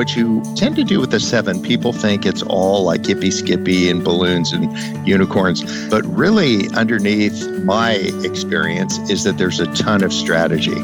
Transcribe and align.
what 0.00 0.16
you 0.16 0.42
tend 0.56 0.76
to 0.76 0.82
do 0.82 0.98
with 0.98 1.10
the 1.10 1.20
seven, 1.20 1.60
people 1.60 1.92
think 1.92 2.24
it's 2.24 2.42
all 2.44 2.84
like 2.84 3.04
hippy 3.04 3.30
skippy 3.30 3.90
and 3.90 4.02
balloons 4.02 4.50
and 4.50 4.66
unicorns. 5.06 5.62
But 5.90 6.06
really, 6.06 6.70
underneath 6.70 7.46
my 7.64 7.96
experience, 8.24 8.96
is 9.10 9.24
that 9.24 9.36
there's 9.36 9.60
a 9.60 9.66
ton 9.74 10.02
of 10.02 10.10
strategy. 10.10 10.80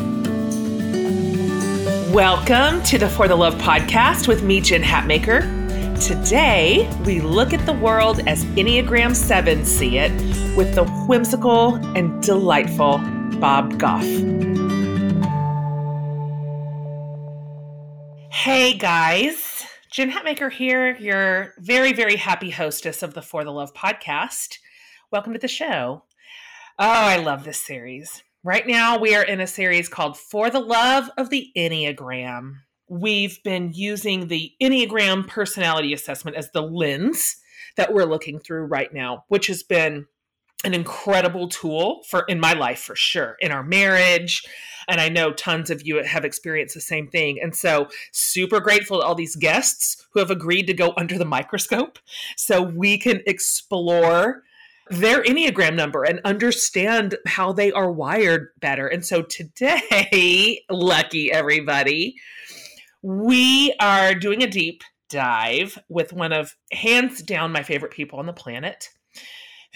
Welcome 2.13 2.83
to 2.83 2.99
the 2.99 3.09
For 3.09 3.27
the 3.27 3.37
Love 3.37 3.55
podcast 3.55 4.29
with 4.29 4.43
me, 4.43 4.61
Jen 4.61 4.83
Hatmaker. 4.83 5.41
Today, 6.07 6.87
we 7.07 7.21
look 7.21 7.55
at 7.55 7.65
the 7.65 7.73
world 7.73 8.21
as 8.29 8.45
Enneagram 8.45 9.17
7 9.17 9.65
see 9.65 9.97
it 9.97 10.13
with 10.59 10.75
the 10.75 10.85
whimsical 11.09 11.77
and 11.97 12.23
delightful 12.23 12.99
Bob 13.41 13.79
Goff. 13.79 14.05
Hey 18.47 18.75
guys, 18.75 19.67
Jen 19.91 20.13
Hatmaker 20.13 20.53
here, 20.53 20.97
your 20.99 21.53
very, 21.59 21.93
very 21.93 22.15
happy 22.15 22.51
hostess 22.51 23.03
of 23.03 23.13
the 23.13 23.21
For 23.21 23.43
the 23.43 23.51
Love 23.51 23.75
podcast. 23.75 24.59
Welcome 25.11 25.33
to 25.33 25.41
the 25.41 25.49
show. 25.49 26.05
Oh, 26.79 26.89
I 26.89 27.17
love 27.17 27.43
this 27.43 27.61
series. 27.61 28.23
Right 28.45 28.65
now, 28.65 28.99
we 28.99 29.17
are 29.17 29.25
in 29.25 29.41
a 29.41 29.49
series 29.49 29.89
called 29.89 30.17
For 30.17 30.49
the 30.49 30.61
Love 30.61 31.11
of 31.19 31.29
the 31.29 31.51
Enneagram. 31.57 32.53
We've 32.89 33.43
been 33.43 33.73
using 33.75 34.29
the 34.29 34.53
Enneagram 34.63 35.27
personality 35.27 35.93
assessment 35.93 36.37
as 36.37 36.49
the 36.53 36.63
lens 36.63 37.39
that 37.77 37.93
we're 37.93 38.05
looking 38.05 38.39
through 38.39 38.67
right 38.67 38.95
now, 38.95 39.25
which 39.27 39.49
has 39.49 39.65
been 39.65 40.07
an 40.65 40.73
incredible 40.73 41.49
tool 41.49 42.05
for 42.09 42.23
in 42.29 42.39
my 42.39 42.53
life 42.53 42.79
for 42.79 42.95
sure 42.95 43.35
in 43.41 43.51
our 43.51 43.65
marriage 43.65 44.45
and 44.89 45.01
i 45.01 45.09
know 45.09 45.33
tons 45.33 45.71
of 45.71 45.87
you 45.87 46.03
have 46.03 46.25
experienced 46.25 46.75
the 46.75 46.81
same 46.81 47.09
thing. 47.09 47.39
And 47.41 47.55
so 47.55 47.89
super 48.13 48.61
grateful 48.61 49.01
to 49.01 49.07
all 49.07 49.15
these 49.15 49.37
guests 49.37 50.07
who 50.13 50.21
have 50.21 50.31
agreed 50.31 50.67
to 50.67 50.75
go 50.75 50.93
under 50.97 51.19
the 51.19 51.25
microscope 51.25 51.99
so 52.37 52.63
we 52.63 52.99
can 52.99 53.23
explore 53.27 54.43
their 54.89 55.23
enneagram 55.25 55.75
number 55.75 56.05
and 56.05 56.21
understand 56.25 57.17
how 57.27 57.53
they 57.53 57.73
are 57.73 57.91
wired 57.91 58.49
better. 58.61 58.87
And 58.87 59.05
so 59.05 59.23
today 59.23 60.63
lucky 60.71 61.33
everybody 61.33 62.17
we 63.03 63.73
are 63.79 64.15
doing 64.15 64.43
a 64.43 64.49
deep 64.49 64.83
dive 65.09 65.79
with 65.89 66.13
one 66.13 66.33
of 66.33 66.57
hands 66.73 67.23
down 67.23 67.53
my 67.53 67.63
favorite 67.63 67.93
people 67.93 68.19
on 68.19 68.27
the 68.27 68.33
planet 68.33 68.91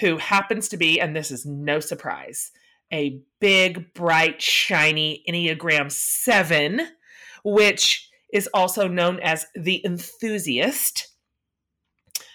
who 0.01 0.17
happens 0.17 0.69
to 0.69 0.77
be, 0.77 1.01
and 1.01 1.15
this 1.15 1.31
is 1.31 1.47
no 1.47 1.79
surprise, 1.79 2.51
a 2.93 3.21
big, 3.41 3.95
bright, 3.95 4.43
shiny 4.43 5.25
Enneagram 5.29 5.91
7, 5.91 6.89
which 7.45 8.09
is 8.33 8.49
also 8.53 8.89
known 8.89 9.21
as 9.21 9.47
the 9.55 9.85
enthusiast, 9.85 11.09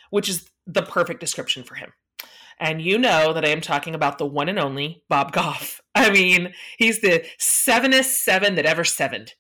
which 0.10 0.30
is 0.30 0.50
the 0.66 0.84
perfect 0.84 1.20
description 1.20 1.64
for 1.64 1.76
him. 1.76 1.92
And 2.60 2.82
you 2.82 2.98
know 2.98 3.34
that 3.34 3.46
I 3.46 3.50
am 3.50 3.62
talking 3.62 3.96
about 3.96 4.18
the 4.18 4.26
one 4.26 4.48
and 4.48 4.60
only 4.60 5.04
Bob 5.10 5.32
Goff. 5.34 5.82
I 5.96 6.10
mean, 6.10 6.54
he's 6.78 7.02
the 7.02 7.26
sevenest 7.38 8.24
seven 8.24 8.56
that 8.56 8.66
ever 8.66 8.84
sevened. 8.84 9.34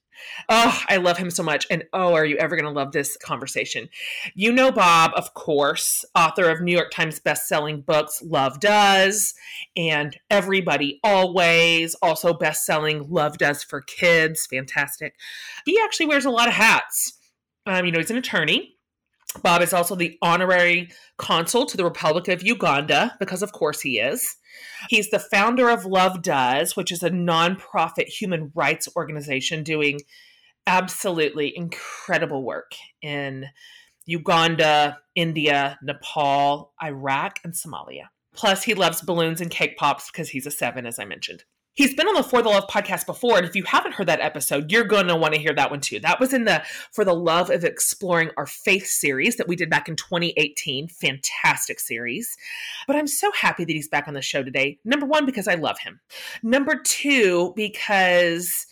Oh, 0.49 0.81
I 0.87 0.97
love 0.97 1.17
him 1.17 1.29
so 1.29 1.43
much. 1.43 1.65
And 1.69 1.83
oh, 1.93 2.13
are 2.13 2.25
you 2.25 2.37
ever 2.37 2.55
going 2.55 2.65
to 2.65 2.71
love 2.71 2.91
this 2.91 3.17
conversation? 3.17 3.89
You 4.33 4.51
know 4.51 4.71
Bob, 4.71 5.11
of 5.15 5.33
course, 5.33 6.05
author 6.15 6.49
of 6.49 6.61
New 6.61 6.71
York 6.71 6.91
Times 6.91 7.19
best-selling 7.19 7.81
books 7.81 8.21
Love 8.23 8.59
Does 8.59 9.33
and 9.75 10.17
Everybody 10.29 10.99
Always, 11.03 11.95
also 12.01 12.33
best-selling 12.33 13.09
Love 13.09 13.37
Does 13.37 13.63
for 13.63 13.81
Kids. 13.81 14.45
Fantastic. 14.45 15.15
He 15.65 15.79
actually 15.83 16.07
wears 16.07 16.25
a 16.25 16.31
lot 16.31 16.47
of 16.47 16.53
hats. 16.53 17.13
Um, 17.65 17.85
you 17.85 17.91
know, 17.91 17.99
he's 17.99 18.11
an 18.11 18.17
attorney. 18.17 18.74
Bob 19.41 19.61
is 19.61 19.73
also 19.73 19.95
the 19.95 20.17
honorary 20.21 20.89
consul 21.17 21.65
to 21.65 21.77
the 21.77 21.83
Republic 21.83 22.27
of 22.27 22.43
Uganda, 22.43 23.15
because 23.19 23.41
of 23.41 23.51
course 23.51 23.81
he 23.81 23.99
is. 23.99 24.35
He's 24.89 25.09
the 25.09 25.19
founder 25.19 25.69
of 25.69 25.85
Love 25.85 26.21
Does, 26.21 26.75
which 26.75 26.91
is 26.91 27.03
a 27.03 27.09
nonprofit 27.09 28.07
human 28.07 28.51
rights 28.55 28.87
organization 28.95 29.63
doing 29.63 29.99
absolutely 30.67 31.55
incredible 31.55 32.43
work 32.43 32.73
in 33.01 33.47
Uganda, 34.05 34.99
India, 35.15 35.77
Nepal, 35.81 36.73
Iraq, 36.83 37.39
and 37.43 37.53
Somalia. 37.53 38.07
Plus, 38.35 38.63
he 38.63 38.73
loves 38.73 39.01
balloons 39.01 39.41
and 39.41 39.49
cake 39.49 39.77
pops 39.77 40.11
because 40.11 40.29
he's 40.29 40.45
a 40.45 40.51
seven, 40.51 40.85
as 40.85 40.99
I 40.99 41.05
mentioned. 41.05 41.43
He's 41.75 41.93
been 41.93 42.07
on 42.07 42.15
the 42.15 42.23
For 42.23 42.41
the 42.41 42.47
Love 42.47 42.67
podcast 42.67 43.05
before, 43.05 43.37
and 43.37 43.45
if 43.45 43.53
you 43.53 43.63
haven't 43.63 43.93
heard 43.95 44.07
that 44.07 44.21
episode, 44.21 44.71
you're 44.71 44.85
going 44.85 45.07
to 45.07 45.15
want 45.15 45.33
to 45.33 45.39
hear 45.39 45.53
that 45.53 45.69
one 45.69 45.81
too. 45.81 45.99
That 45.99 46.21
was 46.21 46.33
in 46.33 46.45
the 46.45 46.63
For 46.93 47.03
the 47.03 47.13
Love 47.13 47.49
of 47.49 47.65
Exploring 47.65 48.31
Our 48.37 48.45
Faith 48.45 48.87
series 48.87 49.35
that 49.35 49.49
we 49.49 49.57
did 49.57 49.69
back 49.69 49.89
in 49.89 49.97
2018. 49.97 50.87
Fantastic 50.87 51.81
series. 51.81 52.37
But 52.87 52.95
I'm 52.95 53.07
so 53.07 53.29
happy 53.33 53.65
that 53.65 53.73
he's 53.73 53.89
back 53.89 54.07
on 54.07 54.13
the 54.13 54.21
show 54.21 54.41
today. 54.41 54.79
Number 54.85 55.05
one, 55.05 55.25
because 55.25 55.49
I 55.49 55.55
love 55.55 55.77
him. 55.79 55.99
Number 56.41 56.79
two, 56.81 57.51
because 57.57 58.67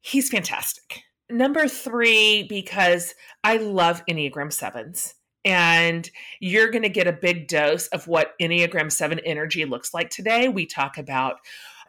he's 0.00 0.28
fantastic. 0.28 1.02
Number 1.28 1.66
three, 1.66 2.44
because 2.44 3.14
I 3.42 3.56
love 3.56 4.04
Enneagram 4.08 4.52
Sevens 4.52 5.14
and 5.44 6.10
you're 6.38 6.70
going 6.70 6.82
to 6.82 6.88
get 6.88 7.06
a 7.06 7.12
big 7.12 7.48
dose 7.48 7.86
of 7.88 8.06
what 8.06 8.34
Enneagram 8.40 8.92
7 8.92 9.18
energy 9.20 9.64
looks 9.64 9.94
like 9.94 10.10
today. 10.10 10.48
We 10.48 10.66
talk 10.66 10.98
about 10.98 11.38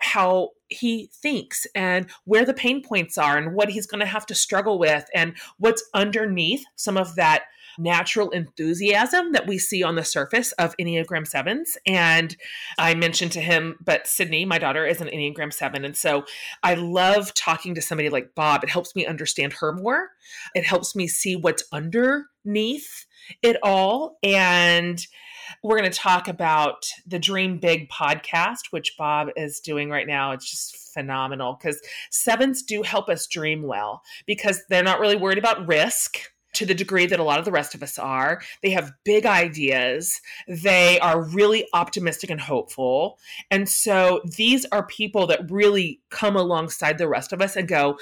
how 0.02 0.50
he 0.68 1.10
thinks 1.14 1.68
and 1.76 2.10
where 2.26 2.46
the 2.46 2.54
pain 2.54 2.82
points 2.82 3.18
are 3.18 3.38
and 3.38 3.54
what 3.54 3.70
he's 3.70 3.86
going 3.86 4.00
to 4.00 4.06
have 4.06 4.26
to 4.26 4.36
struggle 4.36 4.80
with 4.80 5.06
and 5.14 5.36
what's 5.58 5.84
underneath 5.94 6.64
some 6.76 6.98
of 6.98 7.16
that 7.16 7.44
natural 7.78 8.30
enthusiasm 8.32 9.32
that 9.32 9.48
we 9.48 9.58
see 9.58 9.84
on 9.84 9.96
the 9.96 10.04
surface 10.04 10.52
of 10.54 10.76
Enneagram 10.78 11.30
7s. 11.30 11.78
And 11.86 12.36
I 12.78 12.94
mentioned 12.96 13.32
to 13.34 13.42
him, 13.42 13.78
but 13.84 14.08
Sydney, 14.08 14.46
my 14.46 14.58
daughter, 14.58 14.86
is 14.86 15.02
an 15.02 15.08
Enneagram 15.08 15.54
7. 15.54 15.86
And 15.86 15.96
so 15.96 16.26
I 16.64 16.76
love 16.76 17.34
talking 17.34 17.76
to 17.76 17.82
somebody 17.82 18.10
like 18.10 18.36
Bob. 18.36 18.64
It 18.64 18.70
helps 18.70 18.96
me 18.96 19.06
understand 19.06 19.54
her 19.54 19.74
more, 19.74 20.10
it 20.56 20.66
helps 20.66 20.96
me 20.96 21.08
see 21.08 21.36
what's 21.36 21.64
underneath 21.72 23.06
it 23.42 23.58
all. 23.64 24.18
And 24.24 25.06
we're 25.64 25.78
going 25.78 25.92
to 25.92 25.98
talk 25.98 26.28
about 26.28 26.86
the 27.06 27.20
Dream 27.20 27.60
Big 27.60 27.90
podcast, 27.90 28.72
which 28.72 28.96
Bob 28.98 29.30
is 29.36 29.60
doing 29.60 29.90
right 29.90 30.08
now. 30.08 30.32
It's 30.32 30.50
just 30.50 30.78
phenomenal 30.94 31.58
because 31.60 31.82
sevens 32.10 32.64
do 32.64 32.82
help 32.82 33.10
us 33.10 33.28
dream 33.28 33.64
well 33.64 34.02
because 34.26 34.62
they're 34.70 34.84
not 34.84 35.00
really 35.00 35.16
worried 35.16 35.38
about 35.38 35.68
risk 35.68 36.20
to 36.62 36.66
the 36.68 36.76
degree 36.76 37.08
that 37.08 37.20
a 37.20 37.24
lot 37.24 37.40
of 37.40 37.46
the 37.46 37.52
rest 37.52 37.74
of 37.74 37.82
us 37.82 37.98
are. 37.98 38.40
They 38.62 38.70
have 38.70 38.94
big 39.04 39.26
ideas. 39.26 40.22
They 40.48 41.00
are 41.00 41.22
really 41.22 41.68
optimistic 41.74 42.30
and 42.30 42.40
hopeful. 42.40 43.18
And 43.50 43.68
so 43.68 44.22
these 44.38 44.64
are 44.72 44.86
people 44.86 45.26
that 45.28 45.50
really 45.50 46.02
come 46.12 46.36
alongside 46.36 47.00
the 47.00 47.08
rest 47.08 47.34
of 47.34 47.42
us 47.42 47.56
and 47.56 47.68
go, 47.68 47.98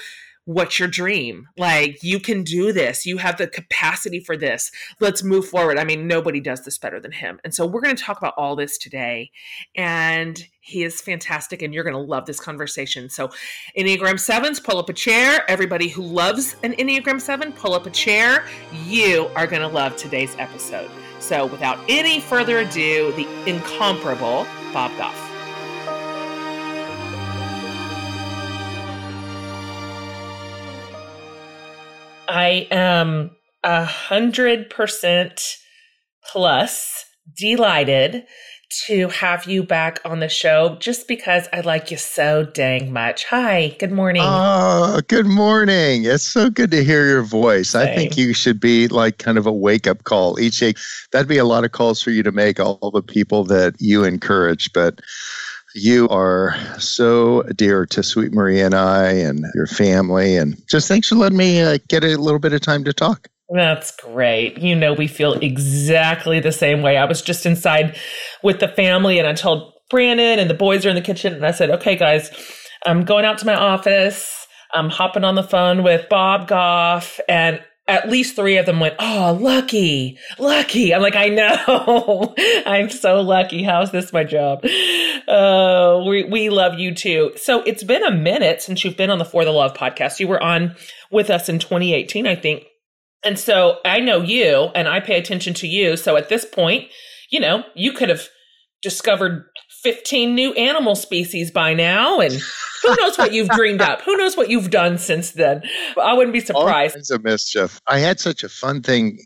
what's 0.50 0.80
your 0.80 0.88
dream? 0.88 1.48
Like, 1.56 2.02
you 2.02 2.18
can 2.18 2.42
do 2.42 2.72
this. 2.72 3.06
You 3.06 3.18
have 3.18 3.38
the 3.38 3.46
capacity 3.46 4.18
for 4.18 4.36
this. 4.36 4.72
Let's 4.98 5.22
move 5.22 5.46
forward. 5.46 5.78
I 5.78 5.84
mean, 5.84 6.08
nobody 6.08 6.40
does 6.40 6.64
this 6.64 6.76
better 6.76 6.98
than 6.98 7.12
him. 7.12 7.38
And 7.44 7.54
so, 7.54 7.66
we're 7.66 7.80
going 7.80 7.94
to 7.94 8.02
talk 8.02 8.18
about 8.18 8.34
all 8.36 8.56
this 8.56 8.76
today. 8.76 9.30
And 9.76 10.44
he 10.60 10.82
is 10.82 11.00
fantastic, 11.00 11.62
and 11.62 11.72
you're 11.72 11.84
going 11.84 11.94
to 11.94 12.00
love 12.00 12.26
this 12.26 12.40
conversation. 12.40 13.08
So, 13.08 13.28
Enneagram 13.78 14.14
7s, 14.14 14.62
pull 14.62 14.78
up 14.78 14.88
a 14.88 14.92
chair. 14.92 15.48
Everybody 15.48 15.88
who 15.88 16.02
loves 16.02 16.56
an 16.64 16.72
Enneagram 16.74 17.20
7, 17.20 17.52
pull 17.52 17.74
up 17.74 17.86
a 17.86 17.90
chair. 17.90 18.44
You 18.84 19.30
are 19.36 19.46
going 19.46 19.62
to 19.62 19.68
love 19.68 19.96
today's 19.96 20.34
episode. 20.38 20.90
So, 21.20 21.46
without 21.46 21.78
any 21.88 22.20
further 22.20 22.58
ado, 22.58 23.12
the 23.12 23.28
incomparable 23.48 24.46
Bob 24.72 24.96
Goff. 24.98 25.29
I 32.30 32.68
am 32.70 33.32
a 33.64 33.84
hundred 33.84 34.70
percent 34.70 35.42
plus 36.30 37.04
delighted 37.36 38.24
to 38.86 39.08
have 39.08 39.46
you 39.46 39.64
back 39.64 39.98
on 40.04 40.20
the 40.20 40.28
show 40.28 40.76
just 40.78 41.08
because 41.08 41.48
I 41.52 41.62
like 41.62 41.90
you 41.90 41.96
so 41.96 42.44
dang 42.44 42.92
much. 42.92 43.24
Hi, 43.24 43.74
good 43.80 43.90
morning. 43.90 44.22
Oh, 44.24 45.00
good 45.08 45.26
morning. 45.26 46.04
It's 46.04 46.22
so 46.22 46.50
good 46.50 46.70
to 46.70 46.84
hear 46.84 47.04
your 47.04 47.22
voice. 47.22 47.70
Same. 47.70 47.88
I 47.88 47.96
think 47.96 48.16
you 48.16 48.32
should 48.32 48.60
be 48.60 48.86
like 48.86 49.18
kind 49.18 49.36
of 49.36 49.44
a 49.44 49.52
wake 49.52 49.88
up 49.88 50.04
call 50.04 50.38
each 50.38 50.60
day. 50.60 50.74
That'd 51.10 51.26
be 51.26 51.38
a 51.38 51.44
lot 51.44 51.64
of 51.64 51.72
calls 51.72 52.00
for 52.00 52.12
you 52.12 52.22
to 52.22 52.30
make, 52.30 52.60
all 52.60 52.92
the 52.92 53.02
people 53.02 53.42
that 53.46 53.74
you 53.80 54.04
encourage. 54.04 54.72
But 54.72 55.00
you 55.74 56.08
are 56.08 56.56
so 56.78 57.42
dear 57.54 57.86
to 57.86 58.02
Sweet 58.02 58.32
Marie 58.32 58.60
and 58.60 58.74
I 58.74 59.12
and 59.12 59.44
your 59.54 59.66
family. 59.66 60.36
And 60.36 60.60
just 60.68 60.88
thanks 60.88 61.08
for 61.08 61.14
letting 61.14 61.38
me 61.38 61.60
uh, 61.60 61.78
get 61.88 62.04
a 62.04 62.16
little 62.16 62.38
bit 62.38 62.52
of 62.52 62.60
time 62.60 62.84
to 62.84 62.92
talk. 62.92 63.28
That's 63.50 63.90
great. 63.96 64.58
You 64.58 64.76
know, 64.76 64.92
we 64.92 65.08
feel 65.08 65.34
exactly 65.34 66.38
the 66.38 66.52
same 66.52 66.82
way. 66.82 66.96
I 66.96 67.04
was 67.04 67.20
just 67.20 67.44
inside 67.46 67.96
with 68.42 68.60
the 68.60 68.68
family 68.68 69.18
and 69.18 69.26
I 69.26 69.32
told 69.32 69.72
Brandon 69.90 70.38
and 70.38 70.48
the 70.48 70.54
boys 70.54 70.86
are 70.86 70.88
in 70.88 70.94
the 70.94 71.00
kitchen. 71.00 71.34
And 71.34 71.44
I 71.44 71.50
said, 71.50 71.70
okay, 71.70 71.96
guys, 71.96 72.30
I'm 72.86 73.04
going 73.04 73.24
out 73.24 73.38
to 73.38 73.46
my 73.46 73.54
office. 73.54 74.46
I'm 74.72 74.88
hopping 74.88 75.24
on 75.24 75.34
the 75.34 75.42
phone 75.42 75.82
with 75.82 76.08
Bob 76.08 76.46
Goff. 76.46 77.18
And 77.28 77.60
at 77.90 78.08
least 78.08 78.36
three 78.36 78.56
of 78.56 78.66
them 78.66 78.78
went, 78.78 78.94
Oh, 79.00 79.36
lucky, 79.40 80.16
lucky. 80.38 80.94
I'm 80.94 81.02
like, 81.02 81.16
I 81.16 81.28
know. 81.28 82.34
I'm 82.64 82.88
so 82.88 83.20
lucky. 83.20 83.64
How's 83.64 83.90
this 83.90 84.12
my 84.12 84.22
job? 84.22 84.64
Uh, 85.26 86.02
we, 86.06 86.22
we 86.24 86.50
love 86.50 86.78
you 86.78 86.94
too. 86.94 87.32
So 87.36 87.62
it's 87.62 87.82
been 87.82 88.04
a 88.04 88.12
minute 88.12 88.62
since 88.62 88.84
you've 88.84 88.96
been 88.96 89.10
on 89.10 89.18
the 89.18 89.24
For 89.24 89.44
the 89.44 89.50
Love 89.50 89.74
podcast. 89.74 90.20
You 90.20 90.28
were 90.28 90.42
on 90.42 90.76
with 91.10 91.30
us 91.30 91.48
in 91.48 91.58
2018, 91.58 92.28
I 92.28 92.36
think. 92.36 92.64
And 93.24 93.38
so 93.38 93.78
I 93.84 93.98
know 93.98 94.22
you 94.22 94.70
and 94.74 94.88
I 94.88 95.00
pay 95.00 95.18
attention 95.18 95.52
to 95.54 95.66
you. 95.66 95.96
So 95.96 96.16
at 96.16 96.28
this 96.28 96.44
point, 96.44 96.88
you 97.30 97.40
know, 97.40 97.64
you 97.74 97.92
could 97.92 98.08
have 98.08 98.28
discovered 98.82 99.46
15 99.82 100.34
new 100.34 100.52
animal 100.54 100.94
species 100.94 101.50
by 101.50 101.74
now 101.74 102.20
and 102.20 102.32
who 102.82 102.96
knows 102.96 103.18
what 103.18 103.32
you've 103.32 103.48
dreamed 103.50 103.80
up? 103.80 104.02
Who 104.02 104.16
knows 104.16 104.36
what 104.36 104.50
you've 104.50 104.70
done 104.70 104.98
since 104.98 105.32
then? 105.32 105.62
I 106.00 106.14
wouldn't 106.14 106.32
be 106.32 106.40
surprised. 106.40 106.94
kinds 106.94 107.10
of 107.10 107.24
mischief. 107.24 107.80
I 107.86 107.98
had 107.98 108.20
such 108.20 108.42
a 108.42 108.48
fun 108.48 108.82
thing 108.82 109.18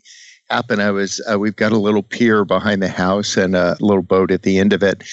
happen. 0.49 0.79
I 0.79 0.91
was 0.91 1.21
uh, 1.31 1.39
we've 1.39 1.55
got 1.55 1.71
a 1.71 1.77
little 1.77 2.03
pier 2.03 2.45
behind 2.45 2.81
the 2.81 2.89
house 2.89 3.37
and 3.37 3.55
a 3.55 3.77
little 3.79 4.03
boat 4.03 4.31
at 4.31 4.43
the 4.43 4.59
end 4.59 4.73
of 4.73 4.83
it 4.83 5.03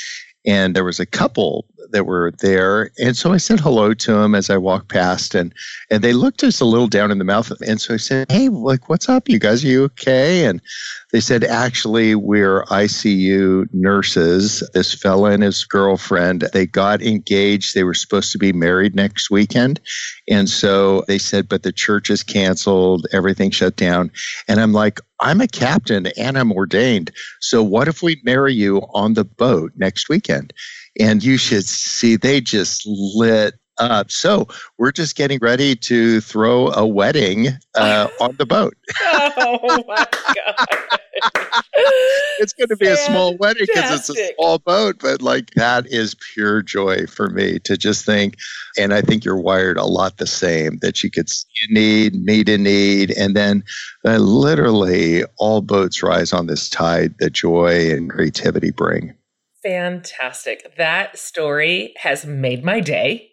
and 0.44 0.75
there 0.75 0.85
was 0.85 1.00
a 1.00 1.06
couple 1.06 1.67
that 1.93 2.06
were 2.06 2.33
there. 2.41 2.91
And 2.99 3.17
so 3.17 3.33
i 3.33 3.37
said 3.37 3.61
hello 3.61 3.94
to 3.94 4.12
them 4.12 4.35
as 4.35 4.50
i 4.50 4.56
walked 4.56 4.89
past 4.89 5.35
and 5.35 5.55
and 5.91 6.03
they 6.03 6.12
looked 6.12 6.41
just 6.41 6.61
a 6.61 6.65
little 6.65 6.87
down 6.89 7.11
in 7.11 7.19
the 7.19 7.25
mouth 7.25 7.53
and 7.67 7.81
so 7.81 7.94
i 7.94 7.97
said 7.97 8.31
hey 8.31 8.49
like 8.49 8.89
what's 8.89 9.09
up? 9.09 9.29
You 9.29 9.39
guys 9.39 9.65
are 9.65 9.69
you 9.69 9.85
okay? 9.85 10.44
And 10.44 10.61
they 11.12 11.21
said 11.21 11.44
actually 11.44 12.15
we're 12.15 12.65
icu 12.65 13.67
nurses. 13.73 14.69
This 14.75 14.94
fella 14.94 15.31
and 15.31 15.43
his 15.43 15.65
girlfriend 15.65 16.43
they 16.53 16.67
got 16.67 17.03
engaged. 17.03 17.75
They 17.75 17.85
were 17.85 17.94
supposed 17.94 18.33
to 18.33 18.39
be 18.39 18.53
married 18.53 18.94
next 18.94 19.31
weekend. 19.31 19.81
And 20.29 20.49
so 20.49 21.05
they 21.09 21.19
said 21.19 21.49
but 21.49 21.62
the 21.62 21.73
church 21.73 22.11
is 22.11 22.23
canceled. 22.23 23.06
Everything 23.12 23.50
shut 23.50 23.77
down. 23.77 24.11
And 24.49 24.61
i'm 24.61 24.73
like 24.73 25.00
i'm 25.21 25.41
a 25.41 25.49
captain 25.49 26.06
and 26.19 26.39
i'm 26.39 26.53
ordained. 26.53 27.11
So 27.41 27.62
what 27.62 27.89
if 27.89 28.03
we 28.03 28.21
marry 28.25 28.55
you 28.55 28.83
on 28.94 29.15
the 29.15 29.25
boat 29.25 29.73
next 29.77 30.09
weekend 30.09 30.53
and 31.00 31.23
you 31.23 31.37
should 31.37 31.67
see 31.67 32.17
they 32.17 32.41
just 32.41 32.83
lit 32.87 33.55
up. 33.79 34.11
So 34.11 34.49
we're 34.79 34.93
just 34.93 35.17
getting 35.17 35.39
ready 35.41 35.75
to 35.77 36.21
throw 36.21 36.69
a 36.69 36.87
wedding 36.87 37.49
uh, 37.75 38.09
on 38.21 38.37
the 38.37 38.47
boat. 38.47 38.75
oh 39.03 39.85
my 39.87 40.06
god! 40.35 40.99
it's 42.39 42.53
going 42.53 42.69
to 42.69 42.77
be 42.77 42.87
a 42.87 42.97
small 42.97 43.37
wedding 43.37 43.67
because 43.67 44.09
it's 44.09 44.19
a 44.19 44.35
small 44.35 44.59
boat, 44.59 44.97
but 45.00 45.23
like 45.23 45.50
that 45.55 45.87
is 45.87 46.17
pure 46.35 46.62
joy 46.62 47.06
for 47.06 47.29
me 47.29 47.59
to 47.61 47.77
just 47.77 48.05
think. 48.05 48.37
And 48.79 48.93
I 48.94 49.03
think 49.03 49.25
you're 49.25 49.41
wired 49.41 49.77
a 49.77 49.85
lot 49.85 50.17
the 50.17 50.27
same 50.27 50.79
that 50.79 51.03
you 51.03 51.11
could 51.11 51.29
see 51.29 51.47
a 51.71 51.73
need, 51.73 52.15
meet 52.15 52.49
a 52.49 52.59
need, 52.59 53.11
and 53.12 53.37
then 53.37 53.65
uh, 54.05 54.19
literally 54.19 55.25
all 55.39 55.61
boats 55.61 56.03
rise 56.03 56.33
on 56.33 56.47
this 56.47 56.69
tide 56.69 57.15
that 57.19 57.33
joy 57.33 57.91
and 57.91 58.11
creativity 58.11 58.71
bring. 58.71 59.15
Fantastic. 59.62 60.75
That 60.76 61.17
story 61.17 61.94
has 61.99 62.26
made 62.26 62.64
my 62.64 62.81
day. 62.81 63.31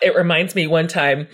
It 0.00 0.14
reminds 0.14 0.54
me 0.54 0.66
one 0.66 0.86
time 0.86 1.28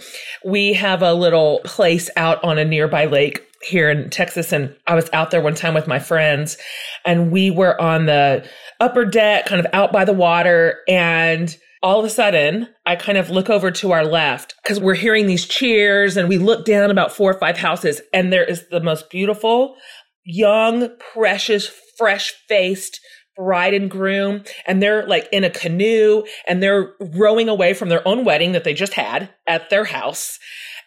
we 0.45 0.73
have 0.73 1.03
a 1.03 1.13
little 1.13 1.61
place 1.65 2.09
out 2.17 2.43
on 2.43 2.57
a 2.57 2.65
nearby 2.65 3.05
lake 3.05 3.45
here 3.63 3.91
in 3.91 4.09
Texas. 4.09 4.53
And 4.53 4.75
I 4.87 4.95
was 4.95 5.11
out 5.13 5.31
there 5.31 5.43
one 5.43 5.55
time 5.55 5.75
with 5.75 5.87
my 5.87 5.99
friends 5.99 6.57
and 7.05 7.31
we 7.31 7.51
were 7.51 7.79
on 7.81 8.07
the 8.07 8.49
upper 8.81 9.05
deck, 9.05 9.47
kind 9.47 9.61
of 9.61 9.67
out 9.75 9.93
by 9.93 10.05
the 10.05 10.13
water. 10.13 10.79
And 10.89 11.55
all 11.83 11.99
of 11.99 12.05
a 12.05 12.11
sudden, 12.11 12.69
I 12.87 12.97
kind 12.97 13.19
of 13.19 13.31
look 13.31 13.51
over 13.51 13.71
to 13.71 13.93
our 13.93 14.05
left 14.05 14.55
because 14.63 14.81
we're 14.81 14.95
hearing 14.95 15.27
these 15.27 15.47
cheers 15.47 16.17
and 16.17 16.29
we 16.29 16.39
look 16.39 16.65
down 16.65 16.91
about 16.91 17.13
four 17.13 17.31
or 17.31 17.39
five 17.39 17.59
houses 17.59 18.01
and 18.13 18.33
there 18.33 18.45
is 18.45 18.69
the 18.69 18.81
most 18.81 19.11
beautiful, 19.11 19.77
young, 20.25 20.89
precious, 21.13 21.71
fresh 21.99 22.33
faced 22.49 23.01
bride 23.39 23.73
and 23.73 23.89
groom 23.89 24.43
and 24.67 24.83
they're 24.83 25.07
like 25.07 25.29
in 25.31 25.45
a 25.45 25.51
canoe 25.51 26.25
and 26.49 26.61
they're 26.61 26.93
rowing 27.15 27.49
away 27.49 27.73
from 27.73 27.89
their 27.89 28.07
own 28.07 28.25
wedding 28.25 28.53
that 28.53 28.65
they 28.65 28.75
just 28.75 28.95
had 28.95 29.31
at 29.47 29.71
their 29.71 29.85
house. 29.85 30.39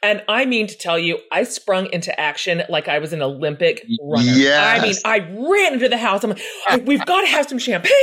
And 0.04 0.24
I 0.28 0.46
mean 0.46 0.66
to 0.66 0.76
tell 0.76 0.98
you, 0.98 1.20
I 1.32 1.44
sprung 1.44 1.86
into 1.94 2.20
action 2.20 2.64
like 2.70 2.88
I 2.88 2.98
was 2.98 3.14
an 3.14 3.22
Olympic 3.22 3.86
runner. 4.02 4.32
Yes. 4.32 4.80
I 4.80 4.82
mean, 4.82 4.96
I 5.06 5.50
ran 5.50 5.74
into 5.74 5.88
the 5.88 5.98
house. 5.98 6.24
I'm 6.24 6.32
like, 6.32 6.42
oh, 6.70 6.80
we've 6.80 7.06
got 7.06 7.22
to 7.22 7.28
have 7.28 7.48
some 7.48 7.60
champagne. 7.60 7.94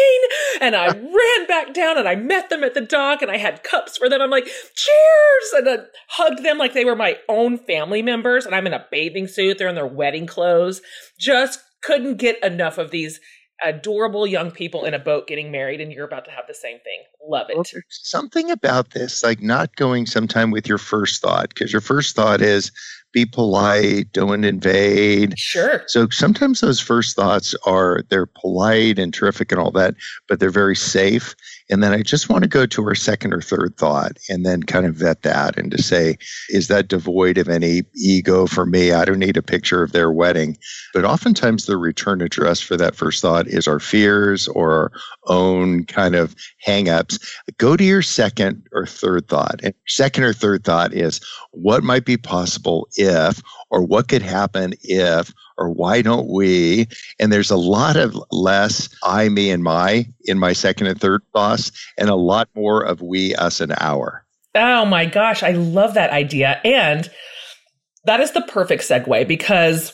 And 0.60 0.76
I 0.76 0.86
ran 0.92 1.46
back 1.48 1.74
down 1.74 1.98
and 1.98 2.08
I 2.08 2.14
met 2.14 2.50
them 2.50 2.62
at 2.62 2.74
the 2.74 2.82
dock 2.82 3.20
and 3.20 3.32
I 3.32 3.36
had 3.36 3.64
cups 3.64 3.98
for 3.98 4.08
them. 4.08 4.22
I'm 4.22 4.30
like, 4.30 4.46
cheers. 4.46 5.52
And 5.56 5.68
I 5.68 5.76
hugged 6.10 6.44
them 6.44 6.56
like 6.56 6.72
they 6.72 6.84
were 6.84 6.96
my 6.96 7.16
own 7.28 7.58
family 7.58 8.00
members. 8.00 8.46
And 8.46 8.54
I'm 8.54 8.68
in 8.68 8.74
a 8.74 8.86
bathing 8.92 9.26
suit. 9.26 9.58
They're 9.58 9.68
in 9.68 9.74
their 9.74 9.86
wedding 9.86 10.26
clothes. 10.26 10.80
Just 11.18 11.58
couldn't 11.82 12.16
get 12.16 12.42
enough 12.44 12.78
of 12.78 12.92
these 12.92 13.20
adorable 13.64 14.26
young 14.26 14.50
people 14.50 14.84
in 14.84 14.94
a 14.94 14.98
boat 14.98 15.26
getting 15.26 15.50
married 15.50 15.80
and 15.80 15.92
you're 15.92 16.06
about 16.06 16.24
to 16.24 16.30
have 16.30 16.46
the 16.46 16.54
same 16.54 16.78
thing. 16.80 17.02
Love 17.26 17.50
it. 17.50 17.56
Well, 17.56 17.64
something 17.88 18.50
about 18.50 18.90
this, 18.90 19.22
like 19.22 19.42
not 19.42 19.74
going 19.76 20.06
sometime 20.06 20.50
with 20.50 20.68
your 20.68 20.78
first 20.78 21.20
thought, 21.20 21.48
because 21.50 21.72
your 21.72 21.80
first 21.80 22.14
thought 22.14 22.40
is 22.40 22.70
be 23.12 23.24
polite, 23.24 24.12
don't 24.12 24.44
invade. 24.44 25.38
Sure. 25.38 25.82
So 25.86 26.08
sometimes 26.10 26.60
those 26.60 26.80
first 26.80 27.16
thoughts 27.16 27.54
are 27.64 28.02
they're 28.10 28.26
polite 28.26 28.98
and 28.98 29.12
terrific 29.12 29.50
and 29.50 29.60
all 29.60 29.70
that, 29.72 29.94
but 30.28 30.40
they're 30.40 30.50
very 30.50 30.76
safe. 30.76 31.34
And 31.70 31.82
then 31.82 31.92
I 31.92 32.02
just 32.02 32.28
want 32.28 32.44
to 32.44 32.48
go 32.48 32.66
to 32.66 32.84
our 32.84 32.94
second 32.94 33.34
or 33.34 33.40
third 33.40 33.76
thought 33.76 34.18
and 34.28 34.44
then 34.44 34.62
kind 34.62 34.86
of 34.86 34.94
vet 34.94 35.22
that 35.22 35.58
and 35.58 35.70
to 35.70 35.82
say, 35.82 36.16
is 36.48 36.68
that 36.68 36.88
devoid 36.88 37.38
of 37.38 37.48
any 37.48 37.82
ego 37.94 38.46
for 38.46 38.64
me? 38.64 38.92
I 38.92 39.04
don't 39.04 39.18
need 39.18 39.36
a 39.36 39.42
picture 39.42 39.82
of 39.82 39.92
their 39.92 40.10
wedding. 40.10 40.56
But 40.94 41.04
oftentimes 41.04 41.66
the 41.66 41.76
return 41.76 42.22
address 42.22 42.60
for 42.60 42.76
that 42.76 42.96
first 42.96 43.20
thought 43.20 43.46
is 43.46 43.68
our 43.68 43.80
fears 43.80 44.48
or 44.48 44.72
our 44.72 44.92
own 45.26 45.84
kind 45.84 46.14
of 46.14 46.34
hangups. 46.66 47.18
Go 47.58 47.76
to 47.76 47.84
your 47.84 48.02
second 48.02 48.66
or 48.72 48.86
third 48.86 49.28
thought. 49.28 49.60
And 49.62 49.74
second 49.86 50.24
or 50.24 50.32
third 50.32 50.64
thought 50.64 50.94
is 50.94 51.20
what 51.52 51.82
might 51.84 52.04
be 52.04 52.16
possible 52.16 52.88
if, 52.96 53.42
or 53.70 53.82
what 53.82 54.08
could 54.08 54.22
happen 54.22 54.74
if, 54.82 55.32
or 55.58 55.70
why 55.70 56.00
don't 56.00 56.28
we? 56.28 56.86
And 57.18 57.32
there's 57.32 57.50
a 57.50 57.56
lot 57.56 57.96
of 57.96 58.16
less 58.30 58.88
I, 59.02 59.28
me, 59.28 59.50
and 59.50 59.62
my 59.62 60.06
in 60.24 60.38
my 60.38 60.52
second 60.52 60.86
and 60.86 61.00
third 61.00 61.22
boss, 61.32 61.70
and 61.98 62.08
a 62.08 62.14
lot 62.14 62.48
more 62.54 62.82
of 62.82 63.02
we, 63.02 63.34
us, 63.34 63.60
and 63.60 63.74
our. 63.80 64.24
Oh 64.54 64.84
my 64.84 65.04
gosh, 65.04 65.42
I 65.42 65.52
love 65.52 65.94
that 65.94 66.10
idea. 66.10 66.60
And 66.64 67.10
that 68.04 68.20
is 68.20 68.32
the 68.32 68.42
perfect 68.42 68.82
segue 68.82 69.28
because 69.28 69.92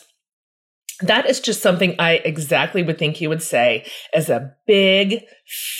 that 1.00 1.28
is 1.28 1.40
just 1.40 1.62
something 1.62 1.96
I 1.98 2.14
exactly 2.24 2.82
would 2.82 2.98
think 2.98 3.20
you 3.20 3.28
would 3.28 3.42
say 3.42 3.86
as 4.14 4.30
a 4.30 4.54
big, 4.66 5.24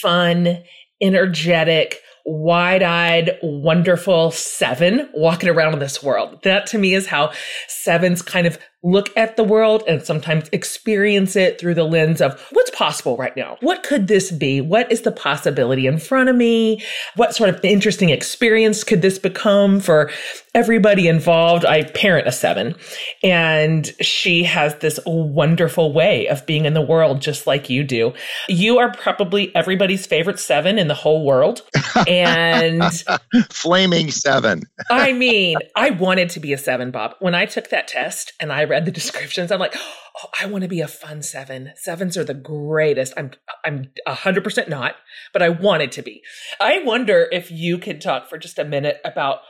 fun, 0.00 0.64
energetic, 1.00 2.00
wide 2.26 2.82
eyed, 2.82 3.38
wonderful 3.42 4.30
seven 4.30 5.08
walking 5.14 5.48
around 5.48 5.74
in 5.74 5.78
this 5.78 6.02
world. 6.02 6.42
That 6.42 6.66
to 6.68 6.78
me 6.78 6.94
is 6.94 7.06
how 7.06 7.32
sevens 7.68 8.22
kind 8.22 8.46
of 8.46 8.58
look 8.84 9.08
at 9.16 9.36
the 9.36 9.42
world 9.42 9.82
and 9.88 10.02
sometimes 10.02 10.48
experience 10.52 11.34
it 11.34 11.58
through 11.58 11.74
the 11.74 11.84
lens 11.84 12.20
of 12.20 12.38
what's 12.52 12.70
possible 12.70 13.16
right 13.16 13.36
now? 13.36 13.56
What 13.60 13.82
could 13.82 14.06
this 14.06 14.30
be? 14.30 14.60
What 14.60 14.92
is 14.92 15.02
the 15.02 15.10
possibility 15.10 15.86
in 15.86 15.98
front 15.98 16.28
of 16.28 16.36
me? 16.36 16.82
What 17.16 17.34
sort 17.34 17.48
of 17.48 17.58
interesting 17.64 18.10
experience 18.10 18.84
could 18.84 19.02
this 19.02 19.18
become 19.18 19.80
for 19.80 20.10
everybody 20.54 21.08
involved? 21.08 21.64
I 21.64 21.82
parent 21.82 22.28
a 22.28 22.32
seven 22.32 22.76
and 23.22 23.86
she 24.00 24.44
has 24.44 24.76
this 24.76 25.00
wonderful 25.06 25.92
way 25.92 26.28
of 26.28 26.46
being 26.46 26.64
in 26.64 26.74
the 26.74 26.80
world 26.80 27.20
just 27.20 27.46
like 27.46 27.68
you 27.68 27.84
do. 27.84 28.12
You 28.48 28.78
are 28.78 28.92
probably 28.92 29.54
everybody's 29.54 30.06
favorite 30.06 30.38
seven 30.38 30.78
in 30.78 30.88
the 30.88 30.94
whole 30.94 31.24
world. 31.24 31.62
And 32.06 32.82
flaming 33.50 34.10
seven. 34.10 34.62
I 34.90 35.12
mean, 35.12 35.56
I 35.74 35.90
wanted 35.90 36.30
to 36.30 36.40
be 36.40 36.52
a 36.52 36.58
seven, 36.58 36.90
Bob. 36.90 37.14
When 37.18 37.34
I 37.34 37.46
took 37.46 37.70
that 37.70 37.88
test 37.88 38.32
and 38.40 38.52
I 38.52 38.64
read 38.64 38.84
the 38.84 38.92
descriptions, 38.92 39.50
I'm 39.50 39.60
like, 39.60 39.74
oh, 39.76 40.28
I 40.40 40.46
want 40.46 40.62
to 40.62 40.68
be 40.68 40.80
a 40.80 40.88
fun 40.88 41.22
seven. 41.22 41.72
Sevens 41.76 42.16
are 42.16 42.24
the 42.24 42.34
greatest. 42.34 43.12
I'm 43.16 43.32
I'm 43.64 43.90
hundred 44.06 44.44
percent 44.44 44.68
not, 44.68 44.94
but 45.32 45.42
I 45.42 45.48
wanted 45.48 45.92
to 45.92 46.02
be. 46.02 46.22
I 46.60 46.82
wonder 46.84 47.28
if 47.32 47.50
you 47.50 47.78
could 47.78 48.00
talk 48.00 48.28
for 48.28 48.38
just 48.38 48.58
a 48.58 48.64
minute 48.64 49.00
about 49.04 49.40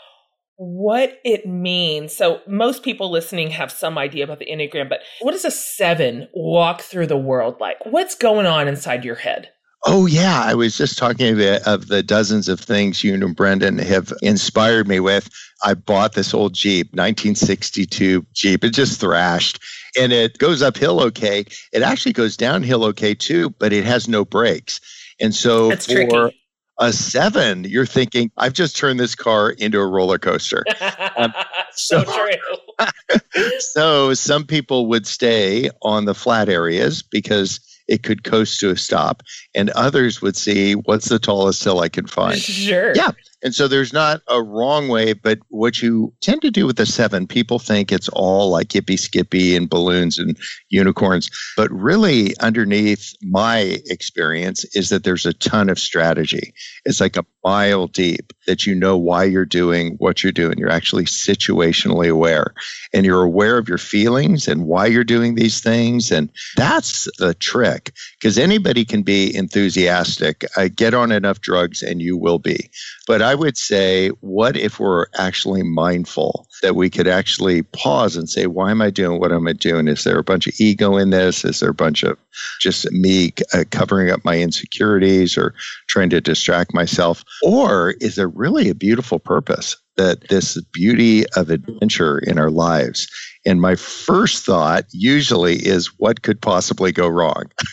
what 0.56 1.20
it 1.24 1.46
means. 1.46 2.14
So 2.14 2.40
most 2.46 2.82
people 2.82 3.10
listening 3.10 3.50
have 3.50 3.72
some 3.72 3.98
idea 3.98 4.24
about 4.24 4.38
the 4.38 4.46
Enneagram, 4.46 4.88
but 4.88 5.00
what 5.20 5.32
does 5.32 5.44
a 5.44 5.50
seven 5.50 6.28
walk 6.32 6.82
through 6.82 7.08
the 7.08 7.16
world 7.16 7.56
like? 7.60 7.76
What's 7.84 8.14
going 8.14 8.46
on 8.46 8.68
inside 8.68 9.04
your 9.04 9.16
head? 9.16 9.50
Oh, 9.86 10.06
yeah. 10.06 10.42
I 10.42 10.54
was 10.54 10.78
just 10.78 10.96
talking 10.96 11.32
of 11.32 11.36
the, 11.36 11.70
of 11.70 11.88
the 11.88 12.02
dozens 12.02 12.48
of 12.48 12.58
things 12.58 13.04
you 13.04 13.12
and 13.12 13.36
Brandon 13.36 13.76
have 13.78 14.14
inspired 14.22 14.88
me 14.88 14.98
with. 14.98 15.28
I 15.62 15.74
bought 15.74 16.14
this 16.14 16.32
old 16.32 16.54
Jeep, 16.54 16.86
1962 16.92 18.24
Jeep. 18.32 18.64
It 18.64 18.70
just 18.70 18.98
thrashed 18.98 19.60
and 19.98 20.12
it 20.12 20.38
goes 20.38 20.62
uphill 20.62 21.00
okay. 21.02 21.44
It 21.72 21.82
actually 21.82 22.12
goes 22.12 22.36
downhill 22.36 22.84
okay 22.86 23.14
too, 23.14 23.50
but 23.50 23.72
it 23.72 23.84
has 23.84 24.08
no 24.08 24.24
brakes. 24.24 24.80
And 25.20 25.34
so 25.34 25.68
That's 25.68 25.86
for 25.86 25.92
tricky. 25.92 26.43
A 26.78 26.92
seven, 26.92 27.64
you're 27.64 27.86
thinking, 27.86 28.30
I've 28.36 28.52
just 28.52 28.76
turned 28.76 28.98
this 28.98 29.14
car 29.14 29.50
into 29.50 29.78
a 29.78 29.86
roller 29.86 30.18
coaster. 30.18 30.64
Um, 31.16 31.32
so, 31.70 32.02
so 32.02 32.12
true. 32.12 33.20
so 33.60 34.14
some 34.14 34.44
people 34.46 34.86
would 34.88 35.06
stay 35.06 35.70
on 35.82 36.06
the 36.06 36.14
flat 36.14 36.48
areas 36.48 37.02
because 37.02 37.60
it 37.86 38.02
could 38.02 38.24
coast 38.24 38.58
to 38.60 38.70
a 38.70 38.76
stop, 38.76 39.22
and 39.54 39.70
others 39.70 40.20
would 40.20 40.36
see 40.36 40.72
what's 40.74 41.08
the 41.08 41.20
tallest 41.20 41.62
hill 41.62 41.80
I 41.80 41.88
can 41.88 42.06
find. 42.08 42.38
Sure. 42.38 42.94
Yeah. 42.96 43.12
And 43.44 43.54
so 43.54 43.68
there's 43.68 43.92
not 43.92 44.22
a 44.26 44.42
wrong 44.42 44.88
way, 44.88 45.12
but 45.12 45.38
what 45.50 45.82
you 45.82 46.14
tend 46.22 46.40
to 46.42 46.50
do 46.50 46.66
with 46.66 46.76
the 46.76 46.86
seven, 46.86 47.26
people 47.26 47.58
think 47.58 47.92
it's 47.92 48.08
all 48.08 48.48
like 48.48 48.68
yippee 48.68 48.98
skippy 48.98 49.54
and 49.54 49.68
balloons 49.68 50.18
and 50.18 50.36
unicorns. 50.70 51.30
But 51.54 51.70
really, 51.70 52.34
underneath 52.40 53.12
my 53.22 53.78
experience 53.86 54.64
is 54.74 54.88
that 54.88 55.04
there's 55.04 55.26
a 55.26 55.34
ton 55.34 55.68
of 55.68 55.78
strategy. 55.78 56.54
It's 56.86 57.02
like 57.02 57.18
a 57.18 57.24
mile 57.44 57.86
deep 57.86 58.32
that 58.46 58.66
you 58.66 58.74
know 58.74 58.96
why 58.96 59.24
you're 59.24 59.44
doing 59.44 59.94
what 59.98 60.22
you're 60.22 60.32
doing. 60.32 60.58
You're 60.58 60.70
actually 60.70 61.04
situationally 61.04 62.10
aware 62.10 62.54
and 62.92 63.04
you're 63.06 63.22
aware 63.22 63.58
of 63.58 63.68
your 63.68 63.78
feelings 63.78 64.48
and 64.48 64.66
why 64.66 64.86
you're 64.86 65.04
doing 65.04 65.34
these 65.34 65.60
things. 65.60 66.10
And 66.10 66.30
that's 66.56 67.08
the 67.18 67.34
trick 67.34 67.92
because 68.18 68.38
anybody 68.38 68.84
can 68.84 69.02
be 69.02 69.34
enthusiastic. 69.34 70.44
I 70.56 70.68
get 70.68 70.94
on 70.94 71.12
enough 71.12 71.40
drugs 71.40 71.82
and 71.82 72.00
you 72.00 72.16
will 72.16 72.38
be. 72.38 72.70
But 73.06 73.22
I 73.22 73.34
would 73.34 73.56
say, 73.56 74.08
what 74.20 74.56
if 74.56 74.80
we're 74.80 75.06
actually 75.16 75.62
mindful 75.62 76.46
that 76.62 76.76
we 76.76 76.88
could 76.88 77.08
actually 77.08 77.62
pause 77.62 78.16
and 78.16 78.28
say, 78.28 78.46
why 78.46 78.70
am 78.70 78.80
I 78.80 78.90
doing 78.90 79.20
what 79.20 79.32
am 79.32 79.46
I 79.46 79.52
doing? 79.52 79.88
Is 79.88 80.04
there 80.04 80.18
a 80.18 80.24
bunch 80.24 80.46
of 80.46 80.54
ego 80.58 80.96
in 80.96 81.10
this? 81.10 81.44
Is 81.44 81.60
there 81.60 81.70
a 81.70 81.74
bunch 81.74 82.02
of 82.02 82.18
just 82.60 82.90
me 82.90 83.32
uh, 83.52 83.64
covering 83.70 84.10
up 84.10 84.24
my 84.24 84.38
insecurities 84.38 85.36
or 85.36 85.54
trying 85.88 86.10
to 86.10 86.20
distract 86.20 86.74
myself? 86.74 87.24
Or 87.42 87.94
is 88.00 88.16
there 88.16 88.28
really 88.28 88.68
a 88.68 88.74
beautiful 88.74 89.18
purpose? 89.18 89.76
That 89.96 90.28
this 90.28 90.60
beauty 90.72 91.24
of 91.36 91.50
adventure 91.50 92.18
in 92.18 92.38
our 92.38 92.50
lives. 92.50 93.08
And 93.46 93.60
my 93.60 93.76
first 93.76 94.44
thought 94.44 94.86
usually 94.90 95.56
is 95.64 95.86
what 95.98 96.22
could 96.22 96.40
possibly 96.40 96.90
go 96.90 97.06
wrong? 97.06 97.44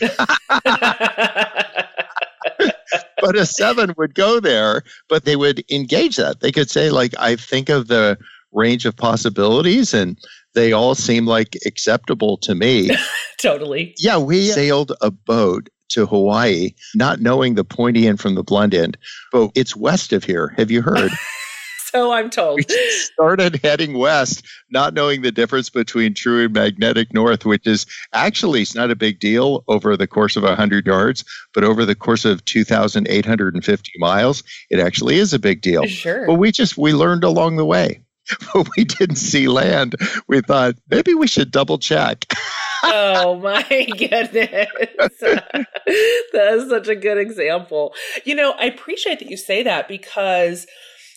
but 3.22 3.36
a 3.36 3.44
seven 3.44 3.94
would 3.96 4.14
go 4.14 4.38
there, 4.38 4.82
but 5.08 5.24
they 5.24 5.34
would 5.34 5.64
engage 5.70 6.16
that. 6.16 6.40
They 6.40 6.52
could 6.52 6.70
say, 6.70 6.90
like, 6.90 7.12
I 7.18 7.34
think 7.34 7.68
of 7.68 7.88
the 7.88 8.18
range 8.52 8.84
of 8.84 8.96
possibilities 8.96 9.94
and 9.94 10.18
they 10.54 10.72
all 10.72 10.94
seem 10.94 11.26
like 11.26 11.56
acceptable 11.66 12.36
to 12.38 12.54
me. 12.54 12.90
totally. 13.40 13.94
Yeah, 13.98 14.18
we 14.18 14.48
sailed 14.48 14.92
a 15.00 15.10
boat 15.10 15.68
to 15.92 16.06
Hawaii, 16.06 16.70
not 16.94 17.20
knowing 17.20 17.54
the 17.54 17.64
pointy 17.64 18.06
end 18.06 18.20
from 18.20 18.34
the 18.34 18.42
blunt 18.42 18.74
end, 18.74 18.96
but 19.30 19.50
it's 19.54 19.76
west 19.76 20.12
of 20.12 20.24
here. 20.24 20.54
Have 20.56 20.70
you 20.70 20.82
heard? 20.82 21.10
so 21.92 22.12
I'm 22.12 22.30
told. 22.30 22.56
We 22.56 22.90
started 22.90 23.60
heading 23.62 23.98
west, 23.98 24.44
not 24.70 24.94
knowing 24.94 25.22
the 25.22 25.32
difference 25.32 25.68
between 25.68 26.14
true 26.14 26.44
and 26.44 26.54
magnetic 26.54 27.12
north, 27.12 27.44
which 27.44 27.66
is 27.66 27.86
actually 28.12 28.62
it's 28.62 28.74
not 28.74 28.90
a 28.90 28.96
big 28.96 29.20
deal 29.20 29.64
over 29.68 29.96
the 29.96 30.06
course 30.06 30.36
of 30.36 30.42
100 30.42 30.86
yards, 30.86 31.24
but 31.54 31.64
over 31.64 31.84
the 31.84 31.94
course 31.94 32.24
of 32.24 32.44
2,850 32.44 33.92
miles, 33.98 34.42
it 34.70 34.80
actually 34.80 35.16
is 35.16 35.32
a 35.32 35.38
big 35.38 35.60
deal. 35.60 35.86
Sure. 35.86 36.26
But 36.26 36.34
we 36.34 36.50
just 36.52 36.78
we 36.78 36.92
learned 36.92 37.24
along 37.24 37.56
the 37.56 37.66
way. 37.66 38.02
When 38.52 38.66
we 38.76 38.84
didn't 38.84 39.16
see 39.16 39.48
land, 39.48 39.94
we 40.28 40.40
thought 40.40 40.76
maybe 40.90 41.14
we 41.14 41.26
should 41.26 41.50
double 41.50 41.78
check. 41.78 42.24
oh 42.84 43.38
my 43.42 43.62
goodness. 43.96 44.68
that 45.20 46.48
is 46.52 46.68
such 46.68 46.88
a 46.88 46.94
good 46.94 47.18
example. 47.18 47.94
You 48.24 48.34
know, 48.34 48.52
I 48.58 48.66
appreciate 48.66 49.18
that 49.18 49.30
you 49.30 49.36
say 49.36 49.62
that 49.62 49.88
because 49.88 50.66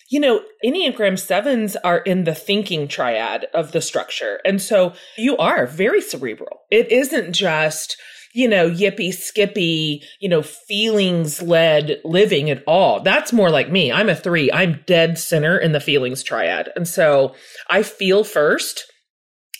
you 0.09 0.19
know, 0.19 0.43
Enneagram 0.63 1.17
sevens 1.17 1.75
are 1.77 1.97
in 1.97 2.25
the 2.25 2.35
thinking 2.35 2.87
triad 2.87 3.45
of 3.55 3.71
the 3.71 3.81
structure. 3.81 4.39
And 4.45 4.61
so 4.61 4.93
you 5.17 5.35
are 5.37 5.65
very 5.65 5.99
cerebral. 5.99 6.61
It 6.69 6.91
isn't 6.91 7.33
just, 7.33 7.97
you 8.35 8.49
know, 8.49 8.69
yippee 8.69 9.13
skippy, 9.13 10.03
you 10.19 10.27
know, 10.27 10.41
feelings 10.41 11.41
led 11.41 12.01
living 12.03 12.49
at 12.49 12.61
all. 12.67 12.99
That's 12.99 13.31
more 13.31 13.49
like 13.49 13.71
me. 13.71 13.93
I'm 13.93 14.09
a 14.09 14.15
three. 14.15 14.51
I'm 14.51 14.83
dead 14.85 15.17
center 15.17 15.57
in 15.57 15.71
the 15.71 15.79
feelings 15.79 16.21
triad. 16.21 16.69
And 16.75 16.85
so 16.85 17.33
I 17.69 17.81
feel 17.81 18.25
first, 18.25 18.91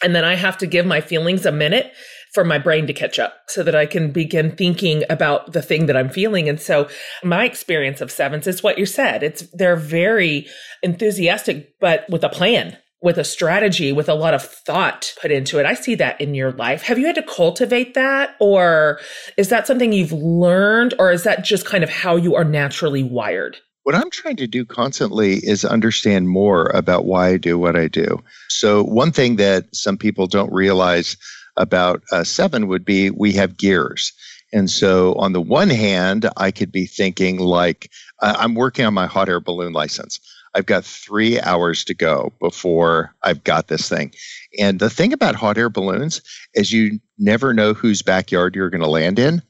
and 0.04 0.14
then 0.14 0.26
I 0.26 0.36
have 0.36 0.58
to 0.58 0.68
give 0.68 0.86
my 0.86 1.00
feelings 1.00 1.46
a 1.46 1.54
minute 1.54 1.94
for 2.34 2.44
my 2.44 2.58
brain 2.58 2.86
to 2.88 2.94
catch 2.94 3.18
up 3.18 3.34
so 3.48 3.64
that 3.64 3.76
I 3.76 3.86
can 3.86 4.12
begin 4.12 4.58
thinking 4.58 5.06
about 5.10 5.54
the 5.54 5.62
thing 5.62 5.86
that 5.86 5.96
I'm 5.96 6.10
feeling. 6.10 6.50
And 6.50 6.60
so 6.60 6.90
my 7.24 7.46
experience 7.46 8.02
of 8.02 8.12
sevens 8.12 8.46
is 8.46 8.62
what 8.62 8.78
you 8.78 8.86
said. 8.86 9.24
It's 9.24 9.48
they're 9.54 9.78
very 9.78 10.48
enthusiastic, 10.84 11.80
but 11.80 12.06
with 12.10 12.26
a 12.26 12.30
plan, 12.30 12.78
with 13.06 13.20
a 13.20 13.24
strategy, 13.24 13.94
with 13.94 14.10
a 14.10 14.16
lot 14.16 14.34
of 14.34 14.42
thought 14.42 15.14
put 15.22 15.32
into 15.32 15.60
it. 15.60 15.66
I 15.66 15.76
see 15.76 15.94
that 15.96 16.20
in 16.20 16.34
your 16.34 16.52
life. 16.52 16.82
Have 16.82 16.98
you 16.98 17.06
had 17.06 17.16
to 17.16 17.24
cultivate 17.24 17.94
that? 17.94 18.36
Or 18.40 19.00
is 19.38 19.50
that 19.50 19.68
something 19.68 19.94
you've 19.94 20.12
learned? 20.12 20.96
Or 20.98 21.12
is 21.12 21.24
that 21.24 21.46
just 21.46 21.66
kind 21.68 21.84
of 21.84 21.90
how 21.92 22.16
you 22.16 22.34
are 22.34 22.44
naturally 22.44 23.04
wired? 23.04 23.58
What 23.84 23.94
I'm 23.94 24.10
trying 24.10 24.38
to 24.38 24.48
do 24.48 24.66
constantly 24.66 25.36
is 25.36 25.64
understand 25.64 26.28
more 26.28 26.72
about 26.74 27.06
why 27.06 27.28
I 27.30 27.38
do 27.38 27.60
what 27.60 27.76
I 27.76 27.88
do. 27.88 28.24
So, 28.50 28.84
one 28.84 29.12
thing 29.12 29.36
that 29.36 29.66
some 29.76 29.98
people 29.98 30.26
don't 30.26 30.52
realize 30.52 31.16
about 31.58 32.02
uh, 32.12 32.24
seven 32.24 32.68
would 32.68 32.84
be 32.84 33.12
we 33.12 33.34
have 33.34 33.56
gears. 33.56 34.14
And 34.52 34.68
so, 34.68 35.14
on 35.14 35.34
the 35.34 35.42
one 35.42 35.70
hand, 35.70 36.28
I 36.38 36.50
could 36.50 36.72
be 36.72 36.88
thinking 36.88 37.38
like, 37.38 37.92
uh, 38.24 38.36
I'm 38.40 38.56
working 38.56 38.86
on 38.86 38.96
my 38.96 39.06
hot 39.06 39.30
air 39.30 39.40
balloon 39.40 39.74
license. 39.74 40.20
I've 40.56 40.66
got 40.66 40.86
three 40.86 41.40
hours 41.42 41.84
to 41.84 41.94
go 41.94 42.32
before 42.40 43.14
I've 43.24 43.44
got 43.44 43.68
this 43.68 43.90
thing. 43.90 44.14
And 44.58 44.80
the 44.80 44.90
thing 44.90 45.12
about 45.12 45.36
hot 45.36 45.58
air 45.58 45.70
balloons 45.70 46.22
is 46.54 46.72
you 46.72 47.00
never 47.20 47.54
know 47.54 47.74
whose 47.74 48.02
backyard 48.02 48.56
you're 48.56 48.70
going 48.70 48.82
to 48.82 48.88
land 48.88 49.20
in. 49.20 49.44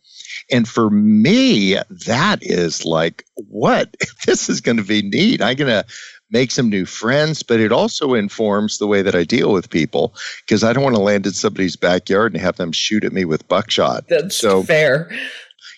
And 0.52 0.68
for 0.68 0.90
me, 0.90 1.78
that 2.08 2.40
is 2.42 2.86
like, 2.86 3.24
what? 3.36 3.96
This 4.26 4.50
is 4.50 4.60
going 4.60 4.78
to 4.78 4.84
be 4.84 5.04
neat. 5.04 5.40
I'm 5.40 5.56
going 5.56 5.70
to 5.70 5.86
make 6.32 6.50
some 6.50 6.70
new 6.70 6.86
friends, 6.86 7.44
but 7.44 7.60
it 7.60 7.72
also 7.72 8.16
informs 8.16 8.80
the 8.80 8.88
way 8.88 9.04
that 9.04 9.14
I 9.14 9.24
deal 9.24 9.54
with 9.54 9.70
people 9.70 10.16
because 10.46 10.64
I 10.64 10.74
don't 10.74 10.84
want 10.84 10.96
to 10.96 11.02
land 11.02 11.28
in 11.28 11.34
somebody's 11.34 11.76
backyard 11.76 12.34
and 12.34 12.42
have 12.42 12.56
them 12.56 12.72
shoot 12.72 13.04
at 13.04 13.14
me 13.14 13.24
with 13.24 13.48
buckshot. 13.48 14.08
That's 14.08 14.36
so 14.36 14.64
fair. 14.64 15.12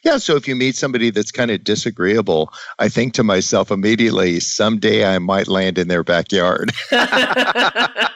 Yeah, 0.04 0.18
so 0.18 0.36
if 0.36 0.48
you 0.48 0.56
meet 0.56 0.76
somebody 0.76 1.10
that's 1.10 1.32
kind 1.32 1.52
of 1.52 1.64
disagreeable, 1.64 2.52
I 2.80 2.90
think 2.90 3.14
to 3.14 3.24
myself 3.24 3.72
immediately, 3.72 4.40
someday 4.40 5.06
I 5.06 5.20
might 5.20 5.48
land 5.48 5.78
in 5.78 5.88
their 5.88 6.04
backyard. 6.04 6.72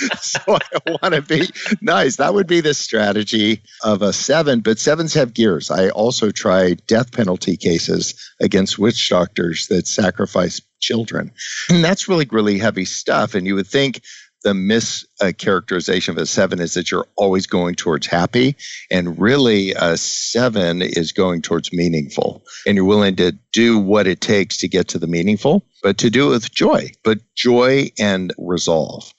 so 0.20 0.40
I 0.48 0.78
want 0.86 1.14
to 1.14 1.22
be 1.22 1.48
nice. 1.80 2.16
That 2.16 2.34
would 2.34 2.46
be 2.46 2.60
the 2.60 2.74
strategy 2.74 3.62
of 3.82 4.02
a 4.02 4.12
seven, 4.12 4.60
but 4.60 4.78
sevens 4.78 5.14
have 5.14 5.34
gears. 5.34 5.70
I 5.70 5.90
also 5.90 6.30
try 6.30 6.74
death 6.86 7.12
penalty 7.12 7.56
cases 7.56 8.14
against 8.40 8.78
witch 8.78 9.08
doctors 9.08 9.66
that 9.68 9.86
sacrifice 9.86 10.60
children. 10.80 11.32
And 11.68 11.84
that's 11.84 12.08
really, 12.08 12.26
really 12.30 12.58
heavy 12.58 12.84
stuff. 12.84 13.34
And 13.34 13.46
you 13.46 13.54
would 13.54 13.66
think 13.66 14.02
the 14.42 14.52
mischaracterization 14.52 16.10
uh, 16.10 16.12
of 16.12 16.18
a 16.18 16.26
seven 16.26 16.60
is 16.60 16.74
that 16.74 16.90
you're 16.90 17.06
always 17.16 17.46
going 17.46 17.74
towards 17.74 18.06
happy. 18.06 18.56
And 18.90 19.18
really, 19.20 19.72
a 19.72 19.96
seven 19.96 20.82
is 20.82 21.12
going 21.12 21.42
towards 21.42 21.72
meaningful. 21.72 22.42
And 22.66 22.76
you're 22.76 22.84
willing 22.84 23.16
to 23.16 23.32
do 23.52 23.78
what 23.78 24.06
it 24.06 24.20
takes 24.20 24.58
to 24.58 24.68
get 24.68 24.88
to 24.88 24.98
the 24.98 25.06
meaningful, 25.06 25.64
but 25.82 25.98
to 25.98 26.10
do 26.10 26.28
it 26.28 26.30
with 26.30 26.52
joy, 26.52 26.90
but 27.04 27.18
joy 27.34 27.90
and 27.98 28.32
resolve. 28.38 29.12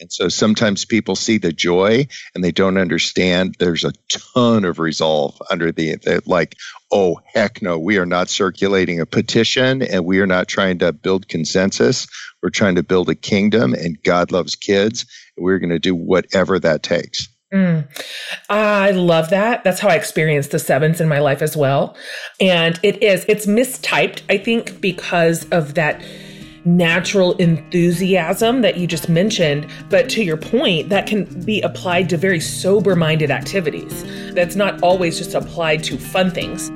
And 0.00 0.12
so 0.12 0.28
sometimes 0.28 0.84
people 0.84 1.16
see 1.16 1.38
the 1.38 1.52
joy 1.52 2.06
and 2.34 2.44
they 2.44 2.52
don't 2.52 2.78
understand 2.78 3.56
there's 3.58 3.84
a 3.84 3.92
ton 4.08 4.64
of 4.64 4.78
resolve 4.78 5.40
under 5.50 5.72
the, 5.72 5.96
the, 5.96 6.22
like, 6.24 6.56
oh, 6.90 7.20
heck 7.34 7.60
no, 7.62 7.78
we 7.78 7.98
are 7.98 8.06
not 8.06 8.28
circulating 8.28 9.00
a 9.00 9.06
petition 9.06 9.82
and 9.82 10.04
we 10.04 10.20
are 10.20 10.26
not 10.26 10.48
trying 10.48 10.78
to 10.78 10.92
build 10.92 11.28
consensus. 11.28 12.06
We're 12.42 12.50
trying 12.50 12.76
to 12.76 12.82
build 12.82 13.08
a 13.08 13.14
kingdom 13.14 13.74
and 13.74 14.02
God 14.02 14.32
loves 14.32 14.56
kids. 14.56 15.04
And 15.36 15.44
we're 15.44 15.58
going 15.58 15.70
to 15.70 15.78
do 15.78 15.94
whatever 15.94 16.58
that 16.58 16.82
takes. 16.82 17.28
Mm. 17.52 17.88
I 18.50 18.90
love 18.90 19.30
that. 19.30 19.64
That's 19.64 19.80
how 19.80 19.88
I 19.88 19.94
experienced 19.94 20.50
the 20.50 20.58
sevens 20.58 21.00
in 21.00 21.08
my 21.08 21.18
life 21.18 21.40
as 21.40 21.56
well. 21.56 21.96
And 22.40 22.78
it 22.82 23.02
is, 23.02 23.24
it's 23.26 23.46
mistyped, 23.46 24.22
I 24.28 24.36
think, 24.36 24.80
because 24.80 25.48
of 25.48 25.74
that 25.74 26.02
natural 26.76 27.32
enthusiasm 27.38 28.60
that 28.62 28.76
you 28.76 28.86
just 28.86 29.08
mentioned. 29.08 29.66
But 29.88 30.08
to 30.10 30.22
your 30.22 30.36
point, 30.36 30.90
that 30.90 31.06
can 31.06 31.24
be 31.44 31.60
applied 31.62 32.08
to 32.10 32.16
very 32.16 32.40
sober 32.40 32.94
minded 32.94 33.30
activities. 33.30 34.04
That's 34.34 34.56
not 34.56 34.82
always 34.82 35.18
just 35.18 35.34
applied 35.34 35.82
to 35.84 35.96
fun 35.96 36.30
things. 36.30 36.70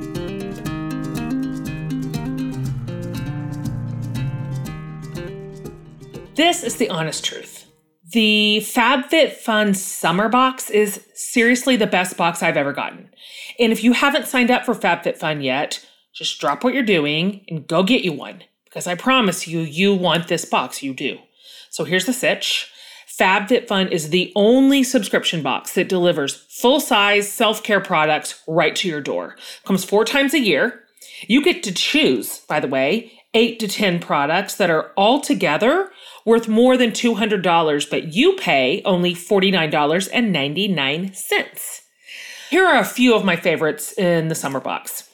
This 6.34 6.64
is 6.64 6.76
the 6.76 6.88
honest 6.88 7.24
truth. 7.24 7.66
The 8.12 8.60
FabFitFun 8.62 9.76
Summer 9.76 10.28
Box 10.28 10.70
is 10.70 11.06
seriously 11.14 11.76
the 11.76 11.86
best 11.86 12.16
box 12.16 12.42
I've 12.42 12.56
ever 12.56 12.72
gotten. 12.72 13.10
And 13.58 13.72
if 13.72 13.84
you 13.84 13.92
haven't 13.92 14.26
signed 14.26 14.50
up 14.50 14.64
for 14.64 14.74
FabFitFun 14.74 15.42
yet, 15.44 15.84
Just 16.12 16.38
drop 16.40 16.62
what 16.62 16.74
you're 16.74 16.82
doing 16.82 17.44
and 17.48 17.66
go 17.66 17.82
get 17.82 18.04
you 18.04 18.12
one 18.12 18.42
because 18.72 18.86
I 18.86 18.94
promise 18.94 19.46
you, 19.46 19.60
you 19.60 19.94
want 19.94 20.28
this 20.28 20.46
box. 20.46 20.82
You 20.82 20.94
do. 20.94 21.18
So 21.68 21.84
here's 21.84 22.06
the 22.06 22.14
sitch. 22.14 22.72
FabFitFun 23.20 23.90
is 23.90 24.08
the 24.08 24.32
only 24.34 24.82
subscription 24.82 25.42
box 25.42 25.74
that 25.74 25.90
delivers 25.90 26.46
full 26.48 26.80
size 26.80 27.30
self 27.30 27.62
care 27.62 27.80
products 27.80 28.42
right 28.48 28.74
to 28.76 28.88
your 28.88 29.02
door. 29.02 29.36
Comes 29.66 29.84
four 29.84 30.06
times 30.06 30.32
a 30.32 30.40
year. 30.40 30.80
You 31.28 31.44
get 31.44 31.62
to 31.64 31.72
choose, 31.72 32.38
by 32.48 32.60
the 32.60 32.68
way, 32.68 33.12
eight 33.34 33.60
to 33.60 33.68
10 33.68 34.00
products 34.00 34.54
that 34.54 34.70
are 34.70 34.92
all 34.96 35.20
together 35.20 35.90
worth 36.24 36.48
more 36.48 36.78
than 36.78 36.92
$200, 36.92 37.90
but 37.90 38.14
you 38.14 38.36
pay 38.36 38.80
only 38.86 39.14
$49.99. 39.14 41.80
Here 42.48 42.64
are 42.64 42.80
a 42.80 42.84
few 42.84 43.14
of 43.14 43.24
my 43.24 43.36
favorites 43.36 43.92
in 43.98 44.28
the 44.28 44.34
summer 44.34 44.60
box. 44.60 45.11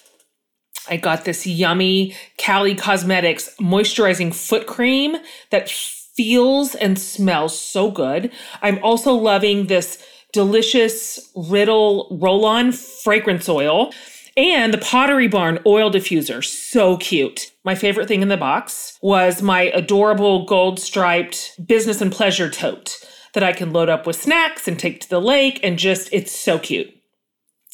I 0.88 0.96
got 0.96 1.24
this 1.24 1.46
yummy 1.46 2.14
Cali 2.36 2.74
Cosmetics 2.74 3.54
moisturizing 3.60 4.34
foot 4.34 4.66
cream 4.66 5.16
that 5.50 5.68
feels 5.68 6.74
and 6.74 6.98
smells 6.98 7.58
so 7.58 7.90
good. 7.90 8.32
I'm 8.62 8.82
also 8.82 9.12
loving 9.12 9.66
this 9.66 10.02
delicious 10.32 11.30
Riddle 11.34 12.08
roll 12.20 12.44
on 12.44 12.72
fragrance 12.72 13.48
oil 13.48 13.92
and 14.36 14.72
the 14.72 14.78
Pottery 14.78 15.26
Barn 15.26 15.58
oil 15.66 15.90
diffuser. 15.90 16.44
So 16.44 16.96
cute. 16.96 17.50
My 17.64 17.74
favorite 17.74 18.08
thing 18.08 18.22
in 18.22 18.28
the 18.28 18.36
box 18.36 18.98
was 19.02 19.42
my 19.42 19.62
adorable 19.62 20.44
gold 20.44 20.78
striped 20.78 21.58
business 21.66 22.00
and 22.00 22.12
pleasure 22.12 22.50
tote 22.50 22.98
that 23.34 23.42
I 23.42 23.52
can 23.52 23.72
load 23.72 23.88
up 23.88 24.06
with 24.06 24.16
snacks 24.16 24.68
and 24.68 24.78
take 24.78 25.00
to 25.00 25.08
the 25.08 25.20
lake 25.20 25.60
and 25.62 25.78
just, 25.78 26.08
it's 26.12 26.32
so 26.32 26.58
cute. 26.58 26.94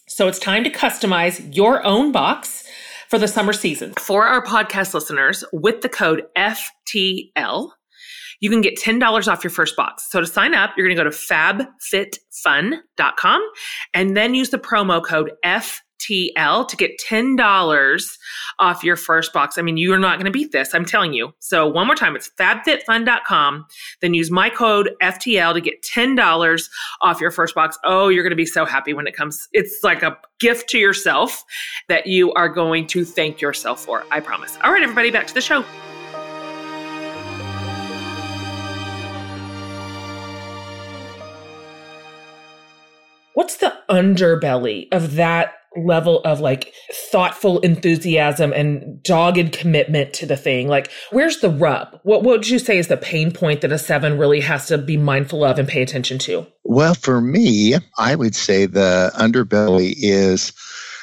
So 0.06 0.28
it's 0.28 0.38
time 0.38 0.64
to 0.64 0.70
customize 0.70 1.54
your 1.54 1.84
own 1.84 2.12
box 2.12 2.63
for 3.14 3.18
the 3.20 3.28
summer 3.28 3.52
season. 3.52 3.92
For 4.00 4.26
our 4.26 4.44
podcast 4.44 4.92
listeners, 4.92 5.44
with 5.52 5.82
the 5.82 5.88
code 5.88 6.24
FTL, 6.36 7.70
you 8.40 8.50
can 8.50 8.60
get 8.60 8.76
$10 8.76 9.28
off 9.28 9.44
your 9.44 9.52
first 9.52 9.76
box. 9.76 10.10
So 10.10 10.18
to 10.18 10.26
sign 10.26 10.52
up, 10.52 10.72
you're 10.76 10.88
going 10.88 10.96
to 10.96 11.04
go 11.04 11.08
to 11.08 11.16
fabfitfun.com 11.16 13.50
and 13.94 14.16
then 14.16 14.34
use 14.34 14.50
the 14.50 14.58
promo 14.58 15.00
code 15.00 15.30
FTL 15.44 15.80
TL 16.08 16.68
to 16.68 16.76
get 16.76 16.98
$10 16.98 18.16
off 18.58 18.84
your 18.84 18.96
first 18.96 19.32
box. 19.32 19.58
I 19.58 19.62
mean, 19.62 19.76
you're 19.76 19.98
not 19.98 20.16
going 20.16 20.26
to 20.26 20.30
beat 20.30 20.52
this, 20.52 20.74
I'm 20.74 20.84
telling 20.84 21.12
you. 21.12 21.32
So, 21.38 21.66
one 21.66 21.86
more 21.86 21.96
time, 21.96 22.16
it's 22.16 22.30
fabfitfun.com. 22.38 23.66
Then 24.00 24.14
use 24.14 24.30
my 24.30 24.50
code 24.50 24.90
FTL 25.02 25.54
to 25.54 25.60
get 25.60 25.82
$10 25.82 26.68
off 27.02 27.20
your 27.20 27.30
first 27.30 27.54
box. 27.54 27.78
Oh, 27.84 28.08
you're 28.08 28.22
going 28.22 28.30
to 28.30 28.36
be 28.36 28.46
so 28.46 28.64
happy 28.64 28.94
when 28.94 29.06
it 29.06 29.16
comes. 29.16 29.48
It's 29.52 29.80
like 29.82 30.02
a 30.02 30.16
gift 30.38 30.68
to 30.70 30.78
yourself 30.78 31.44
that 31.88 32.06
you 32.06 32.32
are 32.34 32.48
going 32.48 32.86
to 32.88 33.04
thank 33.04 33.40
yourself 33.40 33.84
for. 33.84 34.04
I 34.10 34.20
promise. 34.20 34.58
All 34.62 34.72
right, 34.72 34.82
everybody, 34.82 35.10
back 35.10 35.26
to 35.26 35.34
the 35.34 35.40
show. 35.40 35.64
What's 43.34 43.56
the 43.56 43.76
underbelly 43.90 44.86
of 44.92 45.16
that 45.16 45.54
level 45.76 46.20
of 46.24 46.40
like 46.40 46.72
thoughtful 46.92 47.58
enthusiasm 47.60 48.52
and 48.52 49.02
dogged 49.02 49.52
commitment 49.52 50.12
to 50.14 50.26
the 50.26 50.36
thing. 50.36 50.68
Like 50.68 50.90
where's 51.10 51.38
the 51.38 51.50
rub? 51.50 52.00
What, 52.02 52.22
what 52.22 52.38
would 52.38 52.48
you 52.48 52.58
say 52.58 52.78
is 52.78 52.88
the 52.88 52.96
pain 52.96 53.32
point 53.32 53.60
that 53.60 53.72
a 53.72 53.78
seven 53.78 54.18
really 54.18 54.40
has 54.40 54.66
to 54.66 54.78
be 54.78 54.96
mindful 54.96 55.44
of 55.44 55.58
and 55.58 55.68
pay 55.68 55.82
attention 55.82 56.18
to? 56.20 56.46
Well 56.64 56.94
for 56.94 57.20
me 57.20 57.74
i 57.98 58.14
would 58.14 58.34
say 58.34 58.66
the 58.66 59.12
underbelly 59.14 59.94
is 59.96 60.52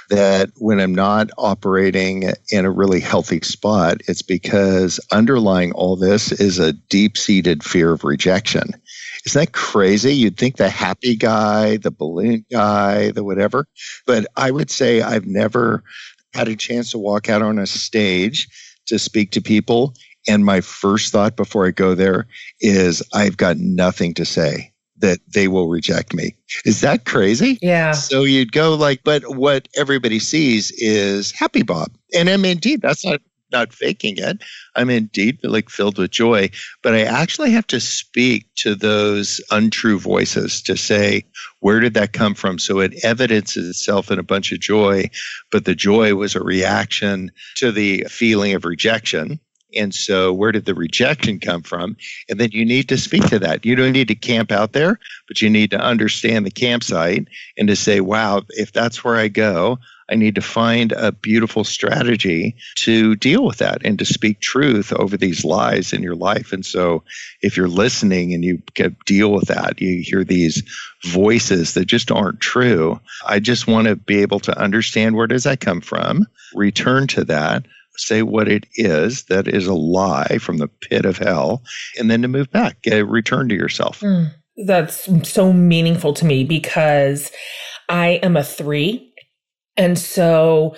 that 0.10 0.50
when 0.58 0.80
i'm 0.80 0.96
not 0.96 1.30
operating 1.38 2.32
in 2.50 2.66
a 2.66 2.72
really 2.72 3.00
healthy 3.00 3.40
spot 3.42 4.01
it's 4.08 4.22
because 4.22 5.00
underlying 5.12 5.72
all 5.74 5.96
this 5.96 6.32
is 6.32 6.60
a 6.60 6.74
deep-seated 6.74 7.63
fear 7.63 7.92
of 7.92 8.04
rejection 8.04 8.74
isn't 9.25 9.40
that 9.40 9.54
crazy? 9.54 10.13
You'd 10.13 10.38
think 10.38 10.58
the 10.58 10.70
happy 10.70 11.16
guy, 11.16 11.77
the 11.77 11.92
balloon 11.92 12.46
guy, 12.51 13.12
the 13.12 13.24
whatever. 13.24 13.68
But 14.05 14.25
I 14.36 14.51
would 14.51 14.70
say 14.70 15.01
I've 15.01 15.25
never 15.25 15.84
had 16.34 16.48
a 16.48 16.55
chance 16.55 16.92
to 16.92 16.98
walk 16.98 17.29
out 17.29 17.42
on 17.42 17.60
a 17.60 17.68
stage 17.68 18.48
to 18.88 18.98
speak 18.98 19.31
to 19.31 19.42
people. 19.42 19.94
And 20.27 20.46
my 20.46 20.62
first 20.62 21.12
thought 21.12 21.36
before 21.36 21.68
I 21.68 21.72
go 21.72 21.96
there 21.96 22.27
is 22.60 23.03
I've 23.14 23.38
got 23.38 23.57
nothing 23.57 24.14
to 24.16 24.25
say 24.25 24.72
that 24.98 25.20
they 25.27 25.48
will 25.48 25.68
reject 25.68 26.14
me. 26.14 26.36
Is 26.64 26.81
that 26.81 27.05
crazy? 27.05 27.57
Yeah. 27.62 27.94
So 27.94 28.24
you'd 28.24 28.51
go 28.51 28.75
like, 28.75 29.01
but 29.03 29.24
what 29.36 29.68
everybody 29.75 30.20
sees 30.20 30.72
is 30.77 31.31
happy 31.31 31.64
Bob. 31.64 31.92
And 32.14 32.29
I 32.29 32.38
mean, 32.38 32.53
indeed, 32.53 32.81
that's 32.81 33.03
not 33.03 33.20
not 33.51 33.74
faking 33.74 34.18
it. 34.18 34.44
I'm 34.75 34.90
indeed 34.90 35.40
like 35.44 35.70
filled 35.70 35.98
with 35.98 36.11
joy, 36.11 36.50
but 36.81 36.94
I 36.94 37.01
actually 37.01 37.51
have 37.51 37.68
to 37.68 37.79
speak 37.79 38.48
to 38.55 38.75
those 38.75 39.42
untrue 39.51 40.00
voices 40.00 40.61
to 40.64 40.77
say, 40.77 41.25
where 41.59 41.79
did 41.79 41.94
that 41.96 42.14
come 42.14 42.33
from? 42.33 42.59
So 42.59 42.79
it 42.79 43.03
evidences 43.03 43.70
itself 43.70 44.11
in 44.11 44.20
a 44.20 44.24
bunch 44.24 44.51
of 44.51 44.59
joy, 44.59 45.09
but 45.51 45.66
the 45.66 45.75
joy 45.75 46.16
was 46.16 46.35
a 46.35 46.44
reaction 46.44 47.31
to 47.57 47.72
the 47.72 48.05
feeling 48.09 48.53
of 48.53 48.66
rejection. 48.66 49.40
And 49.75 49.94
so, 49.94 50.34
where 50.34 50.51
did 50.51 50.66
the 50.66 50.75
rejection 50.75 51.40
come 51.40 51.64
from? 51.64 51.96
And 52.29 52.40
then 52.40 52.51
you 52.51 52.66
need 52.66 52.90
to 52.90 52.98
speak 52.98 53.25
to 53.27 53.40
that. 53.40 53.66
You 53.66 53.75
don't 53.75 53.92
need 53.92 54.10
to 54.10 54.16
camp 54.16 54.51
out 54.51 54.74
there, 54.74 55.00
but 55.27 55.42
you 55.42 55.50
need 55.50 55.72
to 55.72 55.79
understand 55.79 56.46
the 56.46 56.51
campsite 56.51 57.27
and 57.57 57.68
to 57.68 57.75
say, 57.75 58.01
wow, 58.01 58.44
if 58.50 58.72
that's 58.72 59.03
where 59.03 59.16
I 59.16 59.27
go, 59.27 59.79
I 60.10 60.16
need 60.16 60.36
to 60.36 60.42
find 60.42 60.92
a 60.92 61.14
beautiful 61.14 61.64
strategy 61.64 62.55
to 62.75 63.16
deal 63.16 63.46
with 63.46 63.60
that 63.60 63.81
and 63.86 63.98
to 63.98 64.05
speak 64.05 64.42
truth 64.42 64.92
over 64.92 65.16
these 65.16 65.46
lies 65.46 65.94
in 65.94 66.03
your 66.03 66.16
life. 66.16 66.51
And 66.51 66.66
so, 66.66 67.03
if 67.42 67.55
you're 67.55 67.70
listening 67.70 68.34
and 68.34 68.44
you 68.44 68.62
deal 69.05 69.31
with 69.31 69.48
that, 69.48 69.79
you 69.79 70.03
hear 70.03 70.25
these 70.25 70.64
voices 71.05 71.74
that 71.75 71.86
just 71.86 72.12
aren't 72.12 72.42
true. 72.42 73.00
I 73.25 73.40
just 73.40 73.68
want 73.68 73.88
to 73.88 73.96
be 73.96 74.22
able 74.22 74.42
to 74.42 74.57
understand 74.60 75.16
where 75.16 75.27
does 75.27 75.46
that 75.46 75.62
come 75.62 75.79
from, 75.79 76.27
return 76.53 77.07
to 77.07 77.24
that, 77.25 77.66
say 77.98 78.22
what 78.22 78.48
it 78.48 78.66
is 78.75 79.25
that 79.25 79.48
is 79.48 79.68
a 79.68 79.74
lie 79.74 80.38
from 80.40 80.58
the 80.58 80.68
pit 80.68 81.06
of 81.06 81.18
hell, 81.18 81.64
and 82.00 82.10
then 82.10 82.22
to 82.22 82.27
move 82.27 82.51
back, 82.51 82.77
return 82.86 83.50
to 83.50 83.56
yourself. 83.56 84.00
Mm, 84.00 84.34
that's 84.66 85.10
so 85.30 85.54
meaningful 85.54 86.14
to 86.14 86.25
me 86.25 86.44
because 86.44 87.32
I 87.90 88.20
am 88.24 88.38
a 88.38 88.44
three 88.44 89.12
and 89.77 89.98
so 89.98 90.75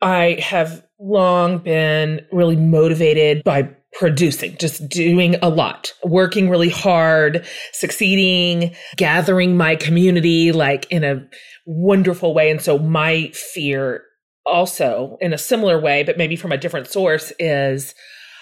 I 0.00 0.38
have 0.42 0.84
long 0.98 1.58
been 1.58 2.24
really 2.32 2.56
motivated 2.56 3.44
by 3.44 3.70
producing, 3.92 4.56
just 4.56 4.88
doing 4.88 5.36
a 5.42 5.48
lot, 5.48 5.92
working 6.02 6.48
really 6.48 6.70
hard, 6.70 7.46
succeeding, 7.72 8.74
gathering 8.96 9.56
my 9.56 9.76
community 9.76 10.50
like 10.50 10.90
in 10.90 11.04
a 11.04 11.22
wonderful 11.66 12.34
way. 12.34 12.50
And 12.50 12.60
so 12.60 12.78
my 12.78 13.30
fear 13.34 14.02
also 14.44 15.16
in 15.20 15.32
a 15.32 15.38
similar 15.38 15.80
way, 15.80 16.02
but 16.02 16.18
maybe 16.18 16.36
from 16.36 16.52
a 16.52 16.58
different 16.58 16.88
source 16.88 17.32
is 17.38 17.94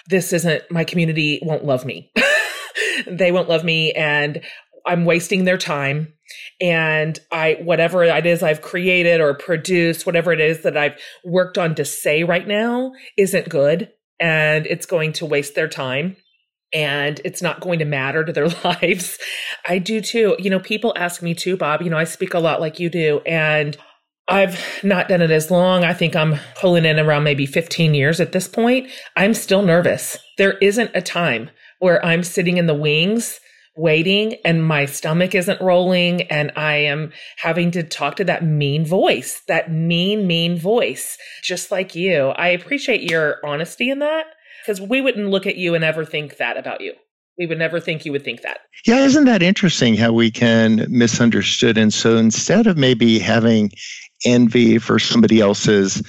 this 0.07 0.33
isn't 0.33 0.63
my 0.71 0.83
community 0.83 1.39
won't 1.43 1.65
love 1.65 1.85
me. 1.85 2.11
they 3.07 3.31
won't 3.31 3.49
love 3.49 3.63
me 3.63 3.91
and 3.93 4.41
I'm 4.85 5.05
wasting 5.05 5.43
their 5.43 5.57
time 5.57 6.13
and 6.59 7.19
I 7.31 7.57
whatever 7.61 8.03
it 8.03 8.25
is 8.25 8.41
I've 8.41 8.61
created 8.61 9.21
or 9.21 9.33
produced, 9.33 10.05
whatever 10.05 10.31
it 10.31 10.39
is 10.39 10.63
that 10.63 10.77
I've 10.77 10.99
worked 11.23 11.57
on 11.57 11.75
to 11.75 11.85
say 11.85 12.23
right 12.23 12.47
now 12.47 12.93
isn't 13.17 13.49
good 13.49 13.91
and 14.19 14.65
it's 14.67 14.85
going 14.85 15.13
to 15.13 15.25
waste 15.25 15.55
their 15.55 15.67
time 15.67 16.15
and 16.73 17.19
it's 17.25 17.41
not 17.41 17.59
going 17.59 17.79
to 17.79 17.85
matter 17.85 18.23
to 18.23 18.31
their 18.31 18.47
lives. 18.63 19.17
I 19.67 19.77
do 19.77 20.01
too. 20.01 20.35
You 20.39 20.49
know, 20.49 20.59
people 20.59 20.93
ask 20.95 21.21
me 21.21 21.33
too, 21.33 21.57
Bob, 21.57 21.81
you 21.81 21.89
know, 21.89 21.97
I 21.97 22.05
speak 22.05 22.33
a 22.33 22.39
lot 22.39 22.61
like 22.61 22.79
you 22.79 22.89
do 22.89 23.21
and 23.25 23.77
I've 24.31 24.65
not 24.81 25.09
done 25.09 25.21
it 25.21 25.29
as 25.29 25.51
long. 25.51 25.83
I 25.83 25.93
think 25.93 26.15
I'm 26.15 26.39
pulling 26.55 26.85
in 26.85 26.99
around 26.99 27.23
maybe 27.23 27.45
15 27.45 27.93
years 27.93 28.21
at 28.21 28.31
this 28.31 28.47
point. 28.47 28.89
I'm 29.17 29.33
still 29.33 29.61
nervous. 29.61 30.17
There 30.37 30.53
isn't 30.59 30.91
a 30.95 31.01
time 31.01 31.49
where 31.79 32.03
I'm 32.05 32.23
sitting 32.23 32.57
in 32.57 32.65
the 32.65 32.73
wings 32.73 33.39
waiting 33.75 34.35
and 34.45 34.65
my 34.65 34.85
stomach 34.85 35.35
isn't 35.35 35.61
rolling 35.61 36.21
and 36.23 36.51
I 36.55 36.75
am 36.75 37.11
having 37.37 37.71
to 37.71 37.83
talk 37.83 38.15
to 38.17 38.23
that 38.25 38.43
mean 38.43 38.85
voice, 38.85 39.41
that 39.47 39.71
mean, 39.71 40.27
mean 40.27 40.57
voice, 40.57 41.17
just 41.43 41.69
like 41.69 41.93
you. 41.93 42.27
I 42.29 42.49
appreciate 42.49 43.09
your 43.09 43.37
honesty 43.45 43.89
in 43.89 43.99
that 43.99 44.25
because 44.61 44.79
we 44.79 45.01
wouldn't 45.01 45.29
look 45.29 45.45
at 45.45 45.57
you 45.57 45.75
and 45.75 45.83
ever 45.83 46.05
think 46.05 46.37
that 46.37 46.57
about 46.57 46.81
you. 46.81 46.93
We 47.37 47.47
would 47.47 47.59
never 47.59 47.79
think 47.79 48.05
you 48.05 48.11
would 48.11 48.23
think 48.23 48.43
that. 48.43 48.59
Yeah, 48.85 48.99
isn't 48.99 49.25
that 49.25 49.41
interesting 49.41 49.95
how 49.95 50.13
we 50.13 50.31
can 50.31 50.85
misunderstood? 50.89 51.77
And 51.77 51.93
so 51.93 52.17
instead 52.17 52.67
of 52.67 52.77
maybe 52.77 53.19
having 53.19 53.71
envy 54.25 54.77
for 54.77 54.99
somebody 54.99 55.39
else's 55.39 56.01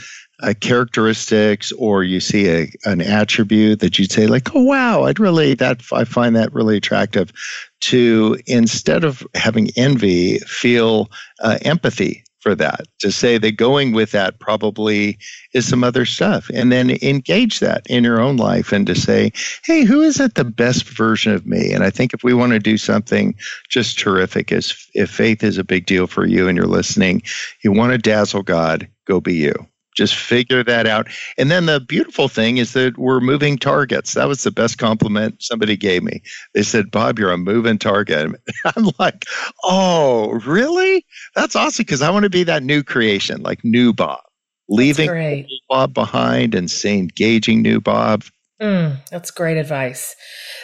uh, 0.42 0.54
characteristics 0.60 1.70
or 1.72 2.02
you 2.02 2.18
see 2.18 2.48
a, 2.48 2.72
an 2.84 3.00
attribute 3.00 3.80
that 3.80 3.98
you'd 3.98 4.10
say 4.10 4.26
like 4.26 4.54
oh 4.56 4.62
wow 4.62 5.04
i'd 5.04 5.20
really 5.20 5.54
that 5.54 5.80
i 5.92 6.04
find 6.04 6.34
that 6.34 6.52
really 6.52 6.76
attractive 6.76 7.32
to 7.80 8.36
instead 8.46 9.04
of 9.04 9.26
having 9.34 9.68
envy 9.76 10.38
feel 10.40 11.08
uh, 11.40 11.58
empathy 11.62 12.24
for 12.42 12.54
that 12.56 12.86
to 12.98 13.12
say 13.12 13.38
that 13.38 13.56
going 13.56 13.92
with 13.92 14.10
that 14.10 14.40
probably 14.40 15.16
is 15.54 15.68
some 15.68 15.84
other 15.84 16.04
stuff. 16.04 16.50
And 16.52 16.72
then 16.72 16.90
engage 17.02 17.60
that 17.60 17.86
in 17.88 18.04
your 18.04 18.20
own 18.20 18.36
life 18.36 18.72
and 18.72 18.86
to 18.86 18.94
say 18.94 19.32
hey 19.64 19.84
who 19.84 20.02
is 20.02 20.18
it 20.20 20.34
the 20.34 20.44
best 20.44 20.88
version 20.88 21.32
of 21.32 21.46
me? 21.46 21.72
And 21.72 21.84
i 21.84 21.90
think 21.90 22.12
if 22.12 22.24
we 22.24 22.34
want 22.34 22.52
to 22.52 22.58
do 22.58 22.76
something 22.76 23.34
just 23.68 23.98
terrific 23.98 24.52
as 24.52 24.74
if 24.94 25.10
faith 25.10 25.42
is 25.44 25.58
a 25.58 25.64
big 25.64 25.86
deal 25.86 26.06
for 26.06 26.26
you 26.26 26.48
and 26.48 26.56
you're 26.56 26.66
listening 26.66 27.22
you 27.62 27.72
want 27.72 27.92
to 27.92 27.98
dazzle 27.98 28.42
god 28.42 28.88
go 29.06 29.20
be 29.20 29.34
you 29.34 29.54
just 29.94 30.14
figure 30.14 30.64
that 30.64 30.86
out. 30.86 31.08
And 31.36 31.50
then 31.50 31.66
the 31.66 31.80
beautiful 31.80 32.28
thing 32.28 32.56
is 32.56 32.72
that 32.72 32.98
we're 32.98 33.20
moving 33.20 33.58
targets. 33.58 34.14
That 34.14 34.28
was 34.28 34.42
the 34.42 34.50
best 34.50 34.78
compliment 34.78 35.42
somebody 35.42 35.76
gave 35.76 36.02
me. 36.02 36.22
They 36.54 36.62
said, 36.62 36.90
Bob, 36.90 37.18
you're 37.18 37.32
a 37.32 37.38
moving 37.38 37.78
target. 37.78 38.30
I'm 38.76 38.90
like, 38.98 39.24
oh, 39.64 40.40
really? 40.46 41.04
That's 41.34 41.56
awesome 41.56 41.84
because 41.84 42.02
I 42.02 42.10
want 42.10 42.24
to 42.24 42.30
be 42.30 42.44
that 42.44 42.62
new 42.62 42.82
creation, 42.82 43.42
like 43.42 43.64
new 43.64 43.92
Bob, 43.92 44.20
leaving 44.68 45.46
Bob 45.68 45.94
behind 45.94 46.54
and 46.54 46.72
engaging 46.84 47.62
new 47.62 47.80
Bob. 47.80 48.24
Mm, 48.60 48.96
that's 49.10 49.30
great 49.30 49.56
advice. 49.56 50.14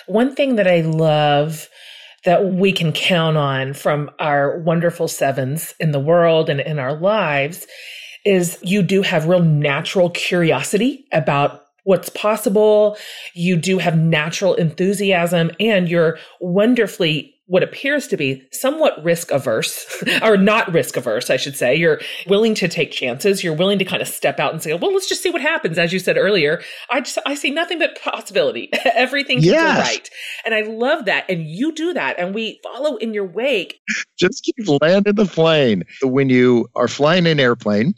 One 0.06 0.34
thing 0.34 0.56
that 0.56 0.68
I 0.68 0.80
love 0.82 1.68
that 2.24 2.52
we 2.52 2.72
can 2.72 2.92
count 2.92 3.36
on 3.36 3.74
from 3.74 4.10
our 4.18 4.58
wonderful 4.58 5.08
sevens 5.08 5.74
in 5.80 5.92
the 5.92 6.00
world 6.00 6.48
and 6.48 6.60
in 6.60 6.78
our 6.78 6.94
lives 6.94 7.66
is 8.24 8.59
you 8.62 8.83
do 8.83 9.02
have 9.02 9.26
real 9.26 9.42
natural 9.42 10.11
curiosity 10.11 11.04
about 11.12 11.64
what's 11.85 12.11
possible. 12.11 12.98
You 13.33 13.57
do 13.57 13.78
have 13.78 13.96
natural 13.96 14.54
enthusiasm 14.54 15.50
and 15.59 15.88
you're 15.88 16.18
wonderfully 16.40 17.35
what 17.48 17.62
appears 17.62 18.06
to 18.06 18.16
be 18.16 18.46
somewhat 18.52 19.02
risk 19.02 19.30
averse 19.30 20.04
or 20.22 20.37
not 20.37 20.72
risk 20.72 20.96
averse, 20.96 21.30
I 21.30 21.37
should 21.37 21.56
say. 21.56 21.74
You're 21.74 22.00
willing 22.26 22.54
to 22.56 22.68
take 22.68 22.92
chances. 22.92 23.42
You're 23.42 23.56
willing 23.56 23.78
to 23.78 23.84
kind 23.84 24.02
of 24.02 24.08
step 24.08 24.38
out 24.38 24.52
and 24.52 24.62
say, 24.62 24.74
well, 24.74 24.92
let's 24.92 25.08
just 25.08 25.22
see 25.22 25.30
what 25.30 25.42
happens. 25.42 25.78
As 25.78 25.92
you 25.92 25.98
said 25.98 26.16
earlier, 26.16 26.62
I 26.90 27.00
just, 27.00 27.18
I 27.26 27.34
see 27.34 27.50
nothing 27.50 27.78
but 27.78 28.00
possibility. 28.00 28.70
Everything 28.94 29.40
yes. 29.40 29.54
can 29.54 29.74
go 29.74 29.80
right. 29.80 30.11
And 30.44 30.54
I 30.54 30.61
love 30.62 31.06
that. 31.06 31.28
And 31.28 31.46
you 31.48 31.72
do 31.72 31.94
that. 31.94 32.18
And 32.18 32.34
we 32.34 32.61
follow 32.62 32.96
in 32.96 33.14
your 33.14 33.26
wake. 33.26 33.80
Just 34.18 34.42
keep 34.42 34.56
landing 34.80 35.14
the 35.14 35.26
plane. 35.26 35.84
When 36.02 36.28
you 36.28 36.66
are 36.74 36.88
flying 36.88 37.26
an 37.26 37.38
airplane, 37.38 37.94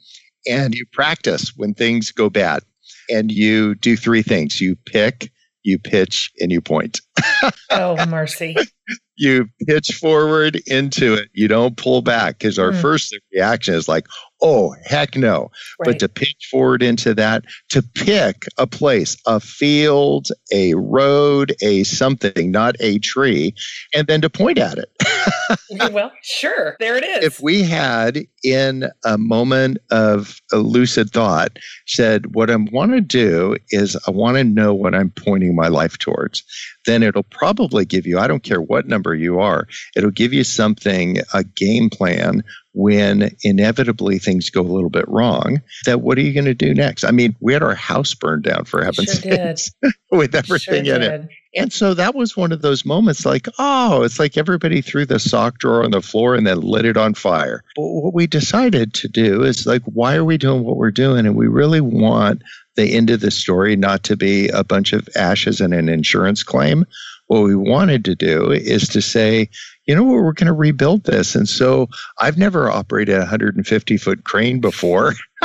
and 0.46 0.74
you 0.74 0.86
practice 0.92 1.52
when 1.56 1.74
things 1.74 2.10
go 2.10 2.30
bad. 2.30 2.62
And 3.08 3.30
you 3.30 3.74
do 3.74 3.96
three 3.96 4.22
things 4.22 4.60
you 4.60 4.76
pick, 4.86 5.30
you 5.62 5.78
pitch, 5.78 6.30
and 6.40 6.52
you 6.52 6.60
point. 6.60 7.00
Oh, 7.70 8.06
mercy. 8.06 8.56
you 9.16 9.46
pitch 9.66 9.98
forward 10.00 10.56
into 10.66 11.12
it. 11.14 11.28
You 11.34 11.46
don't 11.46 11.76
pull 11.76 12.00
back 12.00 12.38
because 12.38 12.58
our 12.58 12.72
mm. 12.72 12.80
first 12.80 13.14
reaction 13.32 13.74
is 13.74 13.86
like, 13.86 14.06
oh, 14.42 14.74
heck 14.84 15.14
no. 15.14 15.50
Right. 15.78 15.84
But 15.84 15.98
to 15.98 16.08
pitch 16.08 16.48
forward 16.50 16.82
into 16.82 17.14
that, 17.14 17.44
to 17.68 17.82
pick 17.82 18.46
a 18.56 18.66
place, 18.66 19.16
a 19.26 19.38
field, 19.38 20.28
a 20.52 20.74
road, 20.74 21.54
a 21.60 21.84
something, 21.84 22.50
not 22.50 22.76
a 22.80 22.98
tree, 23.00 23.54
and 23.94 24.06
then 24.06 24.22
to 24.22 24.30
point 24.30 24.56
at 24.56 24.78
it. 24.78 25.92
well, 25.92 26.10
sure. 26.22 26.76
There 26.80 26.96
it 26.96 27.04
is. 27.04 27.24
If 27.24 27.40
we 27.42 27.62
had 27.62 28.20
in 28.42 28.88
a 29.04 29.18
moment 29.18 29.78
of 29.90 30.40
a 30.50 30.58
lucid 30.58 31.10
thought 31.10 31.58
said, 31.86 32.34
what 32.34 32.50
I 32.50 32.56
want 32.56 32.92
to 32.92 33.02
do 33.02 33.56
is 33.70 33.98
I 34.08 34.10
want 34.10 34.38
to 34.38 34.44
know 34.44 34.72
what 34.72 34.94
I'm 34.94 35.10
pointing 35.10 35.54
my 35.54 35.68
life 35.68 35.98
towards, 35.98 36.42
then 36.86 37.02
it'll 37.02 37.22
probably 37.22 37.84
give 37.84 38.06
you, 38.06 38.18
I 38.18 38.26
don't 38.26 38.42
care 38.42 38.60
what 38.60 38.86
number 38.86 39.14
you 39.14 39.40
are, 39.40 39.66
it'll 39.96 40.10
give 40.10 40.32
you 40.32 40.44
something, 40.44 41.18
a 41.34 41.44
game 41.44 41.90
plan 41.90 42.42
when 42.72 43.34
inevitably 43.42 44.18
things 44.18 44.50
go 44.50 44.60
a 44.60 44.62
little 44.62 44.90
bit 44.90 45.08
wrong, 45.08 45.60
that 45.86 46.00
what 46.00 46.18
are 46.18 46.22
you 46.22 46.32
going 46.32 46.44
to 46.44 46.54
do 46.54 46.72
next? 46.72 47.04
I 47.04 47.10
mean, 47.10 47.34
we 47.40 47.52
had 47.52 47.62
our 47.62 47.74
house 47.74 48.14
burned 48.14 48.44
down 48.44 48.64
for 48.64 48.84
heaven's 48.84 49.20
sure 49.20 49.32
sakes 49.32 49.70
with 50.10 50.34
everything 50.34 50.84
sure 50.84 50.94
in 50.94 51.00
did. 51.00 51.12
it. 51.12 51.28
And 51.56 51.72
so 51.72 51.94
that 51.94 52.14
was 52.14 52.36
one 52.36 52.52
of 52.52 52.62
those 52.62 52.84
moments 52.84 53.26
like, 53.26 53.48
oh, 53.58 54.04
it's 54.04 54.20
like 54.20 54.36
everybody 54.36 54.82
threw 54.82 55.04
the 55.04 55.18
sock 55.18 55.58
drawer 55.58 55.82
on 55.82 55.90
the 55.90 56.00
floor 56.00 56.36
and 56.36 56.46
then 56.46 56.60
lit 56.60 56.84
it 56.84 56.96
on 56.96 57.14
fire. 57.14 57.64
But 57.74 57.82
what 57.82 58.14
we 58.14 58.28
decided 58.28 58.94
to 58.94 59.08
do 59.08 59.42
is 59.42 59.66
like, 59.66 59.82
why 59.84 60.14
are 60.14 60.24
we 60.24 60.38
doing 60.38 60.62
what 60.62 60.76
we're 60.76 60.92
doing? 60.92 61.26
And 61.26 61.34
we 61.34 61.48
really 61.48 61.80
want 61.80 62.42
the 62.80 62.94
end 62.94 63.10
of 63.10 63.20
the 63.20 63.30
story 63.30 63.76
not 63.76 64.02
to 64.04 64.16
be 64.16 64.48
a 64.48 64.64
bunch 64.64 64.92
of 64.92 65.08
ashes 65.14 65.60
and 65.60 65.74
an 65.74 65.88
insurance 65.88 66.42
claim. 66.42 66.86
What 67.26 67.42
we 67.42 67.54
wanted 67.54 68.04
to 68.06 68.16
do 68.16 68.50
is 68.50 68.88
to 68.88 69.00
say, 69.00 69.48
you 69.86 69.94
know 69.94 70.02
what, 70.02 70.22
we're 70.22 70.32
going 70.32 70.46
to 70.46 70.52
rebuild 70.52 71.04
this. 71.04 71.34
And 71.34 71.48
so 71.48 71.88
I've 72.18 72.38
never 72.38 72.70
operated 72.70 73.16
a 73.16 73.20
150 73.20 73.96
foot 73.98 74.24
crane 74.24 74.60
before. 74.60 75.14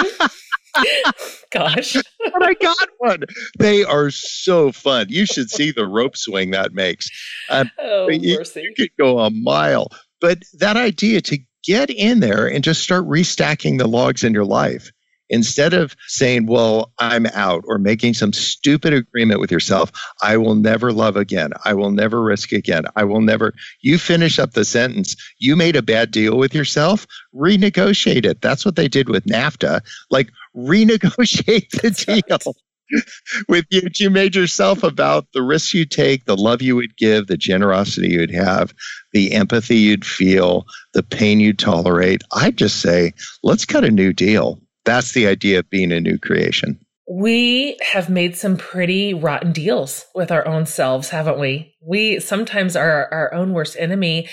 Gosh. 1.51 1.93
but 1.93 2.43
I 2.43 2.53
got 2.55 2.89
one. 2.97 3.23
They 3.59 3.83
are 3.83 4.09
so 4.09 4.71
fun. 4.71 5.07
You 5.09 5.25
should 5.25 5.49
see 5.49 5.71
the 5.71 5.85
rope 5.85 6.17
swing 6.17 6.51
that 6.51 6.73
makes. 6.73 7.09
Um, 7.49 7.69
oh, 7.79 8.09
you, 8.09 8.43
you 8.55 8.73
could 8.75 8.91
go 8.97 9.19
a 9.19 9.29
mile. 9.29 9.89
But 10.19 10.39
that 10.53 10.75
idea 10.75 11.21
to 11.21 11.37
get 11.63 11.89
in 11.89 12.19
there 12.19 12.47
and 12.47 12.63
just 12.63 12.81
start 12.81 13.05
restacking 13.05 13.77
the 13.77 13.87
logs 13.87 14.23
in 14.23 14.33
your 14.33 14.45
life 14.45 14.91
Instead 15.29 15.73
of 15.73 15.95
saying, 16.07 16.45
Well, 16.45 16.91
I'm 16.99 17.25
out, 17.27 17.63
or 17.67 17.77
making 17.77 18.13
some 18.13 18.33
stupid 18.33 18.93
agreement 18.93 19.39
with 19.39 19.51
yourself, 19.51 19.91
I 20.21 20.37
will 20.37 20.55
never 20.55 20.91
love 20.91 21.17
again. 21.17 21.51
I 21.63 21.73
will 21.73 21.91
never 21.91 22.21
risk 22.21 22.51
again. 22.51 22.85
I 22.95 23.03
will 23.03 23.21
never. 23.21 23.53
You 23.81 23.97
finish 23.97 24.39
up 24.39 24.53
the 24.53 24.65
sentence. 24.65 25.15
You 25.39 25.55
made 25.55 25.75
a 25.75 25.81
bad 25.81 26.11
deal 26.11 26.37
with 26.37 26.53
yourself, 26.53 27.07
renegotiate 27.33 28.25
it. 28.25 28.41
That's 28.41 28.65
what 28.65 28.75
they 28.75 28.87
did 28.87 29.09
with 29.09 29.25
NAFTA. 29.25 29.81
Like, 30.09 30.29
renegotiate 30.55 31.69
the 31.81 31.91
deal. 31.91 32.55
with 33.49 33.65
you, 33.69 33.81
you 33.95 34.09
made 34.09 34.35
yourself 34.35 34.83
about 34.83 35.27
the 35.33 35.41
risks 35.41 35.73
you 35.73 35.85
take, 35.85 36.25
the 36.25 36.37
love 36.37 36.61
you 36.61 36.75
would 36.75 36.95
give, 36.97 37.27
the 37.27 37.37
generosity 37.37 38.09
you'd 38.09 38.33
have, 38.33 38.73
the 39.13 39.33
empathy 39.33 39.77
you'd 39.77 40.05
feel, 40.05 40.65
the 40.93 41.03
pain 41.03 41.39
you'd 41.39 41.59
tolerate. 41.59 42.21
I'd 42.31 42.57
just 42.57 42.81
say, 42.81 43.13
let's 43.43 43.65
cut 43.65 43.83
a 43.83 43.91
new 43.91 44.13
deal. 44.13 44.59
That's 44.85 45.13
the 45.13 45.27
idea 45.27 45.59
of 45.59 45.69
being 45.69 45.91
a 45.91 45.99
new 45.99 46.17
creation. 46.17 46.79
We 47.07 47.77
have 47.91 48.09
made 48.09 48.35
some 48.35 48.57
pretty 48.57 49.13
rotten 49.13 49.51
deals 49.51 50.05
with 50.15 50.31
our 50.31 50.47
own 50.47 50.65
selves, 50.65 51.09
haven't 51.09 51.39
we? 51.39 51.75
We 51.79 52.19
sometimes 52.19 52.75
are 52.75 53.07
our 53.11 53.31
own 53.31 53.53
worst 53.53 53.77
enemy. 53.77 54.27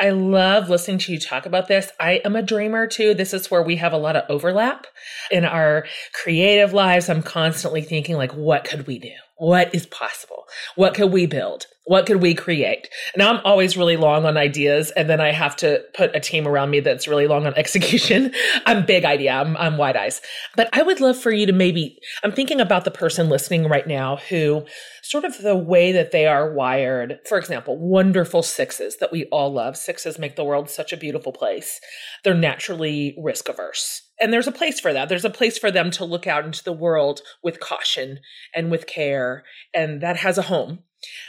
I 0.00 0.10
love 0.10 0.68
listening 0.68 0.98
to 0.98 1.12
you 1.12 1.20
talk 1.20 1.46
about 1.46 1.68
this. 1.68 1.92
I 2.00 2.20
am 2.24 2.34
a 2.34 2.42
dreamer 2.42 2.88
too. 2.88 3.14
This 3.14 3.32
is 3.32 3.48
where 3.48 3.62
we 3.62 3.76
have 3.76 3.92
a 3.92 3.98
lot 3.98 4.16
of 4.16 4.24
overlap 4.28 4.88
in 5.30 5.44
our 5.44 5.86
creative 6.20 6.72
lives. 6.72 7.08
I'm 7.08 7.22
constantly 7.22 7.82
thinking 7.82 8.16
like, 8.16 8.32
what 8.32 8.64
could 8.64 8.88
we 8.88 8.98
do? 8.98 9.12
What 9.36 9.72
is 9.72 9.86
possible? 9.86 10.46
What 10.74 10.94
could 10.94 11.12
we 11.12 11.26
build? 11.26 11.66
What 11.86 12.04
could 12.06 12.20
we 12.20 12.34
create? 12.34 12.88
Now 13.16 13.32
I'm 13.32 13.40
always 13.44 13.76
really 13.76 13.96
long 13.96 14.24
on 14.24 14.36
ideas 14.36 14.90
and 14.90 15.08
then 15.08 15.20
I 15.20 15.30
have 15.30 15.54
to 15.56 15.84
put 15.94 16.14
a 16.16 16.20
team 16.20 16.46
around 16.48 16.70
me 16.70 16.80
that's 16.80 17.06
really 17.06 17.28
long 17.28 17.46
on 17.46 17.54
execution. 17.56 18.32
I'm 18.66 18.84
big 18.84 19.04
idea. 19.04 19.32
I'm, 19.32 19.56
I'm 19.56 19.78
wide 19.78 19.96
eyes, 19.96 20.20
but 20.56 20.68
I 20.72 20.82
would 20.82 21.00
love 21.00 21.16
for 21.16 21.30
you 21.30 21.46
to 21.46 21.52
maybe, 21.52 21.98
I'm 22.24 22.32
thinking 22.32 22.60
about 22.60 22.84
the 22.84 22.90
person 22.90 23.28
listening 23.28 23.68
right 23.68 23.86
now 23.86 24.16
who 24.28 24.66
sort 25.02 25.24
of 25.24 25.38
the 25.38 25.56
way 25.56 25.92
that 25.92 26.10
they 26.10 26.26
are 26.26 26.52
wired. 26.52 27.20
For 27.28 27.38
example, 27.38 27.78
wonderful 27.78 28.42
sixes 28.42 28.96
that 28.96 29.12
we 29.12 29.26
all 29.26 29.52
love. 29.52 29.76
Sixes 29.76 30.18
make 30.18 30.34
the 30.34 30.44
world 30.44 30.68
such 30.68 30.92
a 30.92 30.96
beautiful 30.96 31.32
place. 31.32 31.80
They're 32.24 32.34
naturally 32.34 33.16
risk 33.16 33.48
averse 33.48 34.02
and 34.20 34.32
there's 34.32 34.46
a 34.46 34.52
place 34.52 34.80
for 34.80 34.92
that. 34.92 35.08
There's 35.08 35.24
a 35.24 35.30
place 35.30 35.58
for 35.58 35.70
them 35.70 35.90
to 35.92 36.04
look 36.04 36.26
out 36.26 36.44
into 36.44 36.64
the 36.64 36.72
world 36.72 37.20
with 37.42 37.60
caution 37.60 38.20
and 38.54 38.70
with 38.70 38.86
care, 38.86 39.44
and 39.74 40.00
that 40.00 40.18
has 40.18 40.38
a 40.38 40.42
home. 40.42 40.80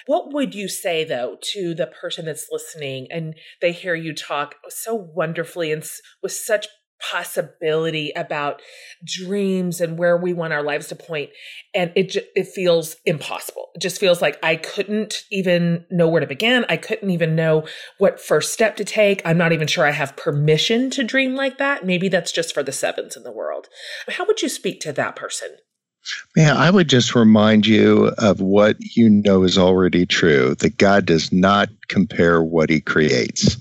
What 0.06 0.34
would 0.34 0.56
you 0.56 0.68
say, 0.68 1.04
though, 1.04 1.38
to 1.54 1.74
the 1.74 1.88
person 1.88 2.26
that's 2.26 2.48
listening 2.52 3.08
and 3.12 3.36
they 3.62 3.72
hear 3.72 3.96
you 3.96 4.14
talk 4.14 4.56
so 4.70 4.96
wonderfully 4.96 5.72
and 5.72 5.84
with 6.22 6.32
such 6.32 6.68
possibility 7.00 8.12
about 8.16 8.60
dreams 9.06 9.80
and 9.80 10.00
where 10.00 10.18
we 10.18 10.34
want 10.34 10.52
our 10.52 10.64
lives 10.64 10.88
to 10.88 10.96
point 10.96 11.30
and 11.76 11.92
it 11.96 12.16
it 12.36 12.48
feels 12.48 12.96
impossible? 13.06 13.68
It 13.76 13.82
just 13.82 14.00
feels 14.00 14.22
like 14.22 14.40
i 14.42 14.56
couldn't 14.56 15.24
even 15.32 15.86
know 15.92 16.08
where 16.08 16.22
to 16.22 16.28
begin. 16.28 16.66
I 16.70 16.78
couldn't 16.78 17.12
even 17.12 17.36
know 17.36 17.68
what 18.00 18.20
first 18.20 18.54
step 18.54 18.76
to 18.78 18.86
take. 18.86 19.22
I'm 19.26 19.38
not 19.38 19.52
even 19.52 19.68
sure 19.68 19.86
i 19.86 19.92
have 19.92 20.18
permission 20.18 20.90
to 20.92 21.04
dream 21.04 21.36
like 21.36 21.58
that. 21.60 21.86
Maybe 21.86 22.10
that's 22.10 22.32
just 22.32 22.54
for 22.54 22.64
the 22.64 22.72
sevens 22.72 23.16
in 23.16 23.24
the 23.24 23.32
world. 23.32 23.68
How 24.10 24.26
would 24.26 24.42
you 24.42 24.50
speak 24.50 24.80
to 24.82 24.94
that 24.94 25.16
person 25.16 25.58
Man, 26.36 26.56
I 26.56 26.70
would 26.70 26.90
just 26.90 27.16
remind 27.16 27.66
you 27.66 28.12
of 28.18 28.40
what 28.42 28.78
you 28.80 29.10
know 29.10 29.44
is 29.44 29.58
already 29.58 30.06
true 30.06 30.56
that 30.56 30.78
God 30.78 31.06
does 31.06 31.32
not 31.32 31.70
compare 31.90 32.42
what 32.42 32.70
he 32.70 32.82
creates 32.82 33.58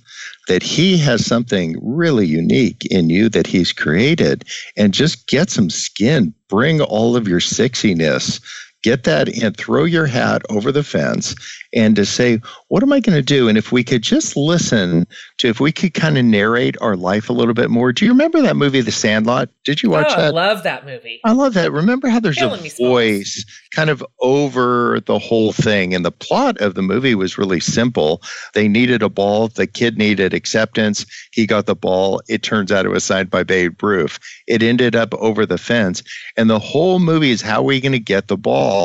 that 0.46 0.62
he 0.62 0.96
has 0.98 1.26
something 1.26 1.76
really 1.82 2.26
unique 2.26 2.86
in 2.86 3.10
you 3.10 3.28
that 3.28 3.46
he's 3.46 3.72
created 3.72 4.44
and 4.76 4.94
just 4.94 5.26
get 5.26 5.50
some 5.50 5.70
skin. 5.70 6.32
Bring 6.48 6.80
all 6.80 7.16
of 7.16 7.26
your 7.26 7.40
sexiness 7.40 8.40
get 8.86 9.02
that 9.02 9.28
and 9.42 9.56
throw 9.56 9.82
your 9.82 10.06
hat 10.06 10.42
over 10.48 10.70
the 10.70 10.84
fence 10.84 11.34
and 11.74 11.96
to 11.96 12.06
say, 12.06 12.40
what 12.68 12.84
am 12.84 12.92
I 12.92 13.00
going 13.00 13.18
to 13.18 13.22
do? 13.22 13.48
And 13.48 13.58
if 13.58 13.72
we 13.72 13.82
could 13.82 14.02
just 14.02 14.36
listen 14.36 15.08
to, 15.38 15.48
if 15.48 15.58
we 15.58 15.72
could 15.72 15.92
kind 15.92 16.16
of 16.16 16.24
narrate 16.24 16.76
our 16.80 16.96
life 16.96 17.28
a 17.28 17.32
little 17.32 17.52
bit 17.52 17.68
more. 17.68 17.92
Do 17.92 18.04
you 18.04 18.12
remember 18.12 18.40
that 18.42 18.54
movie, 18.54 18.80
The 18.82 18.92
Sandlot? 18.92 19.48
Did 19.64 19.82
you 19.82 19.90
watch 19.90 20.06
oh, 20.10 20.16
that? 20.16 20.26
I 20.26 20.28
love 20.28 20.62
that 20.62 20.86
movie. 20.86 21.20
I 21.24 21.32
love 21.32 21.54
that. 21.54 21.72
Remember 21.72 22.08
how 22.08 22.20
there's 22.20 22.36
Killing 22.36 22.64
a 22.64 22.68
voice 22.68 23.44
kind 23.72 23.90
of 23.90 24.04
over 24.20 25.00
the 25.06 25.18
whole 25.18 25.52
thing. 25.52 25.92
And 25.92 26.04
the 26.04 26.12
plot 26.12 26.56
of 26.60 26.76
the 26.76 26.82
movie 26.82 27.16
was 27.16 27.36
really 27.36 27.60
simple. 27.60 28.22
They 28.54 28.68
needed 28.68 29.02
a 29.02 29.08
ball. 29.08 29.48
The 29.48 29.66
kid 29.66 29.98
needed 29.98 30.32
acceptance. 30.32 31.04
He 31.32 31.44
got 31.44 31.66
the 31.66 31.74
ball. 31.74 32.22
It 32.28 32.44
turns 32.44 32.70
out 32.70 32.86
it 32.86 32.90
was 32.90 33.02
signed 33.02 33.30
by 33.30 33.42
Babe 33.42 33.82
Ruth. 33.82 34.20
It 34.46 34.62
ended 34.62 34.94
up 34.94 35.12
over 35.14 35.44
the 35.44 35.58
fence. 35.58 36.04
And 36.36 36.48
the 36.48 36.60
whole 36.60 37.00
movie 37.00 37.32
is 37.32 37.42
how 37.42 37.62
are 37.62 37.64
we 37.64 37.80
going 37.80 37.90
to 37.90 37.98
get 37.98 38.28
the 38.28 38.36
ball? 38.36 38.75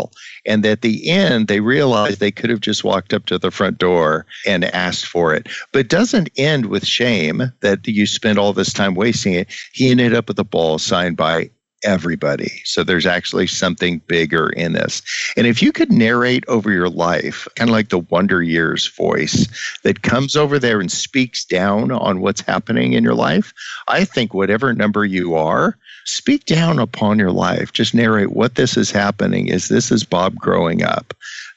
And 0.46 0.66
at 0.66 0.82
the 0.82 1.10
end, 1.10 1.48
they 1.48 1.60
realized 1.60 2.20
they 2.20 2.32
could 2.32 2.50
have 2.50 2.62
just 2.62 2.84
walked 2.84 3.14
up 3.14 3.26
to 3.28 3.38
the 3.38 3.52
front 3.52 3.78
door 3.78 4.26
and 4.46 4.66
asked 4.66 5.06
for 5.06 5.34
it. 5.34 5.48
But 5.72 5.80
it 5.80 5.90
doesn't 5.90 6.30
end 6.38 6.68
with 6.68 6.86
shame 6.86 7.52
that 7.62 7.88
you 7.88 8.06
spent 8.06 8.40
all 8.40 8.54
this 8.54 8.74
time 8.74 8.96
wasting 8.96 9.34
it. 9.34 9.48
He 9.74 9.92
ended 9.92 10.14
up 10.14 10.28
with 10.28 10.40
a 10.40 10.44
ball 10.44 10.80
signed 10.80 11.18
by 11.18 11.52
everybody. 11.84 12.62
So 12.64 12.84
there's 12.84 13.06
actually 13.06 13.48
something 13.48 14.02
bigger 14.08 14.50
in 14.50 14.74
this. 14.74 15.02
And 15.36 15.48
if 15.48 15.62
you 15.62 15.72
could 15.72 15.92
narrate 15.92 16.44
over 16.48 16.72
your 16.72 16.90
life, 16.90 17.48
kind 17.56 17.70
of 17.70 17.74
like 17.74 17.90
the 17.90 18.00
Wonder 18.00 18.44
Years 18.44 18.88
voice 18.88 19.48
that 19.84 20.04
comes 20.04 20.36
over 20.36 20.60
there 20.60 20.80
and 20.80 20.92
speaks 20.92 21.44
down 21.44 21.92
on 21.92 22.22
what's 22.22 22.42
happening 22.42 22.94
in 22.94 23.04
your 23.04 23.16
life, 23.16 23.54
I 23.88 24.06
think 24.06 24.34
whatever 24.34 24.74
number 24.74 25.06
you 25.06 25.36
are, 25.36 25.78
speak 26.06 26.46
down 26.46 26.80
upon 26.80 27.20
your 27.20 27.32
life. 27.32 27.74
Just 27.74 27.94
narrate 27.94 28.32
what 28.32 28.56
this 28.56 28.78
is 28.78 28.92
happening. 28.92 29.48
Is 29.48 29.68
this 29.68 29.92
is 29.92 30.04
Bob 30.04 30.36
growing 30.36 30.84
up? 30.84 31.14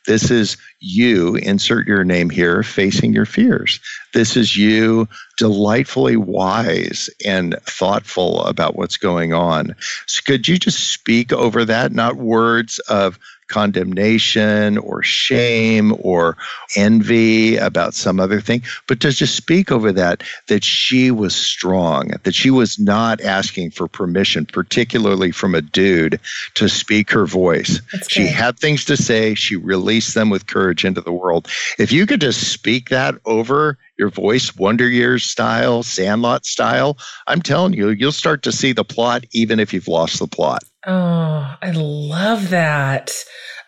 This 0.06 0.30
is 0.30 0.58
you, 0.80 1.36
insert 1.36 1.86
your 1.86 2.04
name 2.04 2.28
here, 2.28 2.62
facing 2.62 3.14
your 3.14 3.24
fears. 3.24 3.80
This 4.12 4.36
is 4.36 4.54
you 4.54 5.08
delightfully 5.38 6.16
wise 6.16 7.08
and 7.24 7.56
thoughtful 7.62 8.44
about 8.44 8.76
what's 8.76 8.98
going 8.98 9.32
on. 9.32 9.74
So 10.06 10.20
could 10.26 10.46
you 10.46 10.58
just 10.58 10.92
speak 10.92 11.32
over 11.32 11.64
that? 11.64 11.92
Not 11.92 12.16
words 12.16 12.80
of 12.80 13.18
condemnation 13.48 14.78
or 14.78 15.02
shame 15.02 15.94
or 16.00 16.36
envy 16.76 17.56
about 17.56 17.94
some 17.94 18.20
other 18.20 18.40
thing, 18.40 18.62
but 18.86 19.00
to 19.00 19.10
just 19.10 19.34
speak 19.36 19.70
over 19.70 19.92
that, 19.92 20.22
that 20.48 20.64
she 20.64 21.10
was 21.10 21.34
strong, 21.34 22.10
that 22.24 22.34
she 22.34 22.50
was 22.50 22.78
not 22.78 23.20
asking 23.20 23.70
for 23.70 23.88
permission, 23.88 24.46
particularly 24.46 25.30
from 25.30 25.54
a 25.54 25.62
dude, 25.62 26.20
to 26.54 26.68
speak 26.68 27.10
her 27.10 27.26
voice. 27.26 27.80
She 28.08 28.26
had 28.26 28.58
things 28.58 28.84
to 28.86 28.96
say, 28.96 29.34
she 29.34 29.56
released 29.56 30.14
them 30.14 30.30
with 30.30 30.46
courage 30.46 30.84
into 30.84 31.00
the 31.00 31.12
world. 31.12 31.48
If 31.78 31.92
you 31.92 32.06
could 32.06 32.20
just 32.20 32.52
speak 32.52 32.90
that 32.90 33.16
over 33.24 33.78
your 33.98 34.10
voice, 34.10 34.56
Wonder 34.56 34.88
Years 34.88 35.24
style, 35.24 35.82
Sandlot 35.82 36.46
style, 36.46 36.98
I'm 37.26 37.42
telling 37.42 37.74
you, 37.74 37.90
you'll 37.90 38.12
start 38.12 38.42
to 38.42 38.52
see 38.52 38.72
the 38.72 38.84
plot 38.84 39.24
even 39.32 39.60
if 39.60 39.72
you've 39.72 39.88
lost 39.88 40.18
the 40.18 40.26
plot. 40.26 40.64
Oh, 40.86 41.56
I 41.62 41.70
love 41.70 42.50
that. 42.50 43.12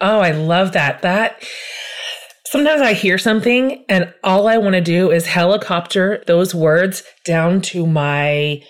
Oh, 0.00 0.20
I 0.20 0.32
love 0.32 0.72
that. 0.72 1.02
That 1.02 1.42
sometimes 2.46 2.82
I 2.82 2.92
hear 2.92 3.18
something 3.18 3.84
and 3.88 4.12
all 4.22 4.48
I 4.48 4.58
want 4.58 4.74
to 4.74 4.80
do 4.80 5.10
is 5.10 5.26
helicopter 5.26 6.22
those 6.26 6.54
words 6.54 7.02
down 7.24 7.60
to 7.62 7.86
my 7.86 8.62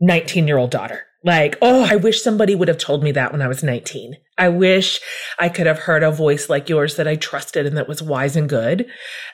19 0.00 0.46
year 0.46 0.58
old 0.58 0.70
daughter. 0.70 1.02
Like, 1.24 1.56
oh, 1.60 1.84
I 1.90 1.96
wish 1.96 2.22
somebody 2.22 2.54
would 2.54 2.68
have 2.68 2.78
told 2.78 3.02
me 3.02 3.10
that 3.12 3.32
when 3.32 3.42
I 3.42 3.48
was 3.48 3.62
19. 3.62 4.16
I 4.38 4.48
wish 4.48 5.00
I 5.38 5.48
could 5.48 5.66
have 5.66 5.80
heard 5.80 6.02
a 6.02 6.12
voice 6.12 6.48
like 6.48 6.68
yours 6.68 6.96
that 6.96 7.08
I 7.08 7.16
trusted 7.16 7.66
and 7.66 7.76
that 7.76 7.88
was 7.88 8.02
wise 8.02 8.36
and 8.36 8.48
good. 8.48 8.86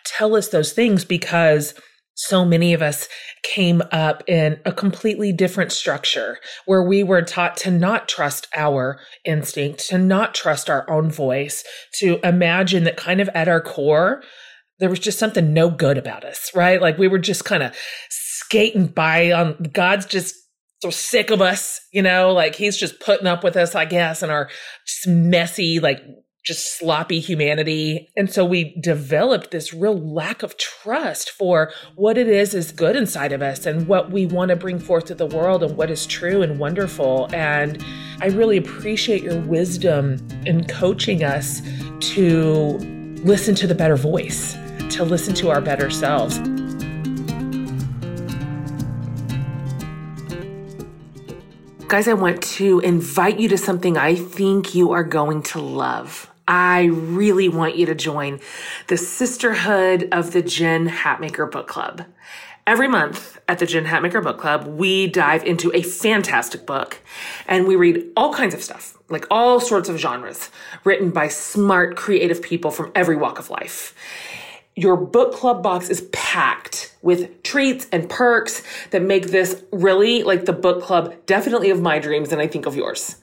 Tell 0.04 0.34
us 0.34 0.48
those 0.48 0.72
things 0.72 1.04
because 1.04 1.74
so 2.14 2.44
many 2.44 2.74
of 2.74 2.82
us 2.82 3.08
came 3.42 3.82
up 3.90 4.22
in 4.28 4.60
a 4.64 4.72
completely 4.72 5.32
different 5.32 5.72
structure 5.72 6.38
where 6.66 6.82
we 6.82 7.02
were 7.02 7.22
taught 7.22 7.56
to 7.58 7.70
not 7.70 8.08
trust 8.08 8.48
our 8.54 9.00
instinct, 9.24 9.88
to 9.88 9.98
not 9.98 10.34
trust 10.34 10.68
our 10.68 10.88
own 10.90 11.10
voice, 11.10 11.64
to 11.98 12.20
imagine 12.22 12.84
that 12.84 12.96
kind 12.96 13.20
of 13.20 13.28
at 13.34 13.48
our 13.48 13.60
core, 13.60 14.22
there 14.78 14.90
was 14.90 14.98
just 14.98 15.18
something 15.18 15.54
no 15.54 15.70
good 15.70 15.96
about 15.96 16.24
us, 16.24 16.50
right? 16.54 16.80
Like 16.80 16.98
we 16.98 17.08
were 17.08 17.18
just 17.18 17.44
kind 17.44 17.62
of 17.62 17.74
skating 18.10 18.86
by 18.86 19.32
on 19.32 19.70
God's 19.72 20.06
just 20.06 20.34
so 20.82 20.90
sick 20.90 21.30
of 21.30 21.40
us, 21.40 21.80
you 21.92 22.02
know, 22.02 22.32
like 22.32 22.56
he's 22.56 22.76
just 22.76 22.98
putting 23.00 23.28
up 23.28 23.44
with 23.44 23.56
us, 23.56 23.74
I 23.74 23.84
guess, 23.84 24.22
and 24.22 24.32
our 24.32 24.50
just 24.84 25.06
messy, 25.06 25.78
like 25.78 26.02
just 26.44 26.76
sloppy 26.76 27.20
humanity. 27.20 28.10
And 28.16 28.30
so 28.30 28.44
we 28.44 28.74
developed 28.80 29.52
this 29.52 29.72
real 29.72 29.96
lack 29.96 30.42
of 30.42 30.56
trust 30.56 31.30
for 31.30 31.72
what 31.94 32.18
it 32.18 32.26
is 32.26 32.52
is 32.52 32.72
good 32.72 32.96
inside 32.96 33.32
of 33.32 33.42
us 33.42 33.64
and 33.64 33.86
what 33.86 34.10
we 34.10 34.26
want 34.26 34.48
to 34.48 34.56
bring 34.56 34.80
forth 34.80 35.04
to 35.06 35.14
the 35.14 35.26
world 35.26 35.62
and 35.62 35.76
what 35.76 35.90
is 35.90 36.04
true 36.04 36.42
and 36.42 36.58
wonderful. 36.58 37.28
And 37.32 37.84
I 38.20 38.26
really 38.26 38.56
appreciate 38.56 39.22
your 39.22 39.38
wisdom 39.40 40.16
in 40.44 40.66
coaching 40.66 41.22
us 41.22 41.62
to 42.14 42.78
listen 43.22 43.54
to 43.54 43.68
the 43.68 43.74
better 43.74 43.96
voice, 43.96 44.54
to 44.90 45.04
listen 45.04 45.34
to 45.34 45.50
our 45.50 45.60
better 45.60 45.90
selves. 45.90 46.38
Guys, 51.86 52.08
I 52.08 52.14
want 52.14 52.42
to 52.42 52.80
invite 52.80 53.38
you 53.38 53.48
to 53.50 53.58
something 53.58 53.98
I 53.98 54.14
think 54.16 54.74
you 54.74 54.92
are 54.92 55.04
going 55.04 55.42
to 55.42 55.60
love. 55.60 56.31
I 56.48 56.84
really 56.84 57.48
want 57.48 57.76
you 57.76 57.86
to 57.86 57.94
join 57.94 58.40
the 58.88 58.96
Sisterhood 58.96 60.08
of 60.12 60.32
the 60.32 60.42
Jen 60.42 60.88
Hatmaker 60.88 61.50
Book 61.50 61.68
Club. 61.68 62.04
Every 62.66 62.88
month 62.88 63.40
at 63.48 63.58
the 63.58 63.66
Jen 63.66 63.86
Hatmaker 63.86 64.22
Book 64.22 64.38
Club, 64.38 64.66
we 64.66 65.06
dive 65.06 65.44
into 65.44 65.72
a 65.74 65.82
fantastic 65.82 66.66
book 66.66 67.00
and 67.46 67.66
we 67.66 67.76
read 67.76 68.04
all 68.16 68.32
kinds 68.32 68.54
of 68.54 68.62
stuff, 68.62 68.96
like 69.08 69.26
all 69.30 69.60
sorts 69.60 69.88
of 69.88 69.98
genres, 69.98 70.50
written 70.84 71.10
by 71.10 71.28
smart, 71.28 71.96
creative 71.96 72.40
people 72.42 72.70
from 72.70 72.92
every 72.94 73.16
walk 73.16 73.38
of 73.38 73.50
life. 73.50 73.94
Your 74.74 74.96
book 74.96 75.34
club 75.34 75.62
box 75.62 75.90
is 75.90 76.08
packed 76.12 76.96
with 77.02 77.42
treats 77.42 77.86
and 77.92 78.08
perks 78.08 78.62
that 78.90 79.02
make 79.02 79.26
this 79.26 79.62
really 79.70 80.22
like 80.22 80.46
the 80.46 80.52
book 80.54 80.82
club, 80.82 81.14
definitely 81.26 81.68
of 81.68 81.82
my 81.82 81.98
dreams 81.98 82.32
and 82.32 82.40
I 82.40 82.46
think 82.46 82.64
of 82.64 82.74
yours. 82.74 83.16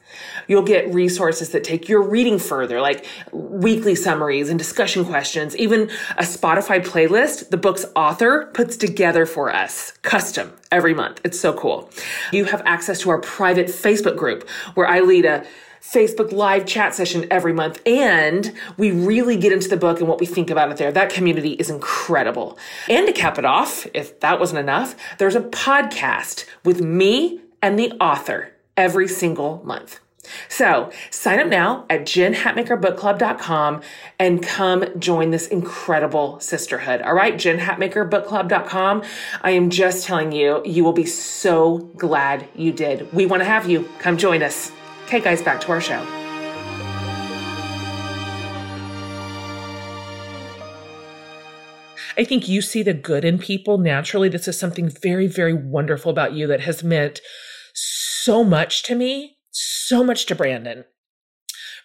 You'll 0.47 0.63
get 0.63 0.93
resources 0.93 1.49
that 1.49 1.63
take 1.63 1.89
your 1.89 2.03
reading 2.03 2.37
further, 2.37 2.81
like 2.81 3.05
weekly 3.31 3.95
summaries 3.95 4.49
and 4.49 4.59
discussion 4.59 5.05
questions, 5.05 5.55
even 5.57 5.89
a 6.17 6.23
Spotify 6.23 6.85
playlist 6.85 7.49
the 7.49 7.57
book's 7.57 7.85
author 7.95 8.51
puts 8.53 8.77
together 8.77 9.25
for 9.25 9.53
us, 9.53 9.91
custom 10.03 10.53
every 10.71 10.93
month. 10.93 11.19
It's 11.23 11.39
so 11.39 11.53
cool. 11.53 11.89
You 12.31 12.45
have 12.45 12.61
access 12.65 12.99
to 13.01 13.09
our 13.09 13.21
private 13.21 13.67
Facebook 13.67 14.17
group 14.17 14.47
where 14.75 14.87
I 14.87 14.99
lead 14.99 15.25
a 15.25 15.45
Facebook 15.81 16.31
live 16.31 16.65
chat 16.65 16.93
session 16.93 17.25
every 17.31 17.53
month. 17.53 17.81
And 17.85 18.53
we 18.77 18.91
really 18.91 19.37
get 19.37 19.51
into 19.51 19.67
the 19.67 19.77
book 19.77 19.99
and 19.99 20.07
what 20.07 20.19
we 20.19 20.25
think 20.25 20.49
about 20.49 20.71
it 20.71 20.77
there. 20.77 20.91
That 20.91 21.09
community 21.09 21.53
is 21.53 21.69
incredible. 21.69 22.57
And 22.89 23.07
to 23.07 23.13
cap 23.13 23.37
it 23.37 23.45
off, 23.45 23.87
if 23.93 24.19
that 24.19 24.39
wasn't 24.39 24.59
enough, 24.59 24.95
there's 25.17 25.35
a 25.35 25.41
podcast 25.41 26.45
with 26.63 26.81
me 26.81 27.41
and 27.61 27.77
the 27.77 27.91
author 27.93 28.53
every 28.77 29.07
single 29.07 29.61
month. 29.63 29.99
So 30.47 30.91
sign 31.09 31.39
up 31.39 31.47
now 31.47 31.85
at 31.89 32.01
jenhatmakerbookclub.com 32.01 33.81
and 34.19 34.43
come 34.43 34.99
join 34.99 35.31
this 35.31 35.47
incredible 35.47 36.39
sisterhood. 36.39 37.01
All 37.01 37.13
right, 37.13 37.35
jenhatmakerbookclub.com. 37.35 39.03
I 39.41 39.51
am 39.51 39.69
just 39.69 40.05
telling 40.05 40.31
you, 40.31 40.61
you 40.65 40.83
will 40.83 40.93
be 40.93 41.05
so 41.05 41.77
glad 41.97 42.47
you 42.55 42.71
did. 42.71 43.11
We 43.13 43.25
want 43.25 43.41
to 43.41 43.45
have 43.45 43.69
you. 43.69 43.89
Come 43.99 44.17
join 44.17 44.43
us. 44.43 44.71
Okay, 45.09 45.19
guys, 45.19 45.41
back 45.41 45.59
to 45.61 45.71
our 45.71 45.81
show. 45.81 45.99
I 52.15 52.23
think 52.23 52.47
you 52.47 52.61
see 52.61 52.83
the 52.83 52.93
good 52.93 53.25
in 53.25 53.39
people 53.39 53.79
naturally. 53.79 54.29
This 54.29 54.47
is 54.47 54.59
something 54.59 54.89
very, 54.89 55.25
very 55.25 55.53
wonderful 55.53 56.11
about 56.11 56.33
you 56.33 56.45
that 56.47 56.61
has 56.61 56.83
meant 56.83 57.21
so 57.73 58.43
much 58.43 58.83
to 58.83 58.95
me 58.95 59.37
so 59.51 60.03
much 60.03 60.25
to 60.27 60.35
Brandon 60.35 60.85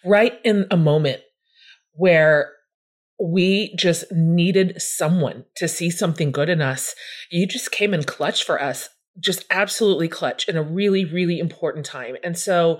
right 0.03 0.39
in 0.43 0.67
a 0.69 0.77
moment 0.77 1.21
where 1.93 2.51
we 3.19 3.75
just 3.75 4.11
needed 4.11 4.79
someone 4.81 5.45
to 5.55 5.67
see 5.67 5.89
something 5.89 6.31
good 6.31 6.49
in 6.49 6.61
us. 6.61 6.93
You 7.31 7.47
just 7.47 7.71
came 7.71 7.93
in 7.93 8.03
clutch 8.03 8.43
for 8.43 8.61
us, 8.61 8.89
just 9.19 9.45
absolutely 9.49 10.07
clutch 10.07 10.47
in 10.47 10.57
a 10.57 10.63
really, 10.63 11.05
really 11.05 11.39
important 11.39 11.85
time. 11.85 12.15
And 12.23 12.37
so, 12.37 12.79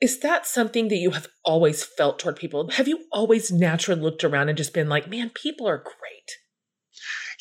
is 0.00 0.20
that 0.20 0.46
something 0.46 0.88
that 0.88 0.96
you 0.96 1.12
have 1.12 1.28
always 1.44 1.84
felt 1.84 2.18
toward 2.18 2.36
people? 2.36 2.68
Have 2.70 2.88
you 2.88 3.04
always 3.12 3.50
naturally 3.50 4.00
looked 4.00 4.24
around 4.24 4.48
and 4.48 4.58
just 4.58 4.74
been 4.74 4.88
like, 4.88 5.08
man, 5.08 5.30
people 5.30 5.68
are 5.68 5.78
great? 5.78 6.30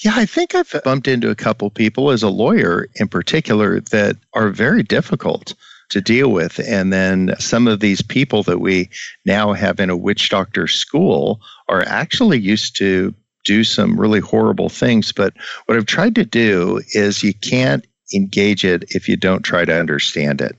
Yeah, 0.03 0.13
I 0.15 0.25
think 0.25 0.55
I've 0.55 0.73
bumped 0.83 1.07
into 1.07 1.29
a 1.29 1.35
couple 1.35 1.69
people 1.69 2.11
as 2.11 2.23
a 2.23 2.29
lawyer 2.29 2.87
in 2.95 3.07
particular 3.07 3.79
that 3.91 4.17
are 4.33 4.49
very 4.49 4.83
difficult 4.83 5.53
to 5.89 6.01
deal 6.01 6.29
with. 6.29 6.59
And 6.59 6.91
then 6.91 7.35
some 7.39 7.67
of 7.67 7.79
these 7.79 8.01
people 8.01 8.43
that 8.43 8.59
we 8.59 8.89
now 9.25 9.53
have 9.53 9.79
in 9.79 9.89
a 9.89 9.97
witch 9.97 10.29
doctor 10.29 10.67
school 10.67 11.39
are 11.69 11.83
actually 11.85 12.39
used 12.39 12.75
to 12.77 13.13
do 13.45 13.63
some 13.63 13.99
really 13.99 14.19
horrible 14.19 14.69
things. 14.69 15.11
But 15.11 15.33
what 15.65 15.77
I've 15.77 15.85
tried 15.85 16.15
to 16.15 16.25
do 16.25 16.81
is 16.93 17.23
you 17.23 17.33
can't 17.33 17.85
engage 18.13 18.65
it 18.65 18.85
if 18.89 19.09
you 19.09 19.15
don't 19.15 19.43
try 19.43 19.65
to 19.65 19.77
understand 19.77 20.41
it. 20.41 20.55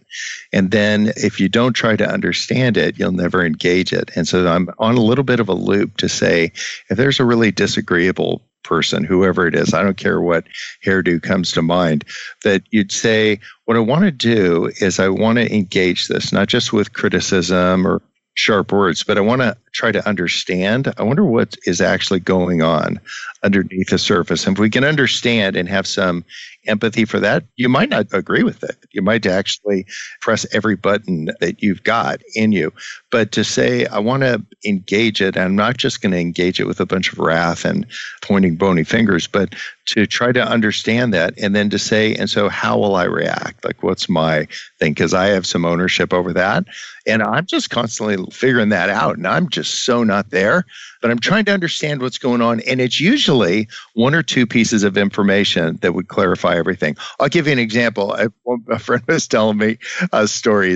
And 0.53 0.71
then 0.71 1.13
if 1.17 1.41
you 1.41 1.49
don't 1.49 1.73
try 1.73 1.97
to 1.97 2.09
understand 2.09 2.77
it, 2.77 2.99
you'll 2.99 3.13
never 3.13 3.45
engage 3.45 3.93
it. 3.93 4.11
And 4.17 4.27
so 4.27 4.47
I'm 4.47 4.69
on 4.79 4.97
a 4.97 5.01
little 5.03 5.25
bit 5.25 5.41
of 5.41 5.49
a 5.49 5.55
loop 5.55 5.97
to 5.99 6.09
say 6.09 6.53
if 6.91 6.97
there's 6.97 7.21
a 7.21 7.25
really 7.25 7.51
disagreeable 7.51 8.43
person, 8.63 9.05
whoever 9.05 9.47
it 9.47 9.55
is, 9.55 9.75
I 9.75 9.83
don't 9.83 9.97
care 9.97 10.21
what 10.21 10.45
hairdo 10.85 11.23
comes 11.23 11.53
to 11.53 11.63
mind, 11.63 12.05
that 12.43 12.63
you'd 12.71 12.93
say, 12.93 13.39
What 13.67 13.77
I 13.77 13.81
want 13.81 14.05
to 14.05 14.11
do 14.11 14.71
is 14.81 14.99
I 14.99 15.09
want 15.09 15.39
to 15.39 15.55
engage 15.55 16.09
this, 16.09 16.33
not 16.33 16.49
just 16.49 16.73
with 16.73 16.95
criticism 16.95 17.87
or 17.87 18.03
sharp 18.35 18.73
words, 18.73 19.05
but 19.05 19.17
I 19.17 19.21
want 19.21 19.43
to 19.43 19.57
try 19.73 19.93
to 19.93 20.07
understand. 20.09 20.93
I 20.99 21.03
wonder 21.03 21.25
what 21.25 21.57
is 21.67 21.81
actually 21.81 22.21
going 22.21 22.63
on 22.63 23.01
underneath 23.43 23.91
the 23.91 23.99
surface. 23.99 24.47
And 24.47 24.57
if 24.57 24.61
we 24.61 24.71
can 24.71 24.85
understand 24.85 25.57
and 25.57 25.69
have 25.69 25.87
some 25.87 26.25
empathy 26.67 27.05
for 27.05 27.21
that, 27.21 27.45
you 27.57 27.69
might 27.69 27.89
not 27.89 28.07
agree 28.13 28.43
with 28.43 28.63
it. 28.65 28.77
You 28.93 29.03
might 29.03 29.27
actually 29.27 29.87
press 30.21 30.47
every 30.53 30.77
button 30.77 31.31
that 31.41 31.63
you've 31.63 31.83
got 31.83 32.21
in 32.35 32.53
you. 32.53 32.73
But 33.15 33.31
to 33.31 33.45
say, 33.45 33.87
I 33.87 34.01
want 34.01 34.25
to 34.25 34.45
engage 34.67 35.23
it, 35.23 35.37
I'm 35.37 35.55
not 35.55 35.77
just 35.77 36.03
going 36.03 36.11
to 36.11 36.19
engage 36.19 36.59
it 36.59 36.67
with 36.67 36.81
a 36.81 36.85
bunch 36.85 37.13
of 37.13 37.21
wrath 37.21 37.65
and 37.65 37.87
pointing 38.23 38.57
bony 38.57 38.83
fingers, 38.83 39.29
but 39.29 39.55
to 39.87 40.05
try 40.05 40.33
to 40.33 40.45
understand 40.45 41.15
that 41.15 41.33
and 41.39 41.55
then 41.55 41.71
to 41.71 41.79
say, 41.79 42.17
and 42.17 42.29
so 42.29 42.49
how 42.49 42.77
will 42.77 42.97
I 42.97 43.05
react? 43.05 43.65
Like, 43.65 43.85
what's 43.85 44.09
my 44.09 44.49
thing? 44.81 44.95
Because 44.95 45.15
I 45.15 45.27
have 45.27 45.47
some 45.47 45.65
ownership 45.65 46.13
over 46.13 46.33
that. 46.33 46.65
And 47.07 47.23
I'm 47.23 47.47
just 47.47 47.71
constantly 47.71 48.17
figuring 48.33 48.71
that 48.71 48.91
out. 48.91 49.17
And 49.17 49.29
I'm 49.29 49.49
just 49.49 49.85
so 49.85 50.03
not 50.03 50.31
there 50.31 50.65
but 51.05 51.11
I'm 51.11 51.19
trying 51.19 51.45
to 51.45 51.53
understand 51.53 52.01
what's 52.01 52.17
going 52.17 52.41
on. 52.41 52.61
And 52.61 52.81
it's 52.81 52.99
usually 52.99 53.69
one 53.93 54.15
or 54.15 54.23
two 54.23 54.47
pieces 54.47 54.85
of 54.85 54.97
information 54.97 55.79
that 55.83 55.93
would 55.93 56.09
clarify 56.09 56.57
everything. 56.57 56.97
I'll 57.21 57.29
give 57.29 57.47
you 57.47 57.53
an 57.53 57.59
example. 57.59 58.15
I, 58.15 58.29
a 58.71 58.79
friend 58.79 59.03
was 59.07 59.29
telling 59.29 59.59
me. 59.59 59.77
Uh, 60.13 60.23
he 60.23 60.27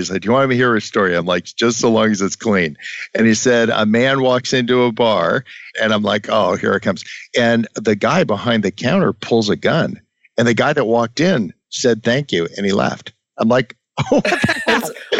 said, 0.03 0.21
Do 0.21 0.27
you 0.27 0.31
want 0.31 0.49
me 0.49 0.53
to 0.53 0.57
hear 0.57 0.75
a 0.75 0.81
story? 0.81 1.17
I'm 1.17 1.25
like, 1.25 1.45
Just 1.45 1.79
so 1.79 1.89
long 1.89 2.11
as 2.11 2.21
it's 2.29 2.35
clean. 2.35 2.77
And 3.15 3.25
he 3.25 3.33
said, 3.33 3.69
A 3.69 3.87
man 3.87 4.21
walks 4.21 4.53
into 4.53 4.83
a 4.83 4.91
bar, 4.91 5.43
and 5.81 5.91
I'm 5.91 6.03
like, 6.03 6.27
Oh, 6.29 6.55
here 6.55 6.73
it 6.73 6.81
comes. 6.81 7.03
And 7.37 7.67
the 7.73 7.95
guy 7.95 8.23
behind 8.23 8.63
the 8.63 8.71
counter 8.71 9.13
pulls 9.13 9.49
a 9.49 9.55
gun. 9.55 9.99
And 10.37 10.47
the 10.47 10.53
guy 10.53 10.73
that 10.73 10.85
walked 10.85 11.19
in 11.19 11.53
said, 11.69 12.03
Thank 12.03 12.31
you. 12.31 12.47
And 12.55 12.65
he 12.65 12.71
left. 12.71 13.13
I'm 13.39 13.47
like, 13.47 13.75
oh. 14.11 14.21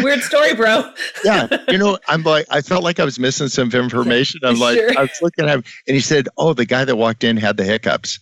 weird 0.03 0.21
story, 0.21 0.53
bro. 0.53 0.91
yeah. 1.23 1.47
You 1.67 1.79
know, 1.79 1.97
I'm 2.07 2.23
like, 2.23 2.45
I 2.49 2.61
felt 2.61 2.83
like 2.83 2.99
I 2.99 3.05
was 3.05 3.17
missing 3.17 3.47
some 3.47 3.71
information. 3.71 4.41
I'm 4.43 4.59
like, 4.59 4.77
sure. 4.77 4.91
I 4.97 5.01
was 5.01 5.19
looking 5.21 5.45
at 5.45 5.55
him 5.55 5.63
and 5.87 5.95
he 5.95 6.01
said, 6.01 6.29
Oh, 6.37 6.53
the 6.53 6.65
guy 6.65 6.85
that 6.85 6.95
walked 6.95 7.23
in 7.23 7.37
had 7.37 7.57
the 7.57 7.63
hiccups 7.63 8.19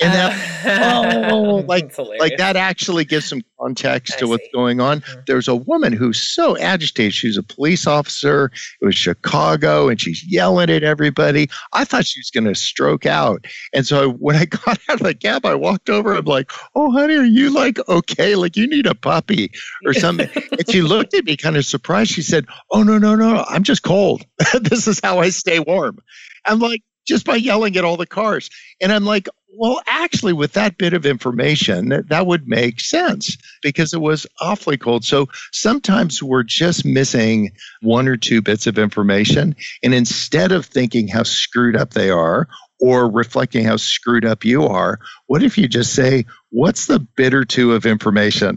and 0.00 0.12
that 0.14 1.30
oh, 1.30 1.64
like 1.66 1.96
like 1.98 2.36
that 2.38 2.56
actually 2.56 3.04
gives 3.04 3.26
some 3.26 3.42
context 3.60 4.14
I 4.16 4.20
to 4.20 4.28
what's 4.28 4.48
going 4.52 4.80
on. 4.80 5.00
Mm-hmm. 5.00 5.20
There's 5.26 5.48
a 5.48 5.54
woman 5.54 5.92
who's 5.92 6.20
so 6.20 6.56
agitated. 6.56 7.14
She's 7.14 7.36
a 7.36 7.42
police 7.42 7.86
officer. 7.86 8.50
It 8.80 8.84
was 8.84 8.94
Chicago, 8.94 9.88
and 9.88 10.00
she's 10.00 10.24
yelling 10.26 10.70
at 10.70 10.82
everybody. 10.82 11.48
I 11.72 11.84
thought 11.84 12.06
she 12.06 12.20
was 12.20 12.30
going 12.30 12.44
to 12.44 12.54
stroke 12.54 13.06
out. 13.06 13.44
And 13.72 13.86
so 13.86 14.12
when 14.12 14.36
I 14.36 14.44
got 14.46 14.78
out 14.88 15.00
of 15.00 15.06
the 15.06 15.14
cab, 15.14 15.44
I 15.44 15.54
walked 15.54 15.90
over. 15.90 16.14
I'm 16.14 16.24
like, 16.24 16.50
"Oh, 16.74 16.90
honey, 16.90 17.16
are 17.16 17.24
you 17.24 17.50
like 17.50 17.78
okay? 17.88 18.36
Like 18.36 18.56
you 18.56 18.66
need 18.66 18.86
a 18.86 18.94
puppy 18.94 19.52
or 19.84 19.92
something?" 19.92 20.30
and 20.52 20.70
she 20.70 20.82
looked 20.82 21.14
at 21.14 21.24
me 21.24 21.36
kind 21.36 21.56
of 21.56 21.64
surprised. 21.64 22.10
She 22.10 22.22
said, 22.22 22.46
"Oh 22.70 22.82
no, 22.82 22.98
no, 22.98 23.14
no, 23.14 23.44
I'm 23.48 23.62
just 23.62 23.82
cold. 23.82 24.24
this 24.60 24.86
is 24.86 25.00
how 25.02 25.18
I 25.18 25.30
stay 25.30 25.60
warm." 25.60 25.98
I'm 26.46 26.58
like, 26.58 26.82
just 27.06 27.26
by 27.26 27.36
yelling 27.36 27.76
at 27.76 27.84
all 27.84 27.96
the 27.96 28.06
cars. 28.06 28.50
And 28.80 28.92
I'm 28.92 29.04
like, 29.04 29.28
well, 29.52 29.80
actually, 29.86 30.32
with 30.32 30.52
that 30.52 30.78
bit 30.78 30.92
of 30.92 31.04
information, 31.04 32.04
that 32.08 32.26
would 32.26 32.48
make 32.48 32.80
sense 32.80 33.36
because 33.62 33.92
it 33.92 34.00
was 34.00 34.26
awfully 34.40 34.76
cold. 34.76 35.04
So 35.04 35.26
sometimes 35.52 36.22
we're 36.22 36.44
just 36.44 36.84
missing 36.84 37.50
one 37.82 38.08
or 38.08 38.16
two 38.16 38.42
bits 38.42 38.66
of 38.66 38.78
information. 38.78 39.56
And 39.82 39.94
instead 39.94 40.52
of 40.52 40.66
thinking 40.66 41.08
how 41.08 41.24
screwed 41.24 41.76
up 41.76 41.90
they 41.90 42.10
are 42.10 42.48
or 42.80 43.10
reflecting 43.10 43.64
how 43.64 43.76
screwed 43.76 44.24
up 44.24 44.44
you 44.44 44.66
are, 44.66 45.00
what 45.26 45.42
if 45.42 45.58
you 45.58 45.68
just 45.68 45.94
say, 45.94 46.24
what's 46.50 46.86
the 46.86 47.00
bit 47.00 47.34
or 47.34 47.44
two 47.44 47.72
of 47.72 47.86
information? 47.86 48.56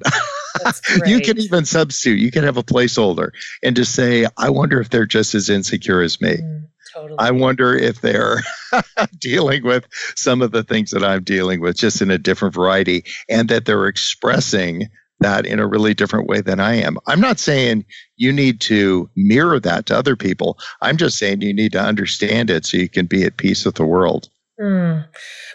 you 1.05 1.19
can 1.19 1.37
even 1.39 1.65
substitute, 1.65 2.19
you 2.19 2.31
can 2.31 2.43
have 2.43 2.57
a 2.57 2.63
placeholder 2.63 3.31
and 3.63 3.75
just 3.75 3.93
say, 3.93 4.25
I 4.37 4.49
wonder 4.49 4.79
if 4.79 4.89
they're 4.89 5.05
just 5.05 5.35
as 5.35 5.49
insecure 5.49 6.01
as 6.01 6.21
me. 6.21 6.37
Mm. 6.37 6.67
Totally. 6.93 7.17
I 7.19 7.31
wonder 7.31 7.75
if 7.75 8.01
they're 8.01 8.41
dealing 9.19 9.63
with 9.63 9.87
some 10.15 10.41
of 10.41 10.51
the 10.51 10.63
things 10.63 10.91
that 10.91 11.03
I'm 11.03 11.23
dealing 11.23 11.59
with, 11.59 11.75
just 11.77 12.01
in 12.01 12.11
a 12.11 12.17
different 12.17 12.53
variety, 12.53 13.03
and 13.29 13.49
that 13.49 13.65
they're 13.65 13.87
expressing 13.87 14.89
that 15.19 15.45
in 15.45 15.59
a 15.59 15.67
really 15.67 15.93
different 15.93 16.27
way 16.27 16.41
than 16.41 16.59
I 16.59 16.75
am. 16.75 16.97
I'm 17.07 17.21
not 17.21 17.39
saying 17.39 17.85
you 18.17 18.31
need 18.31 18.61
to 18.61 19.09
mirror 19.15 19.59
that 19.59 19.85
to 19.87 19.97
other 19.97 20.15
people. 20.15 20.57
I'm 20.81 20.97
just 20.97 21.17
saying 21.17 21.41
you 21.41 21.53
need 21.53 21.71
to 21.71 21.81
understand 21.81 22.49
it 22.49 22.65
so 22.65 22.77
you 22.77 22.89
can 22.89 23.05
be 23.05 23.23
at 23.23 23.37
peace 23.37 23.65
with 23.65 23.75
the 23.75 23.85
world. 23.85 24.29
Mm, 24.61 25.07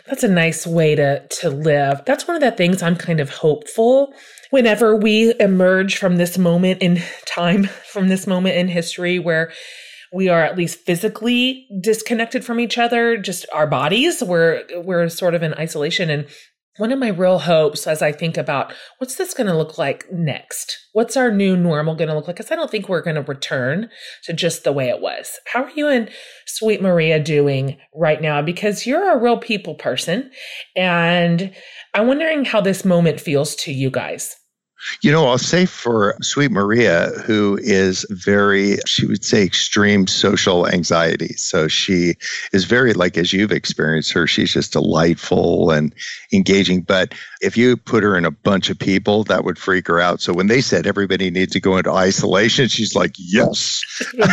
that's 0.06 0.24
a 0.24 0.28
nice 0.28 0.66
way 0.66 0.96
to 0.96 1.24
to 1.26 1.50
live. 1.50 2.02
That's 2.04 2.26
one 2.26 2.34
of 2.34 2.40
the 2.40 2.50
things 2.50 2.82
I'm 2.82 2.96
kind 2.96 3.20
of 3.20 3.30
hopeful 3.30 4.12
whenever 4.50 4.96
we 4.96 5.34
emerge 5.38 5.96
from 5.96 6.16
this 6.16 6.36
moment 6.36 6.82
in 6.82 7.00
time, 7.26 7.64
from 7.64 8.08
this 8.08 8.26
moment 8.26 8.56
in 8.56 8.68
history 8.68 9.18
where 9.18 9.52
we 10.12 10.28
are 10.28 10.42
at 10.42 10.56
least 10.56 10.80
physically 10.80 11.66
disconnected 11.80 12.44
from 12.44 12.60
each 12.60 12.78
other, 12.78 13.16
just 13.16 13.46
our 13.52 13.66
bodies. 13.66 14.22
We're 14.22 14.64
we're 14.76 15.08
sort 15.08 15.34
of 15.34 15.42
in 15.42 15.54
isolation. 15.54 16.10
And 16.10 16.26
one 16.78 16.92
of 16.92 16.98
my 16.98 17.08
real 17.08 17.40
hopes 17.40 17.86
as 17.86 18.02
I 18.02 18.12
think 18.12 18.36
about 18.36 18.72
what's 18.98 19.16
this 19.16 19.34
going 19.34 19.48
to 19.48 19.56
look 19.56 19.78
like 19.78 20.06
next? 20.12 20.78
What's 20.92 21.16
our 21.16 21.30
new 21.30 21.56
normal 21.56 21.96
going 21.96 22.08
to 22.08 22.14
look 22.14 22.28
like? 22.28 22.36
Because 22.36 22.52
I 22.52 22.56
don't 22.56 22.70
think 22.70 22.88
we're 22.88 23.02
going 23.02 23.16
to 23.16 23.22
return 23.22 23.90
to 24.24 24.32
just 24.32 24.64
the 24.64 24.72
way 24.72 24.88
it 24.88 25.00
was. 25.00 25.38
How 25.52 25.64
are 25.64 25.70
you 25.70 25.88
and 25.88 26.08
Sweet 26.46 26.80
Maria 26.80 27.18
doing 27.22 27.78
right 27.94 28.22
now? 28.22 28.42
Because 28.42 28.86
you're 28.86 29.12
a 29.12 29.20
real 29.20 29.38
people 29.38 29.74
person. 29.74 30.30
And 30.76 31.52
I'm 31.94 32.06
wondering 32.06 32.44
how 32.44 32.60
this 32.60 32.84
moment 32.84 33.20
feels 33.20 33.56
to 33.56 33.72
you 33.72 33.90
guys. 33.90 34.36
You 35.02 35.10
know, 35.10 35.26
I'll 35.26 35.38
say 35.38 35.66
for 35.66 36.16
Sweet 36.22 36.50
Maria, 36.50 37.10
who 37.24 37.58
is 37.62 38.06
very, 38.10 38.78
she 38.86 39.06
would 39.06 39.24
say, 39.24 39.42
extreme 39.42 40.06
social 40.06 40.68
anxiety. 40.68 41.34
So 41.34 41.66
she 41.68 42.14
is 42.52 42.64
very, 42.64 42.92
like 42.92 43.18
as 43.18 43.32
you've 43.32 43.52
experienced 43.52 44.12
her, 44.12 44.26
she's 44.26 44.52
just 44.52 44.72
delightful 44.72 45.70
and 45.70 45.94
engaging. 46.32 46.82
But 46.82 47.12
if 47.40 47.56
you 47.56 47.76
put 47.76 48.02
her 48.02 48.16
in 48.16 48.24
a 48.24 48.30
bunch 48.30 48.70
of 48.70 48.78
people, 48.78 49.24
that 49.24 49.44
would 49.44 49.58
freak 49.58 49.86
her 49.88 50.00
out. 50.00 50.20
So 50.20 50.32
when 50.32 50.48
they 50.48 50.60
said 50.60 50.86
everybody 50.86 51.30
needs 51.30 51.52
to 51.52 51.60
go 51.60 51.76
into 51.76 51.90
isolation, 51.90 52.68
she's 52.68 52.94
like, 52.94 53.14
yes. 53.16 53.82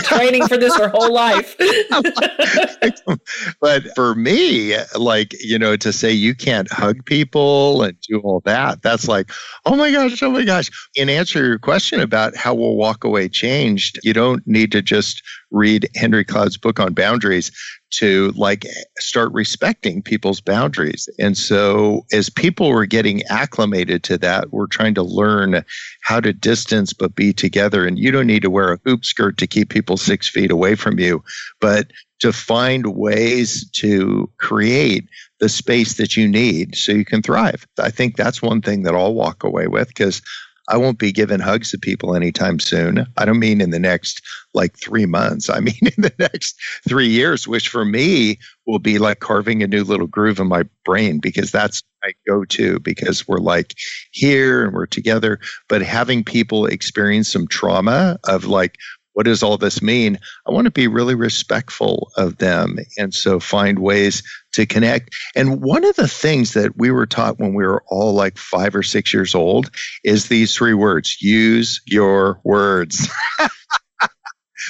Training 0.04 0.48
for 0.48 0.58
this 0.58 0.76
her 0.78 0.89
whole 0.89 1.13
life. 1.13 1.56
but 3.62 3.84
for 3.96 4.15
me, 4.15 4.76
like, 4.98 5.36
you 5.44 5.60
know, 5.60 5.76
to 5.78 5.94
say 5.94 6.12
you 6.12 6.36
can't 6.36 6.72
hug 6.72 7.06
people 7.06 7.84
and 7.84 8.00
do 8.02 8.20
all 8.22 8.41
that, 8.41 8.82
that's 8.82 9.08
like, 9.08 9.32
oh 9.65 9.76
my 9.76 9.91
gosh, 9.91 10.22
oh 10.24 10.32
my 10.32 10.44
gosh. 10.44 10.70
In 10.96 11.10
answer 11.10 11.39
to 11.39 11.48
your 11.48 11.60
question 11.60 12.00
about 12.00 12.36
how 12.36 12.54
we'll 12.54 12.76
walk 12.76 13.04
away 13.04 13.30
changed, 13.30 14.00
you 14.04 14.13
don't 14.13 14.46
need 14.48 14.72
to 14.72 14.82
just 14.82 15.22
read 15.52 15.88
Henry 15.96 16.26
Cloud's 16.26 16.58
book 16.58 16.80
on 16.80 16.94
boundaries 16.94 17.52
to 17.91 18.32
like 18.36 18.65
start 19.00 19.32
respecting 19.34 20.02
people's 20.02 20.41
boundaries. 20.41 21.08
And 21.19 21.38
so 21.38 22.06
as 22.12 22.30
people 22.30 22.69
were 22.69 22.86
getting 22.86 23.24
acclimated 23.24 24.04
to 24.04 24.17
that, 24.17 24.52
we're 24.52 24.67
trying 24.67 24.95
to 24.95 25.04
learn 25.04 25.63
how 26.02 26.19
to 26.19 26.34
distance 26.34 26.93
but 26.93 27.15
be 27.15 27.32
together. 27.32 27.86
And 27.86 27.98
you 27.98 28.12
don't 28.12 28.28
need 28.28 28.41
to 28.41 28.50
wear 28.50 28.74
a 28.74 28.80
hoop 28.86 29.06
skirt 29.06 29.38
to 29.38 29.48
keep 29.48 29.69
people 29.69 29.98
six 29.98 30.28
feet 30.28 30.52
away 30.52 30.76
from 30.76 31.00
you, 31.00 31.24
but 31.62 31.91
to 32.19 32.32
find 32.32 32.95
ways 32.95 33.69
to 33.71 34.30
create 34.38 35.08
the 35.39 35.50
space 35.50 35.95
that 35.95 36.15
you 36.15 36.28
need 36.28 36.76
so 36.76 36.91
you 36.91 37.06
can 37.06 37.21
thrive. 37.21 37.67
I 37.78 37.89
think 37.89 38.15
that's 38.15 38.41
one 38.41 38.62
thing 38.62 38.84
that 38.84 38.95
I'll 38.95 39.13
walk 39.13 39.43
away 39.43 39.67
with 39.67 39.89
because 39.89 40.21
I 40.67 40.78
won't 40.78 40.97
be 40.97 41.12
giving 41.12 41.39
hugs 41.39 41.71
to 41.71 41.78
people 41.78 42.15
anytime 42.15 42.60
soon. 42.60 43.05
I 43.18 43.26
don't 43.26 43.39
mean 43.39 43.61
in 43.61 43.70
the 43.70 43.80
next 43.80 44.22
like 44.53 44.78
three 44.78 45.05
months. 45.05 45.49
I 45.49 45.59
mean 45.61 45.80
in 45.82 46.01
the 46.01 46.13
next 46.20 46.55
three 46.88 47.07
years, 47.07 47.47
which 47.47 47.70
for 47.70 47.86
me 47.86 48.39
will 48.66 48.80
be 48.80 48.97
like 48.97 49.20
carving 49.20 49.61
a 49.61 49.68
new 49.68 49.84
little 49.84 50.07
groove 50.07 50.39
in 50.39 50.47
my 50.47 50.63
brain 50.84 51.20
because 51.20 51.51
that's 51.51 51.84
my 52.03 52.13
go 52.28 52.45
to 52.45 52.80
because 52.80 53.28
we're 53.28 53.39
like 53.39 53.76
here 54.11 54.66
and 54.66 54.74
we're 54.74 54.86
together. 54.86 55.39
But 55.70 55.82
having 55.82 56.24
people 56.24 56.66
experience 56.66 57.32
some 57.32 57.47
trauma 57.47 58.20
of 58.24 58.45
like, 58.45 58.78
what 59.16 59.26
does 59.26 59.43
all 59.43 59.57
this 59.57 59.82
mean? 59.82 60.20
I 60.45 60.51
want 60.51 60.66
to 60.66 60.72
be 60.72 60.88
really 60.88 61.16
respectful 61.16 62.11
of 62.18 62.38
them. 62.38 62.78
And 62.97 63.13
so 63.13 63.39
find 63.39 63.80
ways 63.80 64.24
to 64.53 64.66
connect. 64.66 65.16
And 65.38 65.61
one 65.61 65.86
of 65.86 65.95
the 65.95 66.07
things 66.07 66.53
that 66.53 66.78
we 66.78 66.91
were 66.91 67.05
taught 67.05 67.39
when 67.39 67.53
we 67.53 67.66
were 67.66 67.82
all 67.88 68.13
like 68.13 68.38
five 68.38 68.76
or 68.76 68.84
six 68.84 69.13
years 69.13 69.34
old 69.34 69.72
is 70.03 70.28
these 70.28 70.53
three 70.53 70.74
words 70.74 71.22
use 71.22 71.82
your 71.86 72.41
words. 72.43 73.07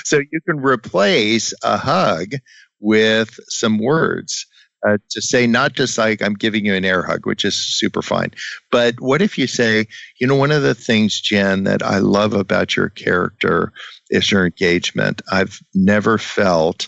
so 0.04 0.20
you 0.32 0.40
can 0.48 0.60
replace 0.60 1.52
a 1.64 1.78
hug 1.78 2.34
with 2.80 3.40
some 3.50 3.80
words. 3.80 4.46
Uh, 4.88 4.98
to 5.10 5.22
say 5.22 5.48
not 5.48 5.74
just 5.74 5.98
like 5.98 6.22
I'm 6.22 6.36
giving 6.36 6.66
you 6.66 6.76
an 6.76 6.86
air 6.86 7.02
hug, 7.04 7.26
which 7.26 7.44
is 7.44 7.56
super 7.56 8.02
fine, 8.02 8.32
but 8.72 8.96
what 9.00 9.22
if 9.22 9.38
you 9.38 9.48
say, 9.48 9.88
you 10.20 10.28
know, 10.28 10.36
one 10.36 10.52
of 10.52 10.62
the 10.62 10.76
things, 10.76 11.20
Jen, 11.20 11.64
that 11.64 11.82
I 11.82 11.98
love 12.00 12.34
about 12.34 12.76
your 12.76 12.90
character 12.90 13.74
is 14.10 14.32
your 14.32 14.46
engagement. 14.46 15.22
I've 15.32 15.60
never 15.74 16.18
felt 16.18 16.88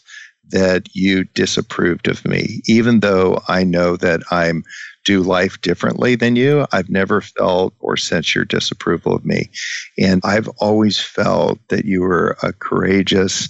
that 0.49 0.87
you 0.93 1.23
disapproved 1.25 2.07
of 2.07 2.23
me, 2.25 2.61
even 2.67 2.99
though 2.99 3.41
I 3.47 3.63
know 3.63 3.97
that 3.97 4.21
I'm 4.31 4.63
do 5.07 5.21
life 5.23 5.61
differently 5.61 6.15
than 6.15 6.35
you. 6.35 6.65
I've 6.73 6.89
never 6.89 7.21
felt 7.21 7.73
or 7.79 7.95
sensed 7.95 8.35
your 8.35 8.43
disapproval 8.43 9.15
of 9.15 9.25
me. 9.25 9.49
And 9.97 10.21
I've 10.25 10.49
always 10.59 10.99
felt 10.99 11.59
that 11.69 11.85
you 11.85 12.01
were 12.01 12.37
a 12.43 12.51
courageous, 12.51 13.47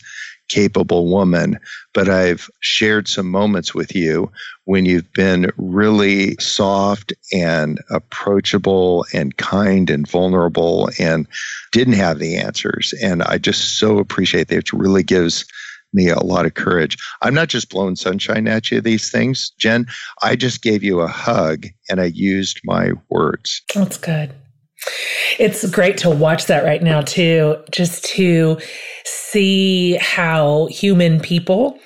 capable 0.48 1.08
woman, 1.08 1.60
but 1.94 2.10
I've 2.10 2.50
shared 2.60 3.08
some 3.08 3.30
moments 3.30 3.74
with 3.74 3.96
you 3.96 4.32
when 4.66 4.86
you've 4.86 5.12
been 5.14 5.52
really 5.58 6.36
soft 6.40 7.14
and 7.32 7.80
approachable 7.90 9.06
and 9.14 9.36
kind 9.38 9.90
and 9.90 10.08
vulnerable 10.08 10.90
and 11.00 11.28
didn't 11.72 11.94
have 11.94 12.20
the 12.20 12.38
answers. 12.38 12.94
And 13.02 13.24
I 13.24 13.38
just 13.38 13.80
so 13.80 13.98
appreciate 13.98 14.48
that. 14.50 14.58
It 14.58 14.74
really 14.74 15.04
gives 15.04 15.46
me 15.94 16.10
a 16.10 16.20
lot 16.20 16.46
of 16.46 16.54
courage. 16.54 16.98
I'm 17.22 17.34
not 17.34 17.48
just 17.48 17.70
blowing 17.70 17.96
sunshine 17.96 18.48
at 18.48 18.70
you, 18.72 18.82
these 18.82 19.10
things, 19.10 19.52
Jen. 19.58 19.88
I 20.22 20.36
just 20.36 20.62
gave 20.62 20.84
you 20.84 21.00
a 21.00 21.08
hug 21.08 21.68
and 21.90 22.02
I 22.02 22.12
used 22.14 22.60
my 22.66 22.92
words. 23.10 23.62
That's 23.74 23.98
good. 23.98 24.34
It's 25.40 25.70
great 25.70 25.98
to 26.00 26.10
watch 26.10 26.46
that 26.48 26.64
right 26.64 26.82
now, 26.82 27.02
too, 27.02 27.58
just 27.72 28.06
to 28.06 28.58
see 29.06 29.98
how 29.98 30.68
human 30.68 31.20
people 31.20 31.80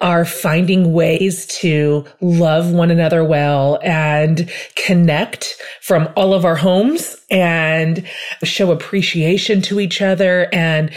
are 0.00 0.24
finding 0.24 0.92
ways 0.92 1.46
to 1.46 2.04
love 2.20 2.72
one 2.72 2.90
another 2.90 3.24
well 3.24 3.78
and 3.82 4.50
connect 4.76 5.56
from 5.80 6.08
all 6.16 6.34
of 6.34 6.44
our 6.44 6.54
homes 6.54 7.16
and 7.30 8.06
show 8.44 8.70
appreciation 8.70 9.62
to 9.62 9.80
each 9.80 10.00
other 10.00 10.48
and 10.52 10.90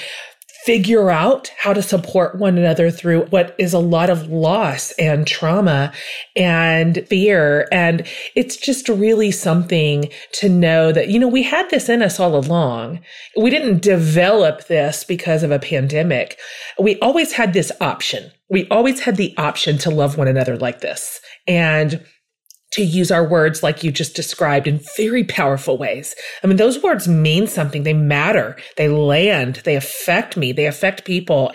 figure 0.65 1.09
out 1.09 1.51
how 1.57 1.73
to 1.73 1.81
support 1.81 2.37
one 2.37 2.57
another 2.57 2.91
through 2.91 3.25
what 3.25 3.55
is 3.57 3.73
a 3.73 3.79
lot 3.79 4.09
of 4.09 4.27
loss 4.29 4.91
and 4.93 5.25
trauma 5.25 5.91
and 6.35 7.05
fear. 7.07 7.67
And 7.71 8.05
it's 8.35 8.57
just 8.57 8.87
really 8.87 9.31
something 9.31 10.09
to 10.33 10.49
know 10.49 10.91
that, 10.91 11.09
you 11.09 11.19
know, 11.19 11.27
we 11.27 11.43
had 11.43 11.69
this 11.69 11.89
in 11.89 12.03
us 12.03 12.19
all 12.19 12.35
along. 12.35 12.99
We 13.35 13.49
didn't 13.49 13.81
develop 13.81 14.67
this 14.67 15.03
because 15.03 15.41
of 15.41 15.51
a 15.51 15.59
pandemic. 15.59 16.37
We 16.79 16.99
always 16.99 17.33
had 17.33 17.53
this 17.53 17.71
option. 17.81 18.31
We 18.49 18.67
always 18.69 18.99
had 18.99 19.17
the 19.17 19.35
option 19.37 19.77
to 19.79 19.89
love 19.89 20.17
one 20.17 20.27
another 20.27 20.57
like 20.57 20.81
this. 20.81 21.19
And 21.47 22.05
to 22.71 22.81
use 22.83 23.11
our 23.11 23.27
words 23.27 23.61
like 23.61 23.83
you 23.83 23.91
just 23.91 24.15
described 24.15 24.65
in 24.65 24.79
very 24.95 25.25
powerful 25.25 25.77
ways. 25.77 26.15
I 26.41 26.47
mean, 26.47 26.55
those 26.55 26.81
words 26.81 27.05
mean 27.05 27.45
something. 27.47 27.83
They 27.83 27.93
matter. 27.93 28.55
They 28.77 28.87
land. 28.87 29.61
They 29.65 29.75
affect 29.75 30.37
me. 30.37 30.53
They 30.53 30.65
affect 30.65 31.03
people. 31.03 31.51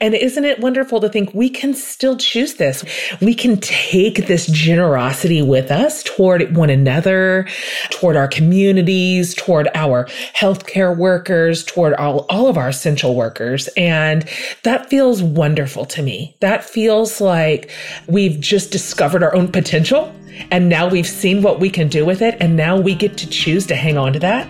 And 0.00 0.14
isn't 0.14 0.44
it 0.44 0.58
wonderful 0.58 1.00
to 1.00 1.08
think 1.08 1.32
we 1.32 1.48
can 1.48 1.74
still 1.74 2.16
choose 2.16 2.54
this? 2.54 2.84
We 3.20 3.34
can 3.34 3.58
take 3.58 4.26
this 4.26 4.46
generosity 4.46 5.42
with 5.42 5.70
us 5.70 6.02
toward 6.02 6.56
one 6.56 6.70
another, 6.70 7.46
toward 7.90 8.16
our 8.16 8.28
communities, 8.28 9.34
toward 9.34 9.68
our 9.76 10.06
healthcare 10.36 10.96
workers, 10.96 11.64
toward 11.64 11.94
all, 11.94 12.26
all 12.28 12.48
of 12.48 12.58
our 12.58 12.68
essential 12.68 13.14
workers. 13.14 13.68
And 13.76 14.28
that 14.64 14.90
feels 14.90 15.22
wonderful 15.22 15.84
to 15.86 16.02
me. 16.02 16.36
That 16.40 16.64
feels 16.64 17.20
like 17.20 17.70
we've 18.08 18.40
just 18.40 18.72
discovered 18.72 19.22
our 19.22 19.34
own 19.36 19.52
potential 19.52 20.12
and 20.50 20.68
now 20.68 20.88
we've 20.88 21.06
seen 21.06 21.42
what 21.42 21.60
we 21.60 21.70
can 21.70 21.88
do 21.88 22.04
with 22.04 22.22
it. 22.22 22.36
And 22.40 22.56
now 22.56 22.78
we 22.78 22.94
get 22.94 23.16
to 23.18 23.28
choose 23.28 23.66
to 23.66 23.74
hang 23.74 23.98
on 23.98 24.12
to 24.12 24.18
that 24.20 24.48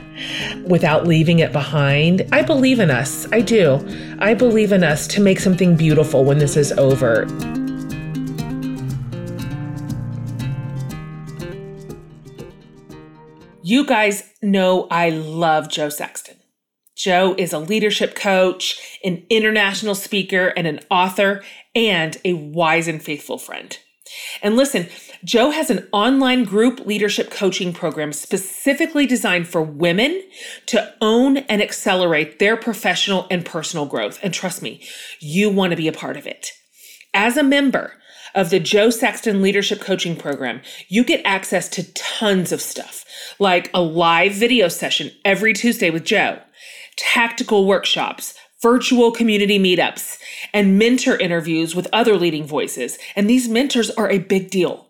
without 0.66 1.06
leaving 1.06 1.38
it 1.38 1.52
behind. 1.52 2.26
I 2.32 2.42
believe 2.42 2.80
in 2.80 2.90
us. 2.90 3.26
I 3.32 3.40
do. 3.40 3.86
I 4.18 4.34
believe 4.34 4.72
in 4.72 4.84
us 4.84 5.06
to 5.08 5.20
make 5.20 5.40
something 5.40 5.76
beautiful 5.76 6.24
when 6.24 6.38
this 6.38 6.56
is 6.56 6.72
over. 6.72 7.26
You 13.62 13.84
guys 13.84 14.22
know 14.40 14.86
I 14.90 15.10
love 15.10 15.68
Jo 15.68 15.90
Saxton. 15.90 16.36
Jo 16.96 17.34
is 17.38 17.52
a 17.52 17.58
leadership 17.58 18.14
coach, 18.14 18.98
an 19.04 19.24
international 19.30 19.94
speaker, 19.94 20.48
and 20.56 20.66
an 20.66 20.80
author, 20.90 21.44
and 21.74 22.16
a 22.24 22.32
wise 22.32 22.88
and 22.88 23.02
faithful 23.02 23.38
friend. 23.38 23.78
And 24.42 24.56
listen, 24.56 24.88
Jo 25.24 25.50
has 25.50 25.68
an 25.68 25.88
online 25.92 26.44
group 26.44 26.86
leadership 26.86 27.30
coaching 27.30 27.72
program 27.72 28.12
specifically 28.12 29.06
designed 29.06 29.48
for 29.48 29.60
women 29.60 30.22
to 30.66 30.94
own 31.00 31.38
and 31.38 31.60
accelerate 31.60 32.38
their 32.38 32.56
professional 32.56 33.26
and 33.30 33.44
personal 33.44 33.86
growth. 33.86 34.20
And 34.22 34.32
trust 34.32 34.62
me, 34.62 34.80
you 35.18 35.50
want 35.50 35.72
to 35.72 35.76
be 35.76 35.88
a 35.88 35.92
part 35.92 36.16
of 36.16 36.26
it. 36.26 36.52
As 37.12 37.36
a 37.36 37.42
member 37.42 37.94
of 38.34 38.50
the 38.50 38.60
Jo 38.60 38.90
Saxton 38.90 39.42
Leadership 39.42 39.80
Coaching 39.80 40.14
Program, 40.14 40.60
you 40.88 41.02
get 41.02 41.22
access 41.24 41.68
to 41.70 41.92
tons 41.94 42.52
of 42.52 42.60
stuff, 42.60 43.04
like 43.40 43.70
a 43.74 43.82
live 43.82 44.34
video 44.34 44.68
session 44.68 45.10
every 45.24 45.52
Tuesday 45.52 45.90
with 45.90 46.04
Jo, 46.04 46.38
tactical 46.96 47.66
workshops, 47.66 48.34
virtual 48.62 49.10
community 49.10 49.58
meetups, 49.58 50.18
and 50.52 50.78
mentor 50.78 51.16
interviews 51.16 51.74
with 51.74 51.88
other 51.92 52.16
leading 52.16 52.46
voices. 52.46 52.98
And 53.16 53.28
these 53.28 53.48
mentors 53.48 53.90
are 53.90 54.10
a 54.10 54.18
big 54.18 54.50
deal. 54.50 54.87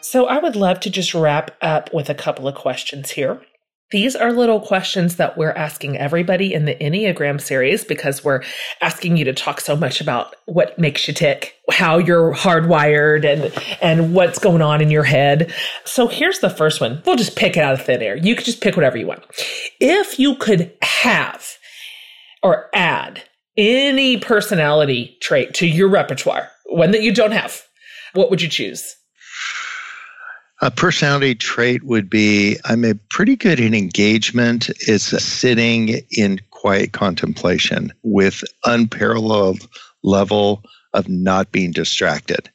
So 0.00 0.26
I 0.26 0.38
would 0.38 0.56
love 0.56 0.80
to 0.80 0.90
just 0.90 1.14
wrap 1.14 1.52
up 1.62 1.94
with 1.94 2.10
a 2.10 2.14
couple 2.14 2.48
of 2.48 2.56
questions 2.56 3.10
here. 3.10 3.40
These 3.90 4.14
are 4.14 4.32
little 4.32 4.60
questions 4.60 5.16
that 5.16 5.36
we're 5.36 5.50
asking 5.50 5.98
everybody 5.98 6.54
in 6.54 6.64
the 6.64 6.76
Enneagram 6.76 7.40
series 7.40 7.84
because 7.84 8.22
we're 8.22 8.44
asking 8.80 9.16
you 9.16 9.24
to 9.24 9.32
talk 9.32 9.60
so 9.60 9.74
much 9.74 10.00
about 10.00 10.36
what 10.46 10.78
makes 10.78 11.08
you 11.08 11.14
tick, 11.14 11.56
how 11.72 11.98
you're 11.98 12.32
hardwired 12.32 13.24
and 13.24 13.52
and 13.82 14.14
what's 14.14 14.38
going 14.38 14.62
on 14.62 14.80
in 14.80 14.92
your 14.92 15.02
head. 15.02 15.52
So 15.84 16.06
here's 16.06 16.38
the 16.38 16.50
first 16.50 16.80
one. 16.80 17.02
We'll 17.04 17.16
just 17.16 17.36
pick 17.36 17.56
it 17.56 17.64
out 17.64 17.74
of 17.74 17.82
thin 17.82 18.00
air. 18.00 18.16
You 18.16 18.36
could 18.36 18.44
just 18.44 18.60
pick 18.60 18.76
whatever 18.76 18.96
you 18.96 19.08
want. 19.08 19.24
If 19.80 20.20
you 20.20 20.36
could 20.36 20.72
have 20.82 21.48
or 22.44 22.68
add 22.72 23.24
any 23.56 24.18
personality 24.18 25.16
trait 25.20 25.52
to 25.54 25.66
your 25.66 25.88
repertoire, 25.88 26.48
one 26.66 26.92
that 26.92 27.02
you 27.02 27.12
don't 27.12 27.32
have, 27.32 27.60
what 28.12 28.30
would 28.30 28.40
you 28.40 28.48
choose? 28.48 28.94
A 30.62 30.70
personality 30.70 31.34
trait 31.34 31.84
would 31.84 32.10
be 32.10 32.58
I'm 32.66 32.84
a 32.84 32.94
pretty 32.94 33.34
good 33.34 33.58
in 33.58 33.72
engagement. 33.74 34.68
It's 34.80 35.06
sitting 35.24 36.02
in 36.10 36.40
quiet 36.50 36.92
contemplation 36.92 37.92
with 38.02 38.44
unparalleled 38.66 39.66
level 40.02 40.62
of 40.92 41.08
not 41.08 41.50
being 41.50 41.70
distracted. 41.70 42.50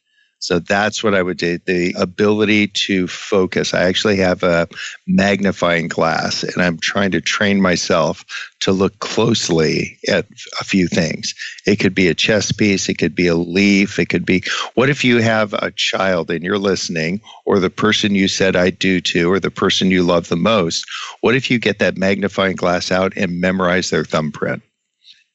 So 0.46 0.60
that's 0.60 1.04
what 1.04 1.16
I 1.16 1.24
would 1.24 1.38
do. 1.38 1.58
The 1.66 1.96
ability 1.98 2.68
to 2.68 3.08
focus. 3.08 3.74
I 3.74 3.86
actually 3.86 4.18
have 4.18 4.44
a 4.44 4.68
magnifying 5.08 5.88
glass 5.88 6.44
and 6.44 6.62
I'm 6.62 6.78
trying 6.78 7.10
to 7.12 7.22
train 7.22 7.62
myself 7.62 8.24
to 8.60 8.72
look 8.72 9.00
closely 9.00 9.98
at 10.08 10.28
a 10.60 10.64
few 10.64 10.88
things. 10.88 11.34
It 11.66 11.78
could 11.78 11.96
be 11.96 12.10
a 12.10 12.14
chess 12.14 12.52
piece, 12.52 12.90
it 12.90 13.00
could 13.00 13.16
be 13.16 13.26
a 13.26 13.34
leaf, 13.36 13.98
it 13.98 14.10
could 14.10 14.24
be 14.24 14.44
what 14.76 14.88
if 14.88 15.04
you 15.04 15.20
have 15.20 15.54
a 15.54 15.72
child 15.72 16.30
and 16.30 16.44
you're 16.44 16.60
listening, 16.60 17.22
or 17.46 17.60
the 17.60 17.72
person 17.72 18.14
you 18.14 18.28
said 18.28 18.56
I 18.56 18.70
do 18.70 19.02
to, 19.02 19.32
or 19.32 19.40
the 19.40 19.50
person 19.50 19.90
you 19.90 20.04
love 20.04 20.28
the 20.28 20.36
most? 20.36 20.86
What 21.22 21.36
if 21.36 21.50
you 21.50 21.58
get 21.58 21.80
that 21.80 21.98
magnifying 21.98 22.56
glass 22.56 22.92
out 22.92 23.14
and 23.18 23.42
memorize 23.42 23.90
their 23.90 24.06
thumbprint? 24.06 24.62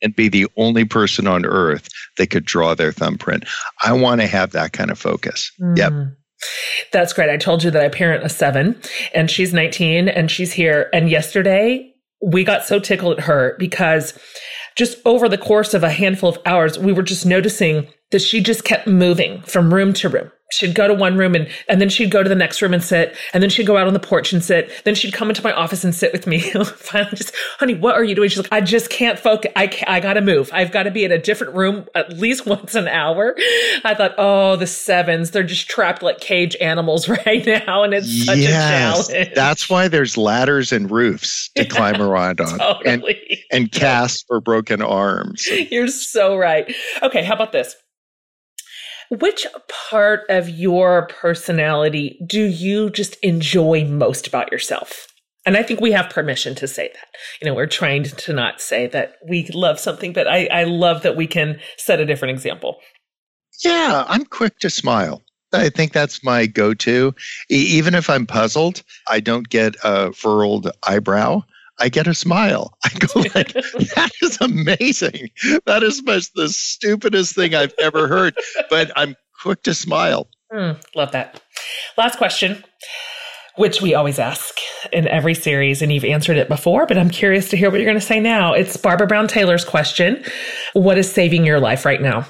And 0.03 0.15
be 0.15 0.29
the 0.29 0.47
only 0.57 0.85
person 0.85 1.27
on 1.27 1.45
earth 1.45 1.89
that 2.19 2.31
could 2.31 2.45
draw 2.45 2.75
their 2.75 2.93
thumbprint. 2.93 3.45
I 3.83 3.93
want 3.93 4.21
to 4.21 4.27
have 4.27 4.53
that 4.53 4.73
kind 4.73 4.91
of 4.91 4.99
focus. 4.99 5.51
Mm. 5.61 5.79
Yep. 5.79 5.93
That's 6.93 7.13
great. 7.13 7.31
I 7.31 7.37
told 7.37 7.63
you 7.63 7.71
that 7.71 7.85
I 7.85 7.89
parent 7.89 8.25
a 8.25 8.29
seven 8.29 8.81
and 9.15 9.31
she's 9.31 9.53
19 9.53 10.09
and 10.09 10.31
she's 10.31 10.53
here. 10.53 10.89
And 10.93 11.11
yesterday 11.11 11.93
we 12.23 12.45
got 12.45 12.65
so 12.65 12.79
tickled 12.79 13.19
at 13.19 13.25
her 13.25 13.57
because 13.59 14.19
just 14.77 14.99
over 15.05 15.29
the 15.29 15.39
course 15.39 15.75
of 15.75 15.83
a 15.83 15.91
handful 15.91 16.31
of 16.31 16.39
hours, 16.47 16.79
we 16.79 16.93
were 16.93 17.03
just 17.03 17.27
noticing 17.27 17.89
that 18.11 18.21
she 18.21 18.41
just 18.41 18.65
kept 18.65 18.87
moving 18.87 19.43
from 19.43 19.73
room 19.75 19.93
to 19.95 20.09
room 20.09 20.31
she'd 20.51 20.75
go 20.75 20.89
to 20.89 20.95
one 20.95 21.17
room 21.17 21.35
and, 21.35 21.49
and 21.69 21.81
then 21.81 21.89
she'd 21.89 22.11
go 22.11 22.23
to 22.23 22.29
the 22.29 22.35
next 22.35 22.61
room 22.61 22.75
and 22.75 22.83
sit 22.83 23.17
and 23.33 23.43
then 23.43 23.51
she'd 23.51 23.67
go 23.67 23.77
out 23.77 23.87
on 23.87 23.93
the 23.93 24.01
porch 24.01 24.33
and 24.33 24.45
sit 24.45 24.71
then 24.85 24.95
she'd 24.95 25.13
come 25.13 25.29
into 25.29 25.43
my 25.43 25.53
office 25.53 25.85
and 25.85 25.95
sit 25.95 26.13
with 26.13 26.27
me. 26.27 26.41
Finally 26.77 27.17
just 27.17 27.35
honey 27.59 27.75
what 27.75 27.95
are 27.95 28.05
you 28.05 28.15
doing? 28.15 28.29
She's 28.29 28.39
like 28.39 28.53
i 28.53 28.61
just 28.61 28.91
can't 28.91 29.19
focus 29.19 29.53
i 29.57 29.67
can't, 29.67 29.89
i 29.89 30.01
gotta 30.01 30.21
move. 30.21 30.51
I've 30.53 30.73
got 30.73 30.85
to 30.85 30.91
be 30.91 31.05
in 31.05 31.13
a 31.13 31.19
different 31.19 31.55
room 31.55 31.87
at 31.95 32.13
least 32.19 32.47
once 32.51 32.75
an 32.75 32.89
hour. 32.89 33.37
I 33.85 33.95
thought 33.95 34.15
oh 34.19 34.57
the 34.57 34.67
sevens 34.67 35.31
they're 35.31 35.43
just 35.43 35.69
trapped 35.69 36.03
like 36.03 36.21
cage 36.21 36.57
animals 36.61 37.09
right 37.27 37.47
now 37.47 37.83
and 37.83 37.95
it's 37.95 38.27
such 38.27 38.39
yes, 38.39 39.09
a 39.09 39.13
challenge. 39.13 39.35
that's 39.35 39.71
why 39.71 39.89
there's 39.89 40.17
ladders 40.17 40.73
and 40.73 40.91
roofs 40.91 41.51
to 41.57 41.65
climb 41.65 42.01
around 42.01 42.41
on 42.41 42.59
totally. 42.59 43.17
and, 43.51 43.63
and 43.63 43.73
casts 43.73 44.25
for 44.27 44.41
broken 44.41 44.83
arms. 44.83 45.47
You're 45.71 45.89
so 45.89 46.37
right. 46.37 46.75
Okay 47.03 47.23
how 47.23 47.35
about 47.35 47.53
this 47.53 47.77
which 49.11 49.47
part 49.91 50.21
of 50.29 50.49
your 50.49 51.09
personality 51.09 52.19
do 52.27 52.45
you 52.45 52.91
just 52.91 53.17
enjoy 53.17 53.85
most 53.85 54.27
about 54.27 54.53
yourself? 54.53 55.09
And 55.45 55.57
I 55.57 55.63
think 55.63 55.81
we 55.81 55.93
have 55.93 56.11
permission 56.11 56.55
to 56.57 56.69
say 56.69 56.89
that. 56.93 57.09
You 57.41 57.49
know, 57.49 57.55
we're 57.55 57.67
trained 57.67 58.17
to 58.19 58.33
not 58.33 58.61
say 58.61 58.87
that 58.89 59.15
we 59.29 59.49
love 59.53 59.81
something, 59.81 60.13
but 60.13 60.29
I, 60.29 60.47
I 60.47 60.65
love 60.65 61.03
that 61.03 61.17
we 61.17 61.27
can 61.27 61.59
set 61.77 62.01
a 62.01 62.07
different 62.07 62.33
example. 62.33 62.79
Yeah, 63.65 64.05
I'm 64.07 64.25
quick 64.25 64.59
to 64.61 64.71
smile. 64.71 65.23
I 65.53 65.69
think 65.69 65.93
that's 65.93 66.23
my 66.23 66.47
go 66.47 66.75
to. 66.75 67.15
Even 67.49 67.95
if 67.95 68.09
I'm 68.09 68.27
puzzled, 68.27 68.83
I 69.09 69.21
don't 69.21 69.49
get 69.49 69.75
a 69.83 70.13
furrowed 70.13 70.71
eyebrow. 70.87 71.43
I 71.81 71.89
get 71.89 72.07
a 72.07 72.14
smile. 72.14 72.76
I 72.85 72.91
go 72.99 73.20
like, 73.35 73.53
that 73.95 74.11
is 74.22 74.41
amazing. 74.41 75.31
That 75.66 75.83
is 75.83 76.03
the 76.03 76.49
stupidest 76.49 77.35
thing 77.35 77.55
I've 77.55 77.74
ever 77.78 78.07
heard, 78.07 78.35
but 78.68 78.93
I'm 78.97 79.16
quick 79.41 79.62
to 79.64 79.74
smile. 79.74 80.28
Mm, 80.53 80.81
love 80.95 81.12
that. 81.12 81.41
Last 81.97 82.18
question, 82.18 82.64
which 83.57 83.81
we 83.81 83.95
always 83.95 84.18
ask 84.18 84.57
in 84.93 85.09
every 85.09 85.35
series, 85.35 85.83
and 85.83 85.93
you've 85.93 86.05
answered 86.05 86.37
it 86.37 86.49
before, 86.49 86.87
but 86.87 86.99
I'm 86.99 87.11
curious 87.11 87.49
to 87.51 87.57
hear 87.57 87.70
what 87.70 87.81
you're 87.81 87.89
going 87.89 88.01
to 88.01 88.07
say 88.07 88.20
now. 88.20 88.53
It's 88.53 88.76
Barbara 88.76 89.07
Brown 89.07 89.28
Taylor's 89.28 89.64
question. 89.64 90.24
What 90.72 90.99
is 90.99 91.11
saving 91.11 91.45
your 91.45 91.61
life 91.61 91.85
right 91.85 92.03
now? 92.03 92.26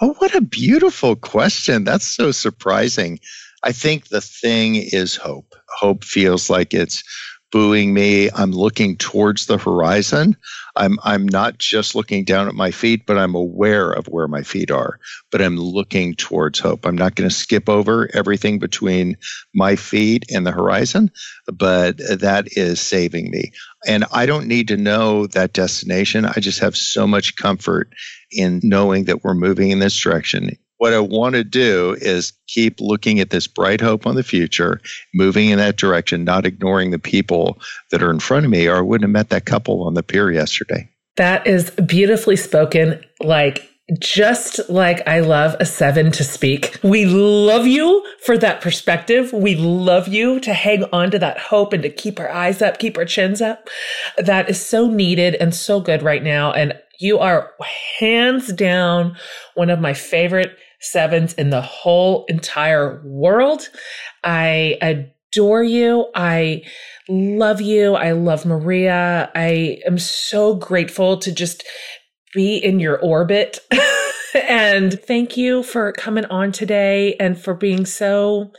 Oh, 0.00 0.14
what 0.18 0.34
a 0.34 0.40
beautiful 0.40 1.16
question. 1.16 1.84
That's 1.84 2.06
so 2.06 2.32
surprising. 2.32 3.20
I 3.62 3.72
think 3.72 4.08
the 4.08 4.22
thing 4.22 4.76
is 4.76 5.16
hope. 5.16 5.54
Hope 5.68 6.02
feels 6.02 6.48
like 6.48 6.72
it's 6.72 7.02
buoying 7.50 7.92
me. 7.92 8.30
I'm 8.34 8.52
looking 8.52 8.96
towards 8.96 9.46
the 9.46 9.58
horizon. 9.58 10.36
I'm 10.76 10.98
I'm 11.02 11.26
not 11.26 11.58
just 11.58 11.94
looking 11.94 12.24
down 12.24 12.48
at 12.48 12.54
my 12.54 12.70
feet, 12.70 13.06
but 13.06 13.18
I'm 13.18 13.34
aware 13.34 13.90
of 13.90 14.06
where 14.06 14.28
my 14.28 14.42
feet 14.42 14.70
are. 14.70 15.00
But 15.30 15.42
I'm 15.42 15.56
looking 15.56 16.14
towards 16.14 16.58
hope. 16.58 16.86
I'm 16.86 16.96
not 16.96 17.14
going 17.14 17.28
to 17.28 17.34
skip 17.34 17.68
over 17.68 18.08
everything 18.14 18.58
between 18.58 19.16
my 19.54 19.76
feet 19.76 20.24
and 20.30 20.46
the 20.46 20.52
horizon, 20.52 21.10
but 21.46 21.98
that 21.98 22.56
is 22.56 22.80
saving 22.80 23.30
me. 23.30 23.52
And 23.86 24.04
I 24.12 24.26
don't 24.26 24.46
need 24.46 24.68
to 24.68 24.76
know 24.76 25.26
that 25.28 25.52
destination. 25.52 26.24
I 26.24 26.34
just 26.38 26.60
have 26.60 26.76
so 26.76 27.06
much 27.06 27.36
comfort 27.36 27.92
in 28.30 28.60
knowing 28.62 29.04
that 29.04 29.24
we're 29.24 29.34
moving 29.34 29.70
in 29.70 29.78
this 29.78 29.98
direction 29.98 30.56
what 30.80 30.94
I 30.94 31.00
want 31.00 31.34
to 31.34 31.44
do 31.44 31.94
is 32.00 32.32
keep 32.46 32.80
looking 32.80 33.20
at 33.20 33.28
this 33.28 33.46
bright 33.46 33.82
hope 33.82 34.06
on 34.06 34.14
the 34.14 34.22
future, 34.22 34.80
moving 35.12 35.50
in 35.50 35.58
that 35.58 35.76
direction, 35.76 36.24
not 36.24 36.46
ignoring 36.46 36.90
the 36.90 36.98
people 36.98 37.60
that 37.90 38.02
are 38.02 38.10
in 38.10 38.18
front 38.18 38.46
of 38.46 38.50
me, 38.50 38.66
or 38.66 38.76
I 38.76 38.80
wouldn't 38.80 39.04
have 39.04 39.10
met 39.12 39.28
that 39.28 39.44
couple 39.44 39.82
on 39.82 39.92
the 39.92 40.02
pier 40.02 40.32
yesterday. 40.32 40.88
That 41.16 41.46
is 41.46 41.68
beautifully 41.72 42.36
spoken. 42.36 42.98
Like, 43.20 43.68
just 43.98 44.70
like 44.70 45.06
I 45.06 45.20
love 45.20 45.54
a 45.60 45.66
seven 45.66 46.10
to 46.12 46.24
speak. 46.24 46.78
We 46.82 47.04
love 47.04 47.66
you 47.66 48.02
for 48.24 48.38
that 48.38 48.62
perspective. 48.62 49.34
We 49.34 49.56
love 49.56 50.08
you 50.08 50.40
to 50.40 50.54
hang 50.54 50.84
on 50.94 51.10
to 51.10 51.18
that 51.18 51.38
hope 51.38 51.74
and 51.74 51.82
to 51.82 51.90
keep 51.90 52.18
our 52.18 52.30
eyes 52.30 52.62
up, 52.62 52.78
keep 52.78 52.96
our 52.96 53.04
chins 53.04 53.42
up. 53.42 53.68
That 54.16 54.48
is 54.48 54.64
so 54.64 54.88
needed 54.88 55.34
and 55.34 55.54
so 55.54 55.78
good 55.78 56.02
right 56.02 56.22
now. 56.22 56.52
And 56.52 56.72
you 57.00 57.18
are 57.18 57.50
hands 57.98 58.50
down 58.50 59.16
one 59.56 59.68
of 59.68 59.80
my 59.80 59.92
favorite 59.92 60.56
sevens 60.80 61.34
in 61.34 61.50
the 61.50 61.60
whole 61.60 62.24
entire 62.28 63.02
world. 63.04 63.68
I 64.24 64.76
adore 64.80 65.62
you. 65.62 66.06
I 66.14 66.62
love 67.08 67.60
you. 67.60 67.94
I 67.94 68.12
love 68.12 68.46
Maria. 68.46 69.30
I 69.34 69.80
am 69.86 69.98
so 69.98 70.54
grateful 70.54 71.18
to 71.18 71.32
just 71.32 71.64
be 72.34 72.56
in 72.56 72.80
your 72.80 72.98
orbit. 72.98 73.58
and 74.48 74.98
thank 75.00 75.36
you 75.36 75.62
for 75.62 75.92
coming 75.92 76.24
on 76.26 76.52
today 76.52 77.14
and 77.16 77.40
for 77.40 77.54
being 77.54 77.84
so 77.84 78.52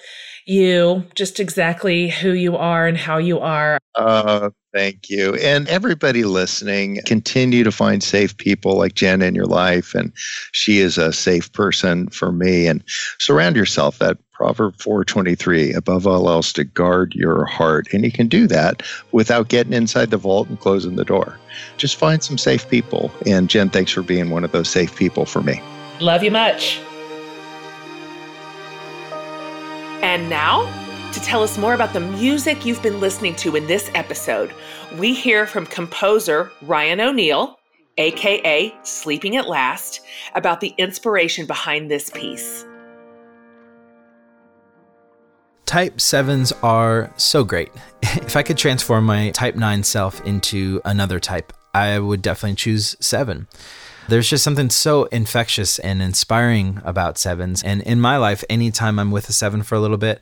you, 0.46 1.06
just 1.16 1.40
exactly 1.40 2.10
who 2.10 2.32
you 2.32 2.58
are 2.58 2.88
and 2.88 2.98
how 2.98 3.18
you 3.18 3.40
are. 3.40 3.80
Uh, 3.96 4.50
Thank 4.74 5.10
you. 5.10 5.36
And 5.36 5.68
everybody 5.68 6.24
listening, 6.24 7.02
continue 7.06 7.66
to 7.66 7.72
find 7.74 8.02
safe 8.02 8.38
people 8.38 8.78
like 8.78 8.94
Jen 8.94 9.22
in 9.22 9.36
your 9.36 9.46
life. 9.46 9.94
And 9.94 10.14
she 10.54 10.80
is 10.80 10.98
a 10.98 11.12
safe 11.12 11.52
person 11.52 12.08
for 12.08 12.32
me. 12.32 12.68
And 12.68 12.82
surround 13.20 13.58
yourself 13.58 14.00
that 14.00 14.18
Proverb 14.32 14.76
423, 14.78 15.74
above 15.74 16.08
all 16.08 16.30
else, 16.30 16.54
to 16.54 16.64
guard 16.64 17.14
your 17.14 17.46
heart. 17.46 17.94
And 17.94 18.06
you 18.06 18.14
can 18.14 18.28
do 18.28 18.48
that 18.48 18.82
without 19.12 19.50
getting 19.50 19.74
inside 19.74 20.10
the 20.10 20.18
vault 20.18 20.48
and 20.48 20.60
closing 20.60 20.96
the 20.96 21.06
door. 21.06 21.38
Just 21.76 21.98
find 21.98 22.24
some 22.24 22.38
safe 22.38 22.68
people. 22.70 23.12
And 23.26 23.50
Jen, 23.50 23.70
thanks 23.70 23.92
for 23.92 24.04
being 24.04 24.30
one 24.30 24.46
of 24.46 24.54
those 24.54 24.70
safe 24.70 24.96
people 24.96 25.26
for 25.26 25.42
me. 25.42 25.62
Love 26.00 26.24
you 26.24 26.32
much. 26.32 26.80
And 30.02 30.30
now, 30.30 30.81
to 31.14 31.22
tell 31.22 31.43
us 31.43 31.57
more 31.57 31.74
about 31.74 31.93
the 31.93 31.99
music 31.99 32.66
you've 32.66 32.82
been 32.82 32.99
listening 32.99 33.36
to 33.36 33.55
in 33.55 33.68
this 33.68 33.91
episode, 33.95 34.53
we 34.97 35.14
hear 35.14 35.45
from 35.45 35.66
composer 35.66 36.51
Ryan 36.62 37.01
O'Neal, 37.01 37.59
aka 37.97 38.74
Sleeping 38.84 39.36
at 39.36 39.47
Last, 39.47 40.01
about 40.36 40.62
the 40.62 40.74
inspiration 40.78 41.45
behind 41.45 41.91
this 41.91 42.09
piece. 42.09 42.66
Type 45.66 45.97
7s 45.97 46.51
are 46.64 47.14
so 47.18 47.43
great. 47.43 47.72
if 48.03 48.36
I 48.36 48.43
could 48.43 48.57
transform 48.57 49.05
my 49.05 49.32
Type 49.32 49.55
9 49.55 49.84
self 49.84 50.22
into 50.22 50.82
another 50.86 51.20
type, 51.20 51.51
I 51.74 51.99
would 51.99 52.22
definitely 52.22 52.55
choose 52.55 52.95
7. 52.99 53.47
There's 54.07 54.30
just 54.30 54.43
something 54.43 54.70
so 54.70 55.05
infectious 55.05 55.80
and 55.80 56.01
inspiring 56.01 56.82
about 56.84 57.18
sevens. 57.18 57.64
And 57.64 57.82
in 57.84 58.01
my 58.01 58.18
life, 58.18 58.43
anytime 58.49 58.99
I'm 58.99 59.12
with 59.12 59.30
a 59.30 59.32
seven 59.32 59.64
for 59.64 59.76
a 59.76 59.80
little 59.80 59.97
bit, 59.97 60.22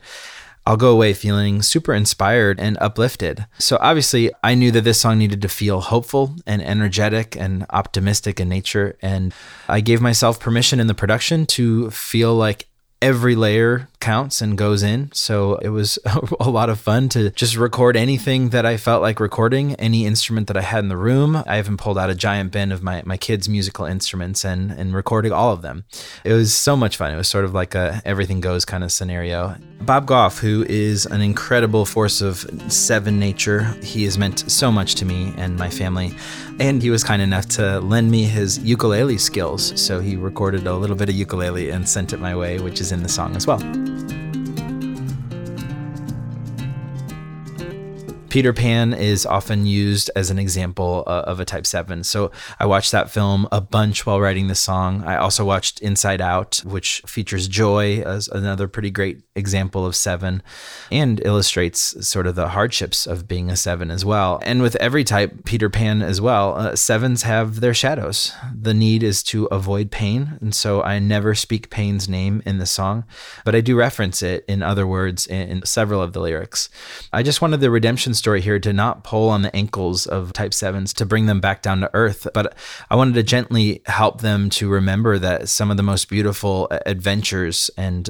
I'll 0.66 0.76
go 0.76 0.92
away 0.92 1.14
feeling 1.14 1.62
super 1.62 1.94
inspired 1.94 2.60
and 2.60 2.78
uplifted. 2.80 3.46
So 3.58 3.78
obviously, 3.80 4.30
I 4.44 4.54
knew 4.54 4.70
that 4.72 4.84
this 4.84 5.00
song 5.00 5.18
needed 5.18 5.42
to 5.42 5.48
feel 5.48 5.80
hopeful 5.80 6.36
and 6.46 6.62
energetic 6.62 7.36
and 7.36 7.66
optimistic 7.70 8.38
in 8.38 8.48
nature. 8.48 8.96
And 9.02 9.34
I 9.68 9.80
gave 9.80 10.00
myself 10.00 10.38
permission 10.38 10.78
in 10.78 10.86
the 10.86 10.94
production 10.94 11.46
to 11.46 11.90
feel 11.90 12.34
like 12.34 12.68
every 13.02 13.34
layer 13.34 13.88
counts 14.00 14.40
and 14.40 14.56
goes 14.56 14.82
in. 14.82 15.10
So 15.12 15.56
it 15.56 15.68
was 15.68 15.98
a 16.40 16.50
lot 16.50 16.70
of 16.70 16.80
fun 16.80 17.08
to 17.10 17.30
just 17.30 17.56
record 17.56 17.96
anything 17.96 18.50
that 18.50 18.66
I 18.66 18.76
felt 18.76 19.02
like 19.02 19.20
recording, 19.20 19.74
any 19.74 20.06
instrument 20.06 20.46
that 20.48 20.56
I 20.56 20.62
had 20.62 20.80
in 20.80 20.88
the 20.88 20.96
room. 20.96 21.42
I 21.46 21.58
even 21.58 21.76
pulled 21.76 21.98
out 21.98 22.10
a 22.10 22.14
giant 22.14 22.52
bin 22.52 22.72
of 22.72 22.82
my, 22.82 23.02
my 23.04 23.16
kids' 23.16 23.48
musical 23.48 23.84
instruments 23.84 24.44
and, 24.44 24.70
and 24.70 24.94
recording 24.94 25.32
all 25.32 25.52
of 25.52 25.62
them. 25.62 25.84
It 26.24 26.32
was 26.32 26.54
so 26.54 26.76
much 26.76 26.96
fun. 26.96 27.12
It 27.12 27.16
was 27.16 27.28
sort 27.28 27.44
of 27.44 27.54
like 27.54 27.74
a 27.74 28.02
everything 28.04 28.40
goes 28.40 28.64
kind 28.64 28.82
of 28.82 28.90
scenario. 28.90 29.56
Bob 29.82 30.06
Goff, 30.06 30.38
who 30.38 30.64
is 30.68 31.06
an 31.06 31.22
incredible 31.22 31.86
force 31.86 32.20
of 32.20 32.46
seven 32.70 33.18
nature, 33.18 33.62
he 33.82 34.04
has 34.04 34.18
meant 34.18 34.50
so 34.50 34.70
much 34.70 34.94
to 34.96 35.04
me 35.06 35.32
and 35.36 35.56
my 35.56 35.70
family. 35.70 36.12
And 36.58 36.82
he 36.82 36.90
was 36.90 37.02
kind 37.02 37.22
enough 37.22 37.46
to 37.50 37.80
lend 37.80 38.10
me 38.10 38.24
his 38.24 38.58
ukulele 38.58 39.16
skills. 39.16 39.80
So 39.80 40.00
he 40.00 40.16
recorded 40.16 40.66
a 40.66 40.74
little 40.74 40.96
bit 40.96 41.08
of 41.08 41.14
ukulele 41.14 41.70
and 41.70 41.88
sent 41.88 42.12
it 42.12 42.20
my 42.20 42.36
way, 42.36 42.58
which 42.58 42.80
is 42.80 42.89
in 42.92 43.02
the 43.02 43.08
song 43.08 43.36
as 43.36 43.46
well. 43.46 43.60
Peter 48.30 48.52
Pan 48.52 48.94
is 48.94 49.26
often 49.26 49.66
used 49.66 50.08
as 50.14 50.30
an 50.30 50.38
example 50.38 51.02
uh, 51.08 51.24
of 51.26 51.40
a 51.40 51.44
Type 51.44 51.66
7. 51.66 52.04
So 52.04 52.30
I 52.60 52.66
watched 52.66 52.92
that 52.92 53.10
film 53.10 53.48
a 53.50 53.60
bunch 53.60 54.06
while 54.06 54.20
writing 54.20 54.46
the 54.46 54.54
song. 54.54 55.02
I 55.04 55.16
also 55.16 55.44
watched 55.44 55.80
Inside 55.80 56.20
Out, 56.20 56.62
which 56.64 57.02
features 57.06 57.48
Joy 57.48 58.02
as 58.02 58.28
another 58.28 58.68
pretty 58.68 58.92
great 58.92 59.22
example 59.34 59.84
of 59.84 59.96
7 59.96 60.44
and 60.92 61.20
illustrates 61.26 62.06
sort 62.06 62.28
of 62.28 62.36
the 62.36 62.50
hardships 62.50 63.04
of 63.04 63.26
being 63.26 63.50
a 63.50 63.56
7 63.56 63.90
as 63.90 64.04
well. 64.04 64.38
And 64.44 64.62
with 64.62 64.76
every 64.76 65.02
type, 65.02 65.44
Peter 65.44 65.68
Pan 65.68 66.00
as 66.00 66.20
well, 66.20 66.54
uh, 66.54 66.72
7s 66.74 67.22
have 67.22 67.58
their 67.58 67.74
shadows. 67.74 68.32
The 68.54 68.74
need 68.74 69.02
is 69.02 69.24
to 69.24 69.46
avoid 69.46 69.90
pain. 69.90 70.38
And 70.40 70.54
so 70.54 70.84
I 70.84 71.00
never 71.00 71.34
speak 71.34 71.68
pain's 71.68 72.08
name 72.08 72.44
in 72.46 72.58
the 72.58 72.66
song, 72.66 73.04
but 73.44 73.56
I 73.56 73.60
do 73.60 73.76
reference 73.76 74.22
it 74.22 74.44
in 74.46 74.62
other 74.62 74.86
words 74.86 75.26
in, 75.26 75.48
in 75.48 75.66
several 75.66 76.00
of 76.00 76.12
the 76.12 76.20
lyrics. 76.20 76.68
I 77.12 77.24
just 77.24 77.42
wanted 77.42 77.58
the 77.58 77.72
redemption 77.72 78.14
story 78.20 78.40
here 78.40 78.60
to 78.60 78.72
not 78.72 79.02
pull 79.02 79.28
on 79.28 79.42
the 79.42 79.54
ankles 79.56 80.06
of 80.06 80.32
type 80.32 80.52
7s 80.52 80.94
to 80.94 81.04
bring 81.04 81.26
them 81.26 81.40
back 81.40 81.62
down 81.62 81.80
to 81.80 81.90
earth, 81.94 82.28
but 82.32 82.54
I 82.88 82.94
wanted 82.94 83.14
to 83.14 83.22
gently 83.24 83.82
help 83.86 84.20
them 84.20 84.48
to 84.50 84.68
remember 84.68 85.18
that 85.18 85.48
some 85.48 85.70
of 85.70 85.76
the 85.76 85.82
most 85.82 86.08
beautiful 86.08 86.68
adventures 86.86 87.70
and 87.76 88.08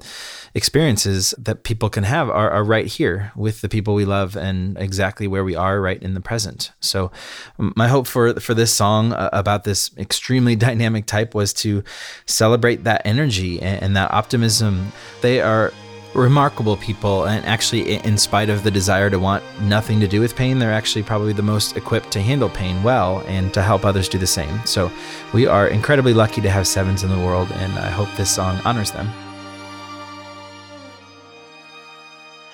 experiences 0.54 1.32
that 1.38 1.62
people 1.62 1.88
can 1.88 2.04
have 2.04 2.28
are, 2.28 2.50
are 2.50 2.64
right 2.64 2.86
here 2.86 3.32
with 3.36 3.60
the 3.60 3.68
people 3.68 3.94
we 3.94 4.04
love 4.04 4.36
and 4.36 4.76
exactly 4.78 5.26
where 5.28 5.44
we 5.44 5.54
are 5.54 5.80
right 5.80 6.02
in 6.02 6.14
the 6.14 6.20
present. 6.20 6.72
So 6.80 7.10
my 7.58 7.88
hope 7.88 8.06
for 8.06 8.34
for 8.40 8.54
this 8.54 8.72
song 8.72 9.12
uh, 9.12 9.30
about 9.32 9.64
this 9.64 9.90
extremely 9.96 10.56
dynamic 10.68 11.06
type 11.06 11.34
was 11.34 11.52
to 11.54 11.84
celebrate 12.26 12.84
that 12.84 13.02
energy 13.04 13.62
and, 13.62 13.82
and 13.82 13.96
that 13.96 14.12
optimism. 14.12 14.92
They 15.20 15.40
are 15.40 15.72
remarkable 16.14 16.76
people 16.76 17.24
and 17.26 17.44
actually 17.46 17.94
in 17.94 18.18
spite 18.18 18.48
of 18.48 18.64
the 18.64 18.70
desire 18.70 19.08
to 19.10 19.18
want 19.18 19.44
nothing 19.60 20.00
to 20.00 20.08
do 20.08 20.20
with 20.20 20.34
pain 20.34 20.58
they're 20.58 20.72
actually 20.72 21.04
probably 21.04 21.32
the 21.32 21.42
most 21.42 21.76
equipped 21.76 22.10
to 22.10 22.20
handle 22.20 22.48
pain 22.48 22.82
well 22.82 23.22
and 23.26 23.54
to 23.54 23.62
help 23.62 23.84
others 23.84 24.08
do 24.08 24.18
the 24.18 24.26
same. 24.26 24.60
So 24.66 24.90
we 25.32 25.46
are 25.46 25.68
incredibly 25.68 26.12
lucky 26.12 26.40
to 26.40 26.50
have 26.50 26.66
sevens 26.66 27.04
in 27.04 27.10
the 27.10 27.18
world 27.18 27.52
and 27.52 27.72
i 27.78 27.88
hope 27.88 28.08
this 28.16 28.34
song 28.34 28.60
honors 28.64 28.90
them. 28.90 29.08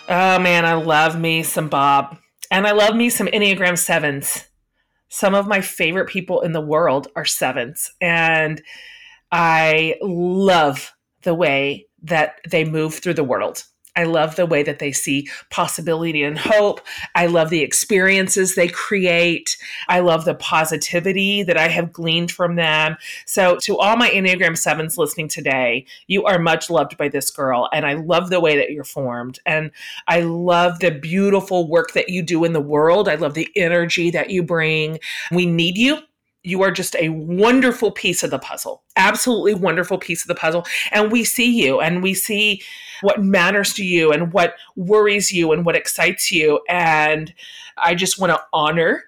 Oh 0.09 0.39
man 0.39 0.67
i 0.67 0.75
love 0.75 1.19
me 1.19 1.43
some 1.43 1.69
bob 1.69 2.19
and 2.51 2.67
i 2.67 2.73
love 2.73 2.95
me 2.95 3.09
some 3.09 3.27
enneagram 3.29 3.79
sevens. 3.79 4.45
Some 5.09 5.35
of 5.35 5.47
my 5.47 5.63
favorite 5.63 6.09
people 6.09 6.43
in 6.43 6.53
the 6.53 6.61
world 6.61 7.09
are 7.17 7.25
sevens 7.25 7.91
and 8.03 8.61
i 9.33 9.97
love 10.03 10.93
the 11.23 11.35
way 11.35 11.86
that 12.03 12.41
they 12.49 12.65
move 12.65 12.95
through 12.95 13.15
the 13.15 13.25
world. 13.25 13.65
I 13.97 14.05
love 14.05 14.37
the 14.37 14.47
way 14.47 14.63
that 14.63 14.79
they 14.79 14.93
see 14.93 15.29
possibility 15.51 16.23
and 16.23 16.39
hope. 16.39 16.81
I 17.15 17.27
love 17.27 17.51
the 17.51 17.63
experiences 17.63 18.55
they 18.55 18.69
create. 18.69 19.57
I 19.89 20.01
love 20.01 20.25
the 20.25 20.35
positivity 20.35 21.43
that 21.43 21.57
I 21.57 21.69
have 21.69 21.93
gleaned 21.93 22.31
from 22.31 22.57
them. 22.57 22.97
So, 23.25 23.57
to 23.63 23.79
all 23.79 23.97
my 23.97 24.11
Enneagram 24.11 24.53
7s 24.53 24.99
listening 24.99 25.29
today, 25.29 25.87
you 26.07 26.25
are 26.25 26.39
much 26.39 26.69
loved 26.69 26.99
by 26.99 27.09
this 27.09 27.31
girl. 27.31 27.69
And 27.73 27.87
I 27.87 27.95
love 27.95 28.29
the 28.29 28.41
way 28.41 28.57
that 28.59 28.71
you're 28.71 28.85
formed. 28.85 29.41
And 29.47 29.71
I 30.07 30.21
love 30.21 30.79
the 30.81 30.91
beautiful 30.91 31.69
work 31.69 31.93
that 31.95 32.11
you 32.11 32.23
do 32.23 32.45
in 32.45 32.53
the 32.53 32.61
world. 32.61 33.09
I 33.09 33.15
love 33.15 33.35
the 33.35 33.49
energy 33.57 34.11
that 34.11 34.31
you 34.31 34.43
bring. 34.43 34.99
We 35.33 35.47
need 35.47 35.79
you 35.79 36.01
you 36.47 36.63
are 36.63 36.71
just 36.71 36.95
a 36.97 37.09
wonderful 37.09 37.91
piece 37.91 38.23
of 38.23 38.31
the 38.31 38.39
puzzle, 38.39 38.85
absolutely 38.95 39.53
wonderful 39.53 39.99
piece 39.99 40.23
of 40.23 40.29
the 40.29 40.35
puzzle. 40.35 40.65
And 40.93 41.11
we 41.11 41.25
see 41.25 41.51
you 41.51 41.81
and 41.81 42.03
we 42.03 42.15
see 42.15 42.63
what 43.01 43.23
matters 43.23 43.75
to 43.75 43.85
you 43.85 44.13
and 44.13 44.33
what 44.33 44.55
worries 44.77 45.33
you 45.33 45.51
and 45.51 45.67
what 45.67 45.75
excites 45.75 46.31
you. 46.31 46.61
And 46.69 47.35
I 47.77 47.97
just 47.97 48.21
want 48.21 48.33
to 48.33 48.41
honor 48.53 49.05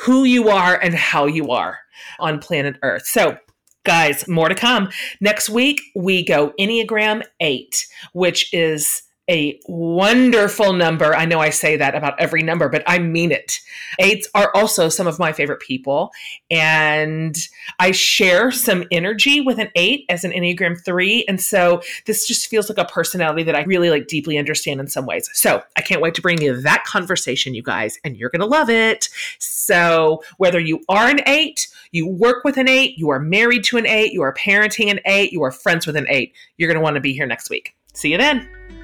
who 0.00 0.24
you 0.24 0.50
are 0.50 0.78
and 0.78 0.94
how 0.94 1.24
you 1.24 1.50
are 1.50 1.78
on 2.20 2.38
planet 2.38 2.76
Earth. 2.82 3.06
So, 3.06 3.38
guys, 3.84 4.28
more 4.28 4.50
to 4.50 4.54
come. 4.54 4.90
Next 5.22 5.48
week, 5.48 5.80
we 5.96 6.22
go 6.22 6.52
Enneagram 6.60 7.24
8, 7.40 7.86
which 8.12 8.52
is 8.52 9.02
a 9.28 9.60
wonderful 9.66 10.72
number. 10.72 11.14
I 11.14 11.24
know 11.26 11.40
I 11.40 11.50
say 11.50 11.76
that 11.76 11.94
about 11.94 12.18
every 12.18 12.42
number, 12.42 12.68
but 12.68 12.82
I 12.86 12.98
mean 12.98 13.30
it. 13.30 13.60
Eights 13.98 14.28
are 14.34 14.50
also 14.54 14.88
some 14.88 15.06
of 15.06 15.18
my 15.18 15.32
favorite 15.32 15.60
people. 15.60 16.10
And 16.50 17.36
I 17.78 17.90
share 17.90 18.50
some 18.50 18.84
energy 18.90 19.40
with 19.40 19.58
an 19.58 19.68
eight 19.74 20.06
as 20.08 20.24
an 20.24 20.32
Enneagram 20.32 20.82
three. 20.82 21.24
And 21.28 21.40
so 21.40 21.82
this 22.06 22.26
just 22.26 22.46
feels 22.46 22.68
like 22.68 22.78
a 22.78 22.84
personality 22.84 23.42
that 23.42 23.54
I 23.54 23.62
really 23.64 23.90
like 23.90 24.06
deeply 24.06 24.38
understand 24.38 24.80
in 24.80 24.88
some 24.88 25.06
ways. 25.06 25.28
So 25.34 25.62
I 25.76 25.82
can't 25.82 26.00
wait 26.00 26.14
to 26.14 26.22
bring 26.22 26.40
you 26.40 26.60
that 26.62 26.84
conversation, 26.84 27.54
you 27.54 27.62
guys, 27.62 27.98
and 28.04 28.16
you're 28.16 28.30
going 28.30 28.40
to 28.40 28.46
love 28.46 28.70
it. 28.70 29.08
So 29.38 30.22
whether 30.38 30.58
you 30.58 30.80
are 30.88 31.08
an 31.08 31.20
eight, 31.26 31.68
you 31.92 32.06
work 32.06 32.44
with 32.44 32.56
an 32.56 32.68
eight, 32.68 32.96
you 32.96 33.10
are 33.10 33.20
married 33.20 33.64
to 33.64 33.76
an 33.76 33.86
eight, 33.86 34.12
you 34.12 34.22
are 34.22 34.34
parenting 34.34 34.90
an 34.90 35.00
eight, 35.04 35.32
you 35.32 35.42
are 35.42 35.52
friends 35.52 35.86
with 35.86 35.96
an 35.96 36.06
eight, 36.08 36.34
you're 36.56 36.68
going 36.68 36.78
to 36.78 36.82
want 36.82 36.94
to 36.94 37.00
be 37.00 37.12
here 37.12 37.26
next 37.26 37.50
week. 37.50 37.74
See 37.94 38.12
you 38.12 38.18
then. 38.18 38.77